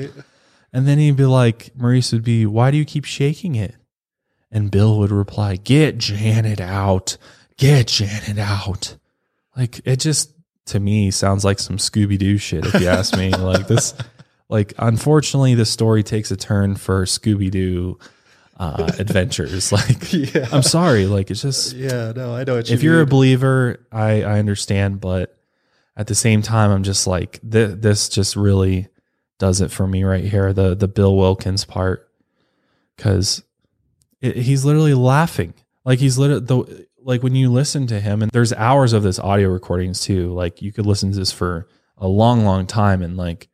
[0.74, 3.74] And then he'd be like, Maurice would be, why do you keep shaking it?
[4.52, 7.18] And Bill would reply, get Janet out.
[7.58, 8.96] get Janet out.
[9.56, 10.32] Like it just
[10.68, 12.66] to me sounds like some Scooby Doo shit.
[12.66, 13.94] If you ask me, like this,
[14.50, 17.98] like unfortunately, the story takes a turn for Scooby Doo
[18.58, 19.72] uh, adventures.
[19.72, 20.48] Like Yeah.
[20.52, 23.80] I'm sorry, like it's just Yeah, no, I know what you if you're a believer,
[23.92, 25.37] I I understand, but
[25.98, 28.88] at the same time, I'm just like th- this just really
[29.40, 30.54] does it for me right here.
[30.54, 32.10] The the Bill Wilkins part,
[32.96, 33.44] because
[34.22, 38.54] he's literally laughing, like he's literally the like when you listen to him, and there's
[38.54, 40.34] hours of this audio recordings too.
[40.34, 41.68] Like you could listen to this for
[41.98, 43.50] a long, long time, and like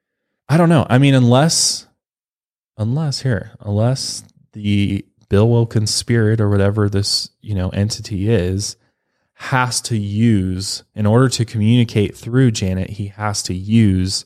[0.49, 0.85] I don't know.
[0.89, 1.87] I mean, unless
[2.77, 8.75] unless here, unless the Bill Wilkins spirit or whatever this, you know, entity is
[9.43, 14.23] has to use in order to communicate through Janet, he has to use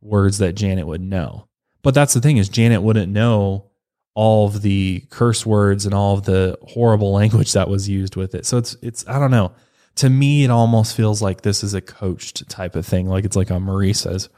[0.00, 1.46] words that Janet would know.
[1.82, 3.66] But that's the thing is Janet wouldn't know
[4.14, 8.34] all of the curse words and all of the horrible language that was used with
[8.34, 8.44] it.
[8.44, 9.52] So it's it's I don't know.
[9.96, 13.06] To me it almost feels like this is a coached type of thing.
[13.06, 14.28] Like it's like a Marie says,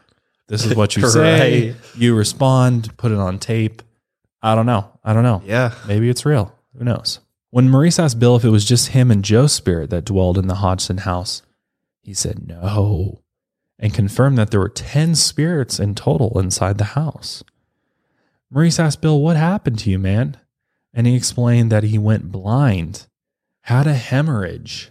[0.46, 3.80] this is what you say, you respond, put it on tape.
[4.42, 4.92] I don't know.
[5.02, 5.40] I don't know.
[5.46, 5.72] Yeah.
[5.86, 6.54] Maybe it's real.
[6.76, 7.20] Who knows?
[7.50, 10.48] When Maurice asked Bill if it was just him and Joe's spirit that dwelled in
[10.48, 11.42] the Hodgson house,
[12.02, 13.22] he said no
[13.78, 17.44] and confirmed that there were 10 spirits in total inside the house.
[18.50, 20.36] Maurice asked Bill, What happened to you, man?
[20.92, 23.06] And he explained that he went blind,
[23.62, 24.90] had a hemorrhage,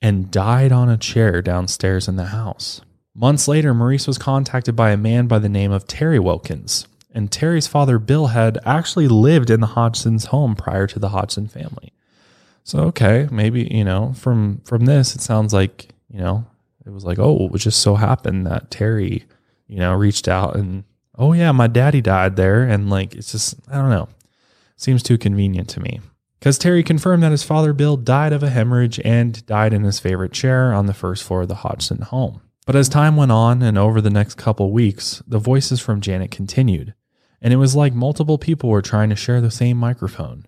[0.00, 2.80] and died on a chair downstairs in the house.
[3.14, 6.86] Months later, Maurice was contacted by a man by the name of Terry Wilkins.
[7.14, 11.46] And Terry's father, Bill, had actually lived in the Hodgson's home prior to the Hodgson
[11.46, 11.92] family.
[12.64, 16.46] So okay, maybe you know from from this, it sounds like you know
[16.86, 19.24] it was like oh, it just so happened that Terry,
[19.66, 20.84] you know, reached out and
[21.18, 24.08] oh yeah, my daddy died there, and like it's just I don't know,
[24.76, 26.00] seems too convenient to me.
[26.38, 30.00] Because Terry confirmed that his father Bill died of a hemorrhage and died in his
[30.00, 32.40] favorite chair on the first floor of the Hodgson home.
[32.66, 36.32] But as time went on and over the next couple weeks, the voices from Janet
[36.32, 36.94] continued,
[37.42, 40.46] and it was like multiple people were trying to share the same microphone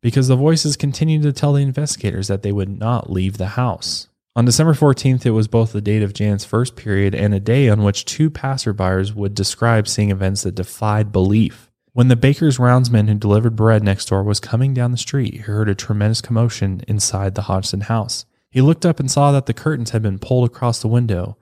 [0.00, 4.08] because the voices continued to tell the investigators that they would not leave the house.
[4.34, 7.68] On December 14th, it was both the date of Jan's first period and a day
[7.68, 11.70] on which two passerbyers would describe seeing events that defied belief.
[11.92, 15.40] When the baker's roundsman who delivered bread next door was coming down the street, he
[15.40, 18.24] heard a tremendous commotion inside the Hodgson house.
[18.50, 21.36] He looked up and saw that the curtains had been pulled across the window,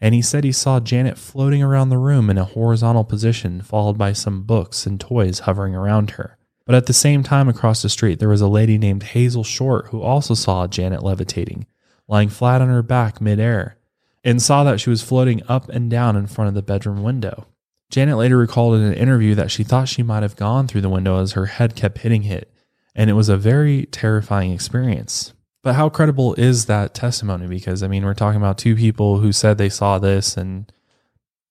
[0.00, 3.98] and he said he saw Janet floating around the room in a horizontal position, followed
[3.98, 6.38] by some books and toys hovering around her.
[6.64, 9.88] But at the same time, across the street, there was a lady named Hazel Short
[9.88, 11.66] who also saw Janet levitating,
[12.08, 13.76] lying flat on her back midair,
[14.24, 17.46] and saw that she was floating up and down in front of the bedroom window.
[17.90, 20.88] Janet later recalled in an interview that she thought she might have gone through the
[20.88, 22.52] window as her head kept hitting it,
[22.94, 25.32] and it was a very terrifying experience.
[25.62, 27.46] But how credible is that testimony?
[27.46, 30.72] Because, I mean, we're talking about two people who said they saw this, and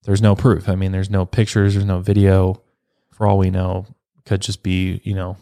[0.04, 0.68] there's no proof.
[0.68, 2.62] I mean, there's no pictures, there's no video.
[3.12, 3.86] For all we know,
[4.26, 5.38] could just be, you know,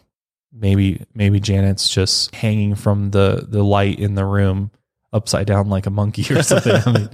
[0.52, 4.70] maybe maybe Janet's just hanging from the the light in the room
[5.12, 6.74] upside down like a monkey or something.
[6.74, 7.08] I mean,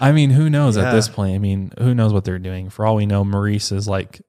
[0.00, 1.34] I mean, who knows at this point?
[1.34, 2.70] I mean, who knows what they're doing?
[2.70, 4.22] For all we know, Maurice is like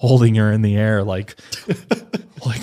[0.00, 1.38] holding her in the air, like
[2.46, 2.62] like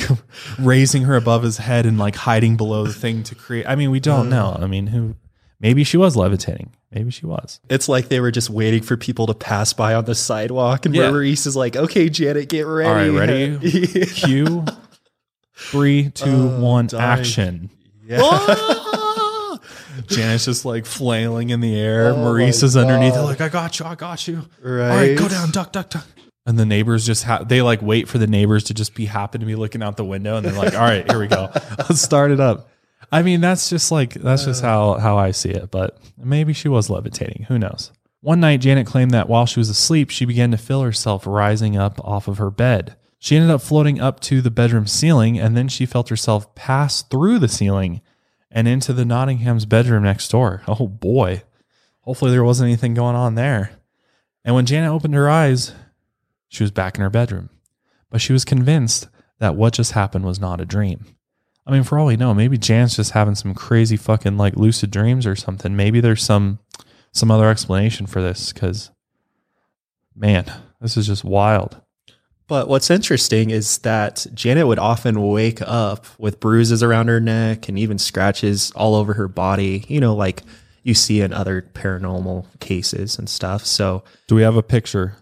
[0.59, 3.65] raising her above his head and like hiding below the thing to create.
[3.67, 4.31] I mean, we don't mm.
[4.31, 4.57] know.
[4.59, 5.15] I mean, who?
[5.59, 6.71] Maybe she was levitating.
[6.91, 7.59] Maybe she was.
[7.69, 10.95] It's like they were just waiting for people to pass by on the sidewalk, and
[10.95, 11.11] Yeah.
[11.11, 13.57] Maurice is like, "Okay, Janet, get ready." All right, ready?
[13.61, 14.05] Yeah.
[14.13, 14.65] Cue.
[15.55, 17.19] Three, two, Oh, one, dying.
[17.19, 17.69] action.
[18.05, 18.19] Yeah.
[20.07, 22.13] Janet's just like flailing in the air.
[22.13, 23.13] Oh Maurice is underneath.
[23.13, 23.85] They're like, I got you.
[23.85, 24.45] I got you.
[24.61, 24.89] right.
[24.89, 26.05] All right, go down, duck, duck, duck.
[26.47, 29.41] And the neighbors just ha- they like wait for the neighbors to just be happen
[29.41, 32.01] to be looking out the window, and they're like, "All right, here we go, let's
[32.01, 32.69] start it up."
[33.11, 35.69] I mean, that's just like that's just how how I see it.
[35.69, 37.43] But maybe she was levitating.
[37.49, 37.91] Who knows?
[38.21, 41.77] One night, Janet claimed that while she was asleep, she began to feel herself rising
[41.77, 42.95] up off of her bed.
[43.19, 47.01] She ended up floating up to the bedroom ceiling, and then she felt herself pass
[47.01, 48.01] through the ceiling
[48.49, 50.63] and into the Nottingham's bedroom next door.
[50.67, 51.43] Oh boy.
[52.01, 53.71] Hopefully there wasn't anything going on there.
[54.45, 55.73] And when Janet opened her eyes,
[56.49, 57.49] she was back in her bedroom.
[58.09, 59.07] But she was convinced
[59.39, 61.05] that what just happened was not a dream.
[61.65, 64.89] I mean, for all we know, maybe Jan's just having some crazy fucking like lucid
[64.89, 65.75] dreams or something.
[65.75, 66.59] Maybe there's some
[67.11, 68.91] some other explanation for this cuz
[70.15, 70.45] man,
[70.79, 71.81] this is just wild.
[72.47, 77.67] But what's interesting is that Janet would often wake up with bruises around her neck
[77.67, 80.43] and even scratches all over her body, you know, like
[80.83, 83.65] you see in other paranormal cases and stuff.
[83.65, 85.17] So Do we have a picture?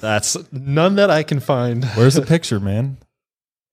[0.00, 1.84] That's none that I can find.
[1.94, 2.98] Where's the picture, man?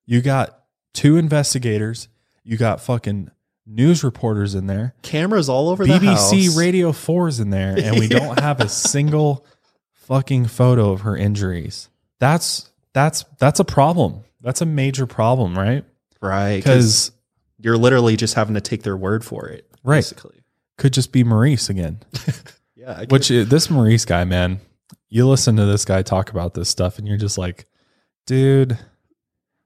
[0.06, 0.64] You got
[0.94, 2.08] two investigators.
[2.44, 3.32] You got fucking
[3.66, 6.34] news reporters in there, Cameras all over the house.
[6.34, 9.46] BBC Radio 4's in there, and we don't have a single
[9.94, 11.90] fucking photo of her injuries.
[12.20, 14.22] That's that's that's a problem.
[14.42, 15.86] That's a major problem, right?
[16.22, 16.58] right?
[16.58, 17.12] Because
[17.60, 19.98] you're literally just having to take their word for it, Right.
[19.98, 20.44] Basically,
[20.78, 22.00] could just be Maurice again.
[22.76, 23.00] yeah.
[23.00, 24.60] I Which uh, this Maurice guy, man,
[25.10, 27.66] you listen to this guy talk about this stuff, and you're just like,
[28.26, 28.78] dude,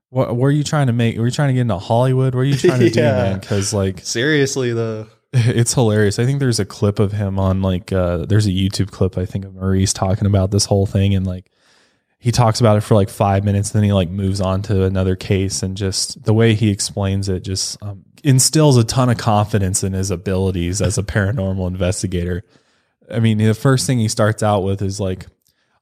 [0.10, 1.18] what were you trying to make?
[1.18, 2.36] Were you trying to get into Hollywood?
[2.36, 3.40] What are you trying to do, man?
[3.40, 5.08] Because like, seriously though.
[5.34, 6.20] it's hilarious.
[6.20, 9.26] I think there's a clip of him on like, uh, there's a YouTube clip I
[9.26, 11.50] think of Maurice talking about this whole thing, and like,
[12.20, 15.16] he talks about it for like five minutes, then he like moves on to another
[15.16, 19.84] case, and just the way he explains it just um, instills a ton of confidence
[19.84, 22.44] in his abilities as a paranormal investigator.
[23.12, 25.26] I mean, the first thing he starts out with is like,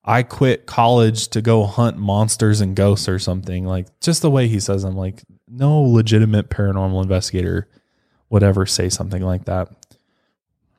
[0.03, 3.65] I quit college to go hunt monsters and ghosts or something.
[3.65, 7.67] Like, just the way he says, I'm like, no legitimate paranormal investigator
[8.29, 9.69] would ever say something like that.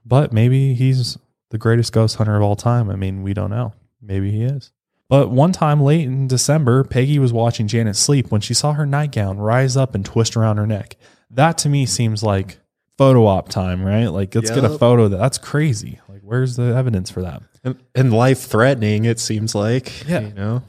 [0.04, 1.18] But maybe he's
[1.50, 2.90] the greatest ghost hunter of all time.
[2.90, 3.74] I mean, we don't know.
[4.00, 4.72] Maybe he is.
[5.08, 8.86] But one time late in December, Peggy was watching Janet sleep when she saw her
[8.86, 10.96] nightgown rise up and twist around her neck.
[11.30, 12.58] That to me seems like
[12.96, 14.06] photo op time, right?
[14.06, 15.18] Like, let's get a photo of that.
[15.18, 16.00] That's crazy.
[16.08, 17.42] Like, where's the evidence for that?
[17.64, 20.08] And, and life threatening, it seems like.
[20.08, 20.20] Yeah.
[20.20, 20.62] You know?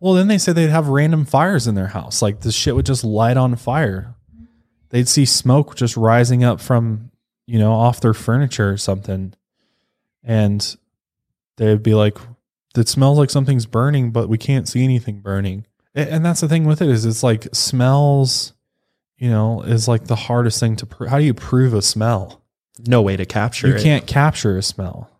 [0.00, 2.22] Well, then they said they'd have random fires in their house.
[2.22, 4.14] Like the shit would just light on fire.
[4.88, 7.10] They'd see smoke just rising up from,
[7.46, 9.34] you know, off their furniture or something.
[10.24, 10.76] And
[11.56, 12.16] they'd be like,
[12.76, 15.66] it smells like something's burning, but we can't see anything burning.
[15.94, 18.54] And that's the thing with it is it's like smells,
[19.18, 21.10] you know, is like the hardest thing to prove.
[21.10, 22.42] How do you prove a smell?
[22.86, 23.82] No way to capture you it.
[23.82, 25.10] can't capture a smell.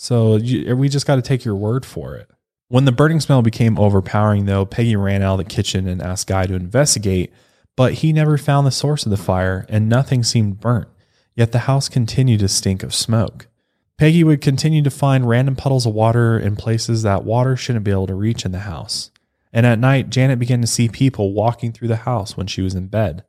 [0.00, 2.30] So you, we just got to take your word for it.
[2.68, 6.28] When the burning smell became overpowering, though, Peggy ran out of the kitchen and asked
[6.28, 7.32] Guy to investigate,
[7.74, 10.86] but he never found the source of the fire and nothing seemed burnt.
[11.34, 13.48] Yet the house continued to stink of smoke.
[13.96, 17.90] Peggy would continue to find random puddles of water in places that water shouldn't be
[17.90, 19.10] able to reach in the house.
[19.52, 22.76] And at night, Janet began to see people walking through the house when she was
[22.76, 23.24] in bed.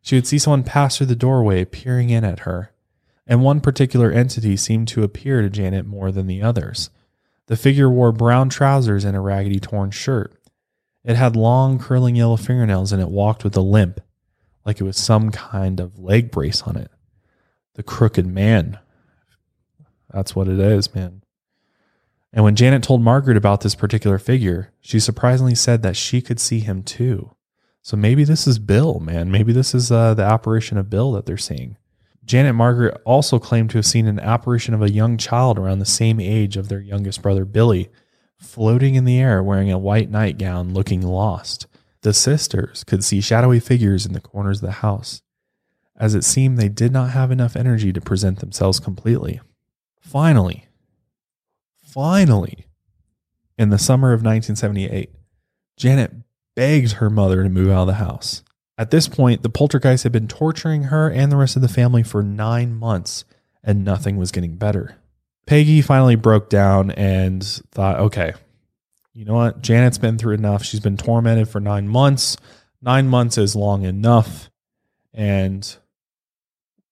[0.00, 2.70] She would see someone pass through the doorway, peering in at her
[3.26, 6.90] and one particular entity seemed to appear to Janet more than the others.
[7.46, 10.34] The figure wore brown trousers and a raggedy torn shirt.
[11.04, 14.00] It had long, curling yellow fingernails and it walked with a limp,
[14.64, 16.90] like it was some kind of leg brace on it.
[17.74, 18.78] The crooked man.
[20.12, 21.22] That's what it is, man.
[22.32, 26.40] And when Janet told Margaret about this particular figure, she surprisingly said that she could
[26.40, 27.34] see him too.
[27.82, 29.30] So maybe this is Bill, man.
[29.30, 31.76] Maybe this is uh, the apparition of Bill that they're seeing.
[32.24, 35.84] Janet Margaret also claimed to have seen an apparition of a young child around the
[35.84, 37.90] same age of their youngest brother Billy,
[38.38, 41.66] floating in the air wearing a white nightgown, looking lost.
[42.02, 45.22] The sisters could see shadowy figures in the corners of the house,
[45.96, 49.40] as it seemed they did not have enough energy to present themselves completely.
[50.00, 50.66] Finally,
[51.82, 52.66] finally,
[53.58, 55.10] in the summer of 1978,
[55.76, 56.12] Janet
[56.54, 58.42] begged her mother to move out of the house.
[58.76, 62.02] At this point, the poltergeist had been torturing her and the rest of the family
[62.02, 63.24] for nine months,
[63.62, 64.96] and nothing was getting better.
[65.46, 68.32] Peggy finally broke down and thought, okay,
[69.12, 69.62] you know what?
[69.62, 70.64] Janet's been through enough.
[70.64, 72.36] She's been tormented for nine months.
[72.82, 74.50] Nine months is long enough,
[75.12, 75.76] and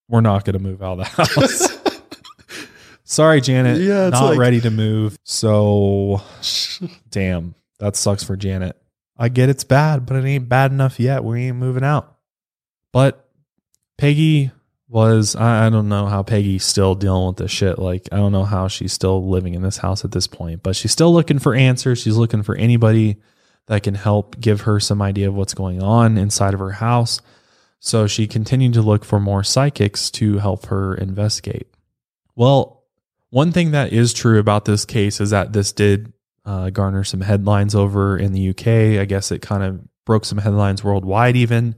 [0.08, 1.04] we're not going to move out of the
[1.40, 1.78] house.
[3.04, 3.78] Sorry, Janet.
[3.80, 5.16] Yeah, it's not like- ready to move.
[5.24, 6.22] So,
[7.10, 8.76] damn, that sucks for Janet.
[9.16, 11.24] I get it's bad, but it ain't bad enough yet.
[11.24, 12.16] We ain't moving out.
[12.92, 13.28] But
[13.98, 14.50] Peggy
[14.88, 17.78] was, I, I don't know how Peggy's still dealing with this shit.
[17.78, 20.76] Like, I don't know how she's still living in this house at this point, but
[20.76, 22.00] she's still looking for answers.
[22.00, 23.16] She's looking for anybody
[23.66, 27.20] that can help give her some idea of what's going on inside of her house.
[27.78, 31.68] So she continued to look for more psychics to help her investigate.
[32.34, 32.84] Well,
[33.30, 36.12] one thing that is true about this case is that this did
[36.44, 39.00] uh, garner some headlines over in the UK.
[39.00, 41.76] I guess it kind of broke some headlines worldwide, even.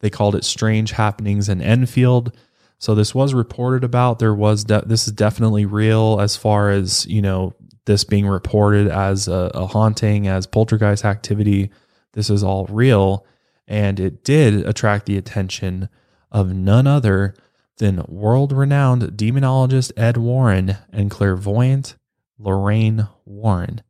[0.00, 2.36] They called it Strange Happenings in Enfield.
[2.78, 4.18] So this was reported about.
[4.18, 7.54] There was de- this is definitely real as far as you know
[7.86, 11.70] this being reported as a, a haunting, as poltergeist activity.
[12.12, 13.26] This is all real,
[13.66, 15.88] and it did attract the attention
[16.30, 17.34] of none other
[17.78, 21.96] than world-renowned demonologist Ed Warren and clairvoyant
[22.38, 23.82] Lorraine Warren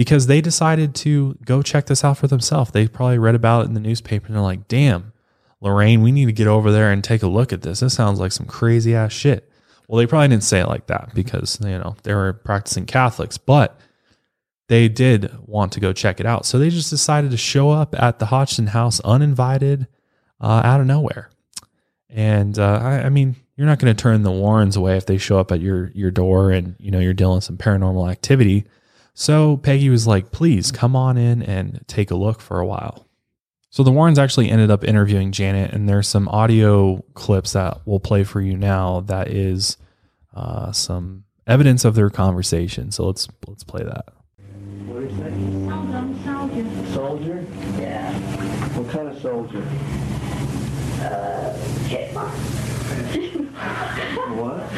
[0.00, 2.70] because they decided to go check this out for themselves.
[2.70, 5.12] They probably read about it in the newspaper and they're like, damn,
[5.60, 7.80] Lorraine, we need to get over there and take a look at this.
[7.80, 9.52] This sounds like some crazy ass shit.
[9.86, 13.36] Well, they probably didn't say it like that because, you know, they were practicing Catholics,
[13.36, 13.78] but
[14.68, 16.46] they did want to go check it out.
[16.46, 19.86] So they just decided to show up at the Hodgson house uninvited
[20.40, 21.28] uh, out of nowhere.
[22.08, 25.18] And uh, I, I mean, you're not going to turn the Warrens away if they
[25.18, 28.64] show up at your your door and you know you're dealing with some paranormal activity.
[29.20, 33.06] So Peggy was like, "Please come on in and take a look for a while."
[33.68, 38.00] So the Warrens actually ended up interviewing Janet, and there's some audio clips that we'll
[38.00, 39.00] play for you now.
[39.00, 39.76] That is
[40.34, 42.90] uh, some evidence of their conversation.
[42.92, 44.06] So let's let's play that.
[44.86, 45.34] What is that?
[46.24, 46.64] Soldier,
[46.94, 47.44] soldier.
[47.44, 47.46] Soldier?
[47.78, 48.18] Yeah.
[48.78, 49.62] What kind of soldier?
[51.90, 52.32] Chipmunk.
[54.38, 54.72] What?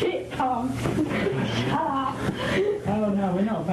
[0.00, 0.80] Chipmunk.
[1.54, 2.16] Shut up.
[2.88, 3.16] Oh,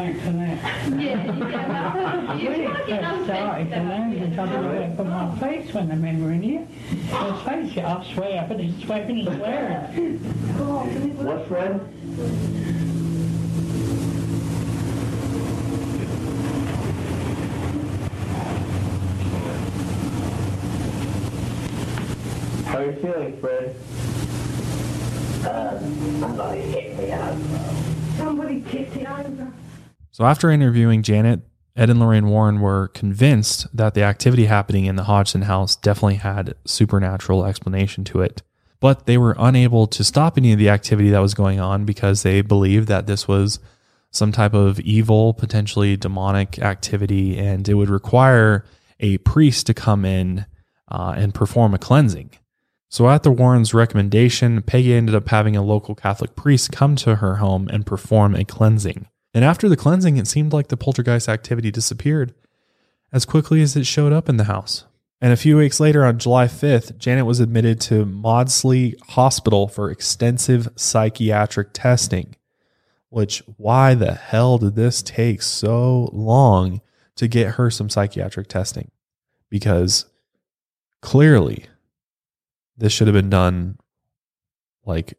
[0.05, 1.01] no, we're not back to that.
[1.01, 2.39] Yeah, you get that.
[2.39, 4.19] You We can't get first no started, sense and then out.
[4.19, 6.67] there's something away from my face when the men were in here.
[7.11, 10.57] Let's face it, I swear, but he's swearing and swearing.
[10.57, 12.83] Go on, can we put What, Fred?
[22.65, 23.75] How are you feeling, Fred?
[25.45, 25.79] Uh,
[26.19, 27.73] somebody hit me over?
[28.17, 29.51] Somebody kicked it over.
[30.13, 31.41] So after interviewing Janet,
[31.75, 36.17] Ed and Lorraine Warren were convinced that the activity happening in the Hodgson house definitely
[36.17, 38.43] had supernatural explanation to it.
[38.79, 42.21] But they were unable to stop any of the activity that was going on because
[42.21, 43.59] they believed that this was
[44.11, 48.65] some type of evil, potentially demonic activity, and it would require
[48.99, 50.45] a priest to come in
[50.89, 52.29] uh, and perform a cleansing.
[52.87, 57.15] So, at the Warrens' recommendation, Peggy ended up having a local Catholic priest come to
[57.15, 59.07] her home and perform a cleansing.
[59.33, 62.33] And after the cleansing, it seemed like the poltergeist activity disappeared
[63.11, 64.85] as quickly as it showed up in the house.
[65.21, 69.89] And a few weeks later, on July 5th, Janet was admitted to Maudsley Hospital for
[69.89, 72.35] extensive psychiatric testing.
[73.09, 76.81] Which, why the hell did this take so long
[77.15, 78.91] to get her some psychiatric testing?
[79.49, 80.07] Because
[81.01, 81.67] clearly,
[82.75, 83.77] this should have been done
[84.85, 85.17] like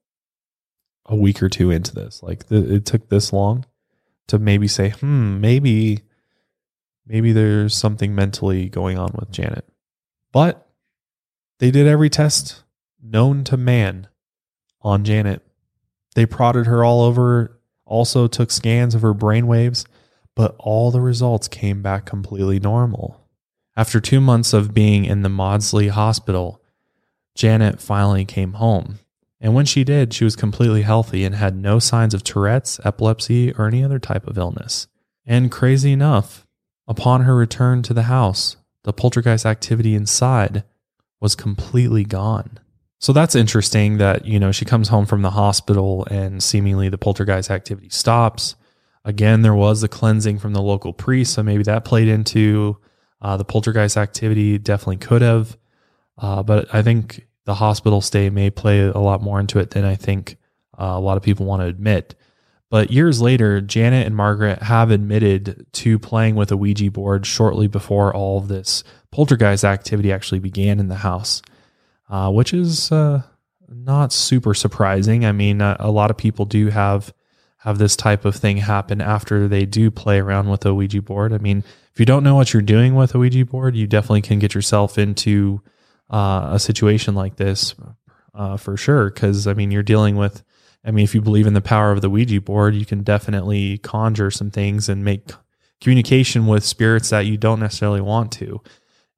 [1.07, 2.23] a week or two into this.
[2.23, 3.65] Like th- it took this long
[4.29, 6.03] to maybe say, hmm, maybe,
[7.07, 9.67] maybe there's something mentally going on with Janet.
[10.33, 10.67] But
[11.59, 12.63] they did every test
[13.03, 14.09] known to man
[14.81, 15.43] on Janet.
[16.15, 19.85] They prodded her all over, also took scans of her brain waves,
[20.35, 23.21] but all the results came back completely normal.
[23.77, 26.63] After two months of being in the Maudsley Hospital,
[27.35, 29.01] Janet finally came home.
[29.45, 33.53] And when she did, she was completely healthy and had no signs of Tourette's, epilepsy,
[33.53, 34.87] or any other type of illness.
[35.27, 36.47] And crazy enough,
[36.89, 40.65] upon her return to the house, the poltergeist activity inside
[41.21, 42.59] was completely gone.
[43.01, 46.97] So that's interesting that, you know, she comes home from the hospital and seemingly the
[46.97, 48.57] poltergeist activity stops.
[49.05, 52.79] Again, there was a cleansing from the local priest, so maybe that played into
[53.21, 54.57] uh, the poltergeist activity.
[54.57, 55.59] Definitely could have.
[56.17, 59.85] Uh, but I think the hospital stay may play a lot more into it than
[59.85, 60.37] I think
[60.79, 62.15] uh, a lot of people want to admit.
[62.71, 67.69] But years later, Janet and Margaret have admitted to playing with a Ouija board shortly
[67.69, 71.41] before all of this poltergeist activity actually began in the house,
[72.09, 73.23] uh, which is uh,
[73.69, 75.25] not super surprising.
[75.25, 77.13] I mean, uh, a lot of people do have
[77.59, 81.33] have this type of thing happen after they do play around with a Ouija board.
[81.33, 84.21] I mean, if you don't know what you're doing with a Ouija board, you definitely
[84.21, 85.63] can get yourself into
[86.11, 87.75] uh, a situation like this
[88.35, 89.11] uh, for sure.
[89.11, 90.43] Because I mean, you're dealing with.
[90.87, 93.79] I mean, if you believe in the power of the Ouija board, you can definitely
[93.79, 95.31] conjure some things and make
[95.81, 98.61] communication with spirits that you don't necessarily want to.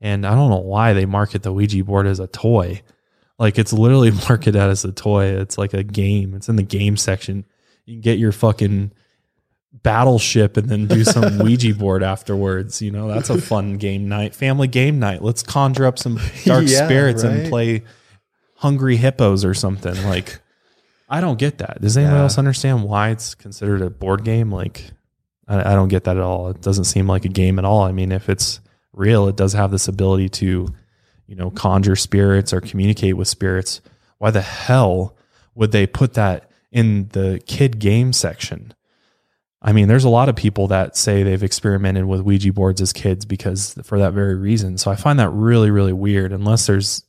[0.00, 2.82] And I don't know why they market the Ouija board as a toy.
[3.38, 5.26] Like it's literally marketed as a toy.
[5.26, 6.34] It's like a game.
[6.34, 7.44] It's in the game section.
[7.84, 8.92] You can get your fucking
[9.82, 12.81] battleship and then do some Ouija board afterwards.
[12.82, 15.23] You know, that's a fun game night, family game night.
[15.23, 17.85] Let's conjure up some dark Yeah, spirits and play
[18.57, 19.94] Hungry Hippos or something.
[20.05, 20.40] Like,
[21.09, 21.81] I don't get that.
[21.81, 22.23] Does anyone Yeah.
[22.23, 24.51] else understand why it's considered a board game?
[24.51, 24.90] Like,
[25.47, 26.48] I, I don't get that at all.
[26.48, 27.82] It doesn't seem like a game at all.
[27.82, 28.61] I mean, if it's
[28.93, 30.74] real, it does have this ability to,
[31.27, 33.81] you know, conjure spirits or communicate with spirits.
[34.19, 35.15] Why the hell
[35.55, 38.73] would they put that in the kid game section?
[39.66, 42.93] I mean, there's a lot of people that say they've experimented with Ouija boards as
[42.93, 44.78] kids because for that very reason.
[44.78, 46.32] So I find that really, really weird.
[46.32, 47.02] Unless there's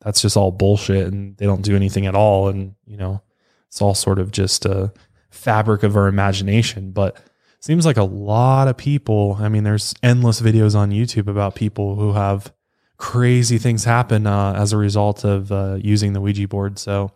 [0.00, 3.22] that's just all bullshit and they don't do anything at all, and you know,
[3.68, 4.92] it's all sort of just a
[5.30, 6.92] fabric of our imagination.
[6.92, 7.16] But
[7.60, 9.38] seems like a lot of people.
[9.40, 12.52] I mean, there's endless videos on YouTube about people who have
[12.98, 16.78] crazy things happen uh, as a result of uh, using the Ouija board.
[16.78, 17.12] So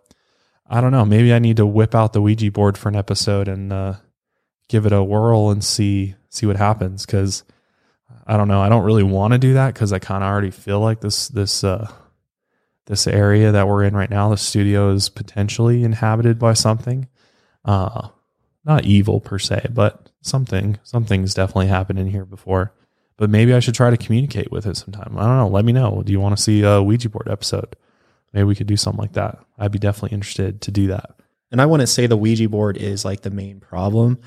[0.67, 1.05] I don't know.
[1.05, 3.95] Maybe I need to whip out the Ouija board for an episode and uh,
[4.69, 7.07] give it a whirl and see see what happens.
[7.07, 7.45] Because
[8.27, 8.61] I don't know.
[8.61, 11.29] I don't really want to do that because I kind of already feel like this
[11.29, 11.91] this uh,
[12.87, 17.09] this area that we're in right now, the studio is potentially inhabited by something.
[17.65, 18.09] Uh,
[18.65, 20.79] not evil per se, but something.
[20.83, 22.73] Something's definitely happened in here before.
[23.17, 25.17] But maybe I should try to communicate with it sometime.
[25.17, 25.49] I don't know.
[25.49, 26.03] Let me know.
[26.05, 27.75] Do you want to see a Ouija board episode?
[28.33, 29.39] Maybe we could do something like that.
[29.59, 31.19] I'd be definitely interested to do that.
[31.51, 34.19] And I wouldn't say the Ouija board is like the main problem.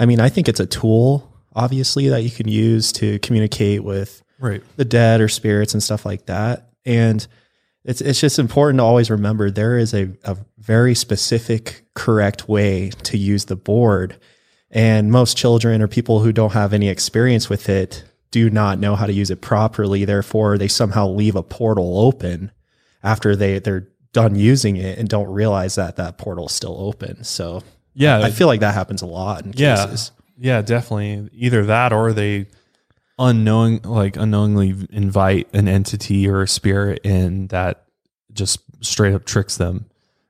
[0.00, 4.22] I mean, I think it's a tool, obviously, that you can use to communicate with
[4.38, 4.62] Right.
[4.76, 6.70] the dead or spirits and stuff like that.
[6.86, 7.26] And
[7.84, 12.90] it's it's just important to always remember there is a, a very specific, correct way
[13.04, 14.18] to use the board.
[14.70, 18.96] And most children or people who don't have any experience with it do not know
[18.96, 20.04] how to use it properly.
[20.04, 22.52] Therefore, they somehow leave a portal open
[23.02, 27.24] after they, they're done using it and don't realize that that portal is still open.
[27.24, 27.62] So
[27.94, 28.20] Yeah.
[28.20, 29.84] I feel like that happens a lot in yeah.
[29.86, 30.12] cases.
[30.38, 31.28] Yeah, definitely.
[31.32, 32.46] Either that or they
[33.18, 37.84] unknowing like unknowingly invite an entity or a spirit in that
[38.32, 39.86] just straight up tricks them.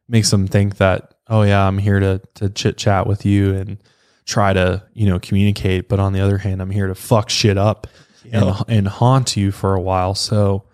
[0.08, 3.78] Makes them think that, oh yeah, I'm here to to chit chat with you and
[4.26, 5.88] try to, you know, communicate.
[5.88, 7.86] But on the other hand, I'm here to fuck shit up
[8.32, 10.16] and and haunt you for a while.
[10.16, 10.64] So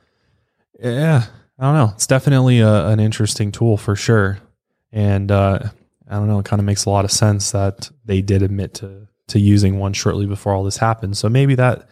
[0.81, 1.25] yeah,
[1.59, 1.93] I don't know.
[1.95, 4.39] It's definitely a, an interesting tool for sure.
[4.91, 5.59] And uh
[6.09, 8.75] I don't know, it kind of makes a lot of sense that they did admit
[8.75, 11.17] to to using one shortly before all this happened.
[11.17, 11.89] So maybe that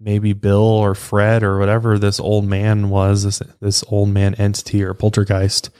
[0.00, 4.82] maybe Bill or Fred or whatever this old man was, this this old man entity
[4.82, 5.70] or poltergeist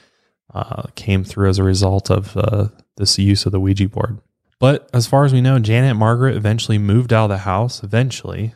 [0.53, 2.67] uh, came through as a result of uh,
[2.97, 4.19] this use of the Ouija board.
[4.59, 7.83] But as far as we know, Janet and Margaret eventually moved out of the house.
[7.83, 8.53] Eventually,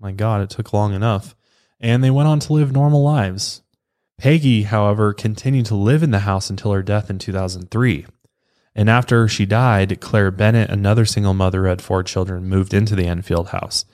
[0.00, 1.34] my God, it took long enough,
[1.80, 3.62] and they went on to live normal lives.
[4.18, 8.06] Peggy, however, continued to live in the house until her death in 2003.
[8.74, 12.94] And after she died, Claire Bennett, another single mother who had four children, moved into
[12.96, 13.84] the Enfield house.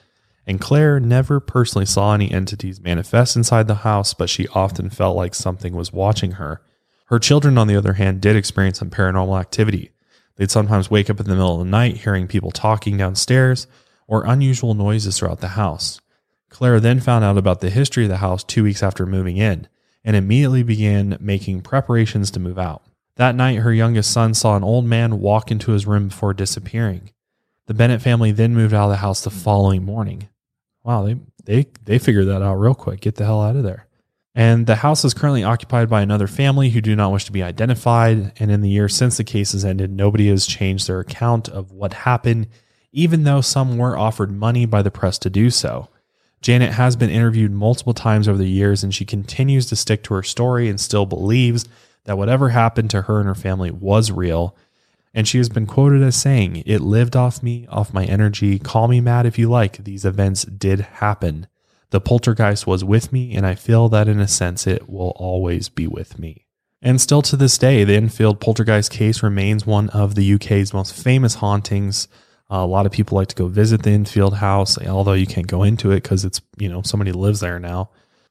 [0.47, 5.15] And Claire never personally saw any entities manifest inside the house, but she often felt
[5.15, 6.61] like something was watching her.
[7.05, 9.91] Her children, on the other hand, did experience some paranormal activity.
[10.37, 13.67] They'd sometimes wake up in the middle of the night hearing people talking downstairs
[14.07, 15.99] or unusual noises throughout the house.
[16.49, 19.67] Claire then found out about the history of the house two weeks after moving in
[20.03, 22.83] and immediately began making preparations to move out.
[23.19, 27.11] That night, her youngest son saw an old man walk into his room before disappearing.
[27.65, 30.29] The Bennett family then moved out of the house the following morning.
[30.85, 33.01] Wow, they they they figured that out real quick.
[33.01, 33.87] Get the hell out of there.
[34.33, 37.43] And the house is currently occupied by another family who do not wish to be
[37.43, 38.31] identified.
[38.39, 41.73] And in the year since the case has ended, nobody has changed their account of
[41.73, 42.47] what happened,
[42.93, 45.89] even though some were offered money by the press to do so.
[46.41, 50.13] Janet has been interviewed multiple times over the years, and she continues to stick to
[50.13, 51.67] her story and still believes
[52.05, 54.55] that whatever happened to her and her family was real.
[55.13, 58.59] And she has been quoted as saying, It lived off me, off my energy.
[58.59, 59.83] Call me mad if you like.
[59.83, 61.47] These events did happen.
[61.91, 65.69] The poltergeist was with me, and I feel that in a sense it will always
[65.69, 66.45] be with me.
[66.81, 70.93] And still to this day, the Enfield poltergeist case remains one of the UK's most
[70.93, 72.07] famous hauntings.
[72.49, 75.47] Uh, a lot of people like to go visit the Enfield house, although you can't
[75.47, 77.89] go into it because it's, you know, somebody lives there now.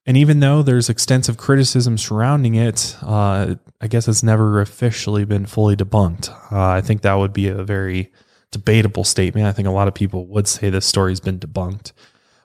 [0.09, 5.45] And even though there's extensive criticism surrounding it, uh, I guess it's never officially been
[5.45, 6.31] fully debunked.
[6.51, 8.11] Uh, I think that would be a very
[8.51, 9.47] debatable statement.
[9.47, 11.93] I think a lot of people would say this story's been debunked.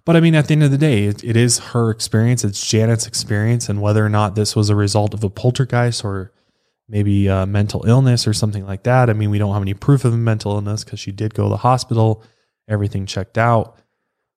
[0.03, 2.69] But I mean, at the end of the day, it, it is her experience, it's
[2.69, 6.33] Janet's experience, and whether or not this was a result of a poltergeist or
[6.89, 9.09] maybe mental illness or something like that.
[9.09, 11.43] I mean, we don't have any proof of a mental illness because she did go
[11.43, 12.23] to the hospital,
[12.67, 13.77] everything checked out.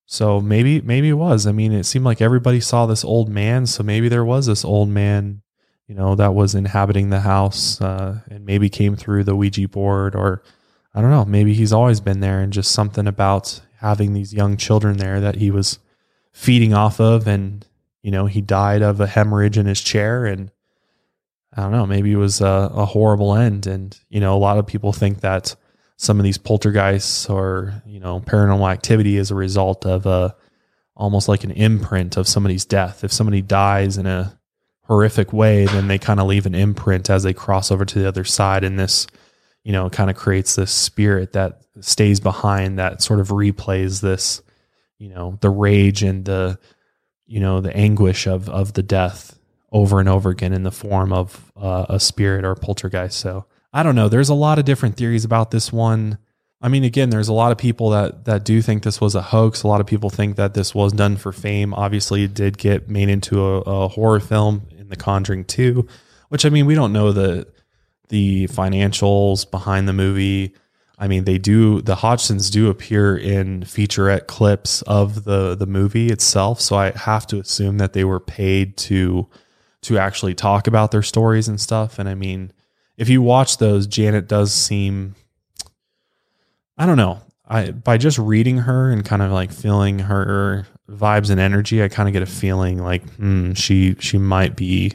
[0.06, 1.46] So maybe maybe it was.
[1.46, 4.64] I mean, it seemed like everybody saw this old man, so maybe there was this
[4.64, 5.42] old man,
[5.88, 10.14] you know, that was inhabiting the house uh, and maybe came through the Ouija board,
[10.14, 10.42] or
[10.94, 14.56] I don't know, maybe he's always been there, and just something about having these young
[14.56, 15.80] children there that he was
[16.32, 17.66] feeding off of, and
[18.00, 20.52] you know, he died of a hemorrhage in his chair, and
[21.52, 24.58] I don't know, maybe it was a, a horrible end, and you know, a lot
[24.58, 25.56] of people think that
[25.96, 30.34] some of these poltergeists or you know paranormal activity is a result of a
[30.94, 33.04] almost like an imprint of somebody's death.
[33.04, 34.38] If somebody dies in a
[34.82, 38.08] horrific way, then they kind of leave an imprint as they cross over to the
[38.08, 39.06] other side, and this
[39.64, 44.40] you know kind of creates this spirit that stays behind that sort of replays this
[44.98, 46.58] you know the rage and the
[47.26, 49.38] you know the anguish of of the death
[49.72, 53.18] over and over again in the form of uh, a spirit or poltergeist.
[53.18, 53.46] So
[53.76, 54.08] I don't know.
[54.08, 56.16] There's a lot of different theories about this one.
[56.62, 59.20] I mean, again, there's a lot of people that that do think this was a
[59.20, 59.64] hoax.
[59.64, 61.74] A lot of people think that this was done for fame.
[61.74, 65.86] Obviously, it did get made into a, a horror film in The Conjuring 2,
[66.30, 67.48] which I mean, we don't know the
[68.08, 70.54] the financials behind the movie.
[70.98, 76.06] I mean, they do the Hodgsons do appear in featurette clips of the the movie
[76.06, 79.28] itself, so I have to assume that they were paid to
[79.82, 81.98] to actually talk about their stories and stuff.
[81.98, 82.52] And I mean,
[82.96, 85.14] if you watch those, Janet does seem
[86.78, 87.20] I don't know.
[87.48, 91.88] I by just reading her and kind of like feeling her vibes and energy, I
[91.88, 94.92] kind of get a feeling like hmm, she she might be,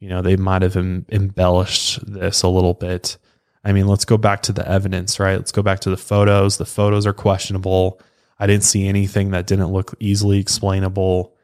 [0.00, 3.16] you know, they might have em- embellished this a little bit.
[3.64, 5.36] I mean, let's go back to the evidence, right?
[5.36, 6.58] Let's go back to the photos.
[6.58, 8.00] The photos are questionable.
[8.38, 11.34] I didn't see anything that didn't look easily explainable.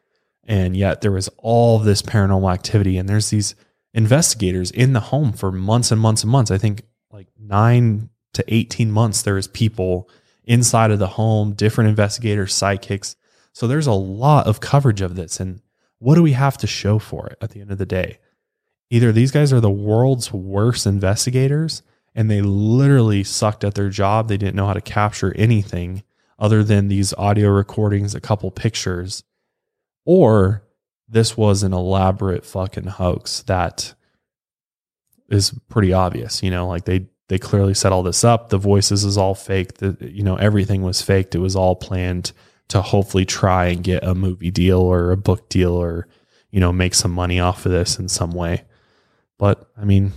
[0.44, 2.98] And yet there was all this paranormal activity.
[2.98, 3.55] And there's these
[3.92, 6.50] investigators in the home for months and months and months.
[6.50, 10.08] I think like nine to 18 months, there was people
[10.44, 13.16] inside of the home, different investigators, psychics.
[13.52, 15.40] So there's a lot of coverage of this.
[15.40, 15.60] And
[15.98, 18.18] what do we have to show for it at the end of the day?
[18.90, 21.82] Either these guys are the world's worst investigators
[22.14, 24.28] and they literally sucked at their job.
[24.28, 26.02] They didn't know how to capture anything
[26.38, 29.22] other than these audio recordings, a couple pictures,
[30.04, 30.64] or
[31.11, 33.95] this was an elaborate fucking hoax that
[35.28, 36.43] is pretty obvious.
[36.43, 38.49] You know, like they they clearly set all this up.
[38.49, 39.74] The voices is all fake.
[39.74, 41.35] The you know everything was faked.
[41.35, 42.32] It was all planned
[42.69, 46.07] to hopefully try and get a movie deal or a book deal or
[46.51, 48.65] you know make some money off of this in some way.
[49.39, 50.12] But I mean,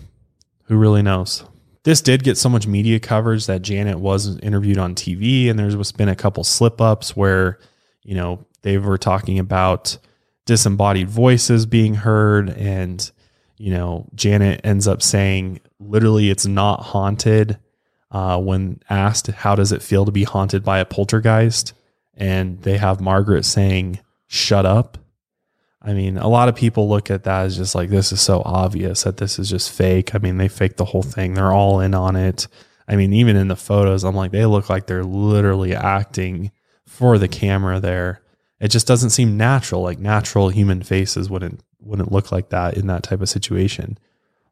[0.66, 1.44] who really knows?
[1.84, 5.92] This did get so much media coverage that Janet was interviewed on TV, and there's
[5.92, 7.60] been a couple slip ups where
[8.04, 9.98] you know they were talking about
[10.46, 12.50] disembodied voices being heard.
[12.50, 13.10] And
[13.58, 17.58] you know janet ends up saying literally it's not haunted
[18.12, 21.74] uh, when asked how does it feel to be haunted by a poltergeist?
[22.16, 24.98] And they have margaret saying shut up.
[25.82, 28.42] I mean a lot of people look at that as just like this is so
[28.46, 30.14] obvious that this is just fake.
[30.14, 31.34] I mean they faked the whole thing.
[31.34, 32.48] They're all in on it.
[32.88, 36.52] I mean even in the photos i'm like they look like they're literally acting
[36.86, 38.23] for the camera there
[38.60, 42.88] it just doesn't seem natural like natural human faces wouldn't wouldn't look like that in
[42.88, 43.98] that type of situation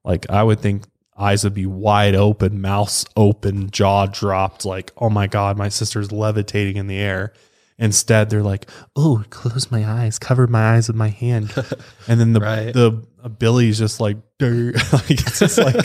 [0.03, 0.84] like i would think
[1.18, 6.11] eyes would be wide open mouths open jaw dropped like oh my god my sister's
[6.11, 7.32] levitating in the air
[7.78, 11.53] instead they're like oh close my eyes cover my eyes with my hand
[12.07, 12.73] and then the Right.
[12.73, 15.76] the uh, billy's just like, "Durr." like it's just like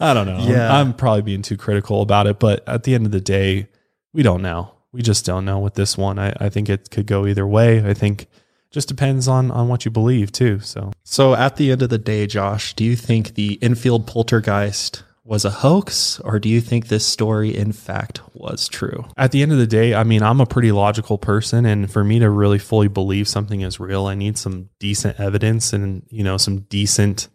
[0.00, 0.74] i don't know Yeah.
[0.78, 3.68] i'm probably being too critical about it but at the end of the day
[4.12, 7.06] we don't know we just don't know with this one i, I think it could
[7.06, 8.26] go either way i think
[8.70, 11.98] just depends on on what you believe too so So at the end of the
[11.98, 16.88] day, Josh, do you think the Enfield poltergeist was a hoax or do you think
[16.88, 19.04] this story in fact was true?
[19.18, 22.02] at the end of the day, I mean, I'm a pretty logical person, and for
[22.02, 26.24] me to really fully believe something is real, I need some decent evidence and you
[26.24, 27.28] know some decent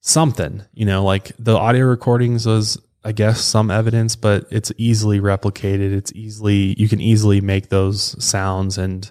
[0.00, 0.62] something.
[0.74, 5.94] You know, like the audio recordings was, I guess, some evidence, but it's easily replicated.
[5.94, 9.08] It's easily you can easily make those sounds, and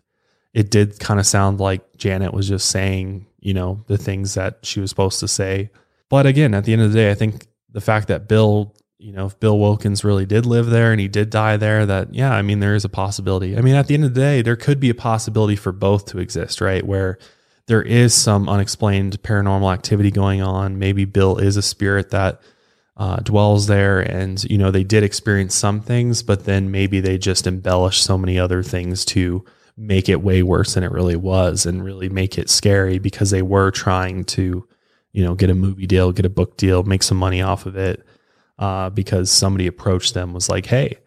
[0.53, 4.59] it did kind of sound like Janet was just saying, you know, the things that
[4.63, 5.69] she was supposed to say.
[6.09, 9.13] But again, at the end of the day, I think the fact that Bill, you
[9.13, 12.33] know, if Bill Wilkins really did live there and he did die there, that, yeah,
[12.33, 13.57] I mean, there is a possibility.
[13.57, 16.05] I mean, at the end of the day, there could be a possibility for both
[16.07, 16.85] to exist, right?
[16.85, 17.17] Where
[17.67, 20.79] there is some unexplained paranormal activity going on.
[20.79, 22.41] Maybe Bill is a spirit that
[22.97, 27.17] uh, dwells there and, you know, they did experience some things, but then maybe they
[27.17, 29.43] just embellished so many other things to
[29.77, 33.41] make it way worse than it really was and really make it scary because they
[33.41, 34.65] were trying to
[35.15, 37.77] you know, get a movie deal, get a book deal, make some money off of
[37.77, 38.05] it.
[38.59, 40.97] Uh, because somebody approached them was like, Hey,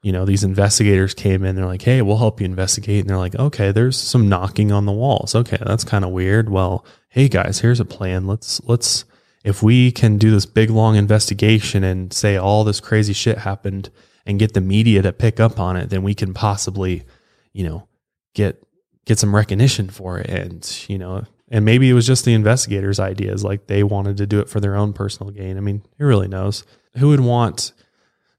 [0.00, 3.00] you know, these investigators came in, they're like, Hey, we'll help you investigate.
[3.00, 5.34] And they're like, okay, there's some knocking on the walls.
[5.34, 5.58] Okay.
[5.60, 6.48] That's kind of weird.
[6.48, 8.28] Well, Hey guys, here's a plan.
[8.28, 9.04] Let's, let's,
[9.44, 13.90] if we can do this big long investigation and say all this crazy shit happened
[14.26, 17.04] and get the media to pick up on it, then we can possibly,
[17.52, 17.88] you know,
[18.34, 18.62] get,
[19.04, 20.28] get some recognition for it.
[20.28, 24.26] And, you know, and maybe it was just the investigators' ideas, like they wanted to
[24.26, 25.56] do it for their own personal gain.
[25.56, 26.64] I mean, who really knows?
[26.98, 27.72] Who would want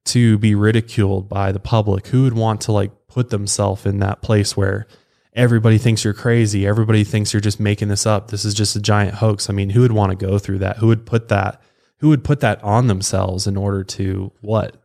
[0.06, 2.08] to be ridiculed by the public?
[2.08, 4.86] Who would want to like put themselves in that place where
[5.40, 6.68] everybody thinks you're crazy?
[6.68, 8.30] Everybody thinks you're just making this up.
[8.30, 9.49] This is just a giant hoax.
[9.49, 10.78] I mean, who would want to go through that?
[10.78, 11.61] Who would put that?
[11.99, 14.76] Who would put that on themselves in order to what?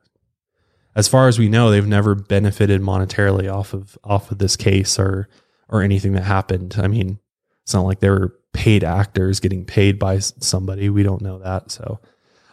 [0.94, 4.98] As far as we know, they've never benefited monetarily off of off of this case
[4.98, 5.28] or
[5.68, 6.76] or anything that happened.
[6.78, 7.18] I mean,
[7.64, 10.88] it's not like they were paid actors getting paid by somebody.
[10.88, 11.72] We don't know that.
[11.72, 11.98] So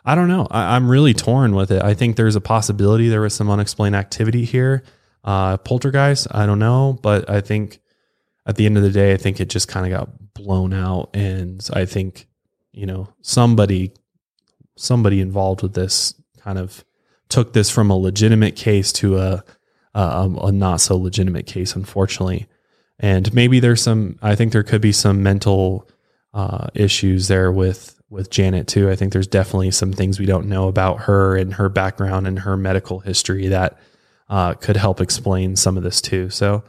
[0.03, 0.47] I don't know.
[0.49, 1.83] I, I'm really torn with it.
[1.83, 4.83] I think there's a possibility there was some unexplained activity here.
[5.23, 6.97] Uh, poltergeist, I don't know.
[6.99, 7.80] But I think
[8.45, 11.09] at the end of the day, I think it just kind of got blown out.
[11.13, 12.27] And I think,
[12.71, 13.91] you know, somebody,
[14.75, 16.83] somebody involved with this kind of
[17.29, 19.43] took this from a legitimate case to a,
[19.93, 22.47] a, a not so legitimate case, unfortunately
[23.03, 25.89] and maybe there's some i think there could be some mental
[26.33, 28.89] uh, issues there with with Janet too.
[28.89, 32.39] I think there's definitely some things we don't know about her and her background and
[32.39, 33.79] her medical history that
[34.29, 36.29] uh, could help explain some of this too.
[36.29, 36.63] So,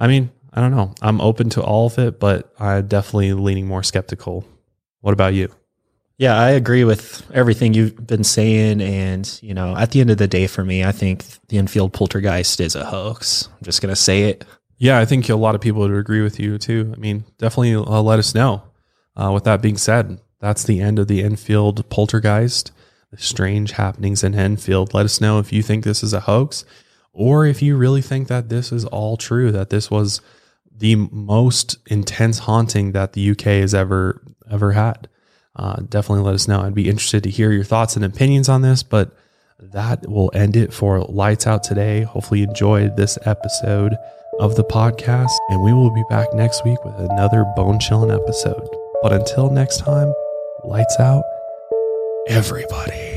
[0.00, 0.94] I mean, I don't know.
[1.00, 4.44] I'm open to all of it, but I'm definitely leaning more skeptical.
[5.00, 5.50] What about you?
[6.18, 8.82] Yeah, I agree with everything you've been saying.
[8.82, 11.92] And, you know, at the end of the day, for me, I think the Enfield
[11.92, 13.48] poltergeist is a hoax.
[13.48, 14.44] I'm just going to say it.
[14.76, 16.92] Yeah, I think a lot of people would agree with you too.
[16.94, 18.62] I mean, definitely uh, let us know.
[19.16, 22.72] Uh, with that being said, that's the end of the Enfield poltergeist,
[23.10, 24.94] the strange happenings in Enfield.
[24.94, 26.64] Let us know if you think this is a hoax
[27.12, 30.20] or if you really think that this is all true, that this was
[30.80, 35.08] the most intense haunting that the UK has ever ever had.
[35.54, 36.60] Uh, definitely let us know.
[36.60, 39.12] I'd be interested to hear your thoughts and opinions on this, but
[39.58, 42.02] that will end it for Lights Out today.
[42.02, 43.94] Hopefully, you enjoyed this episode
[44.38, 48.66] of the podcast, and we will be back next week with another bone chilling episode.
[49.02, 50.12] But until next time,
[50.64, 51.24] lights out,
[52.28, 53.09] everybody.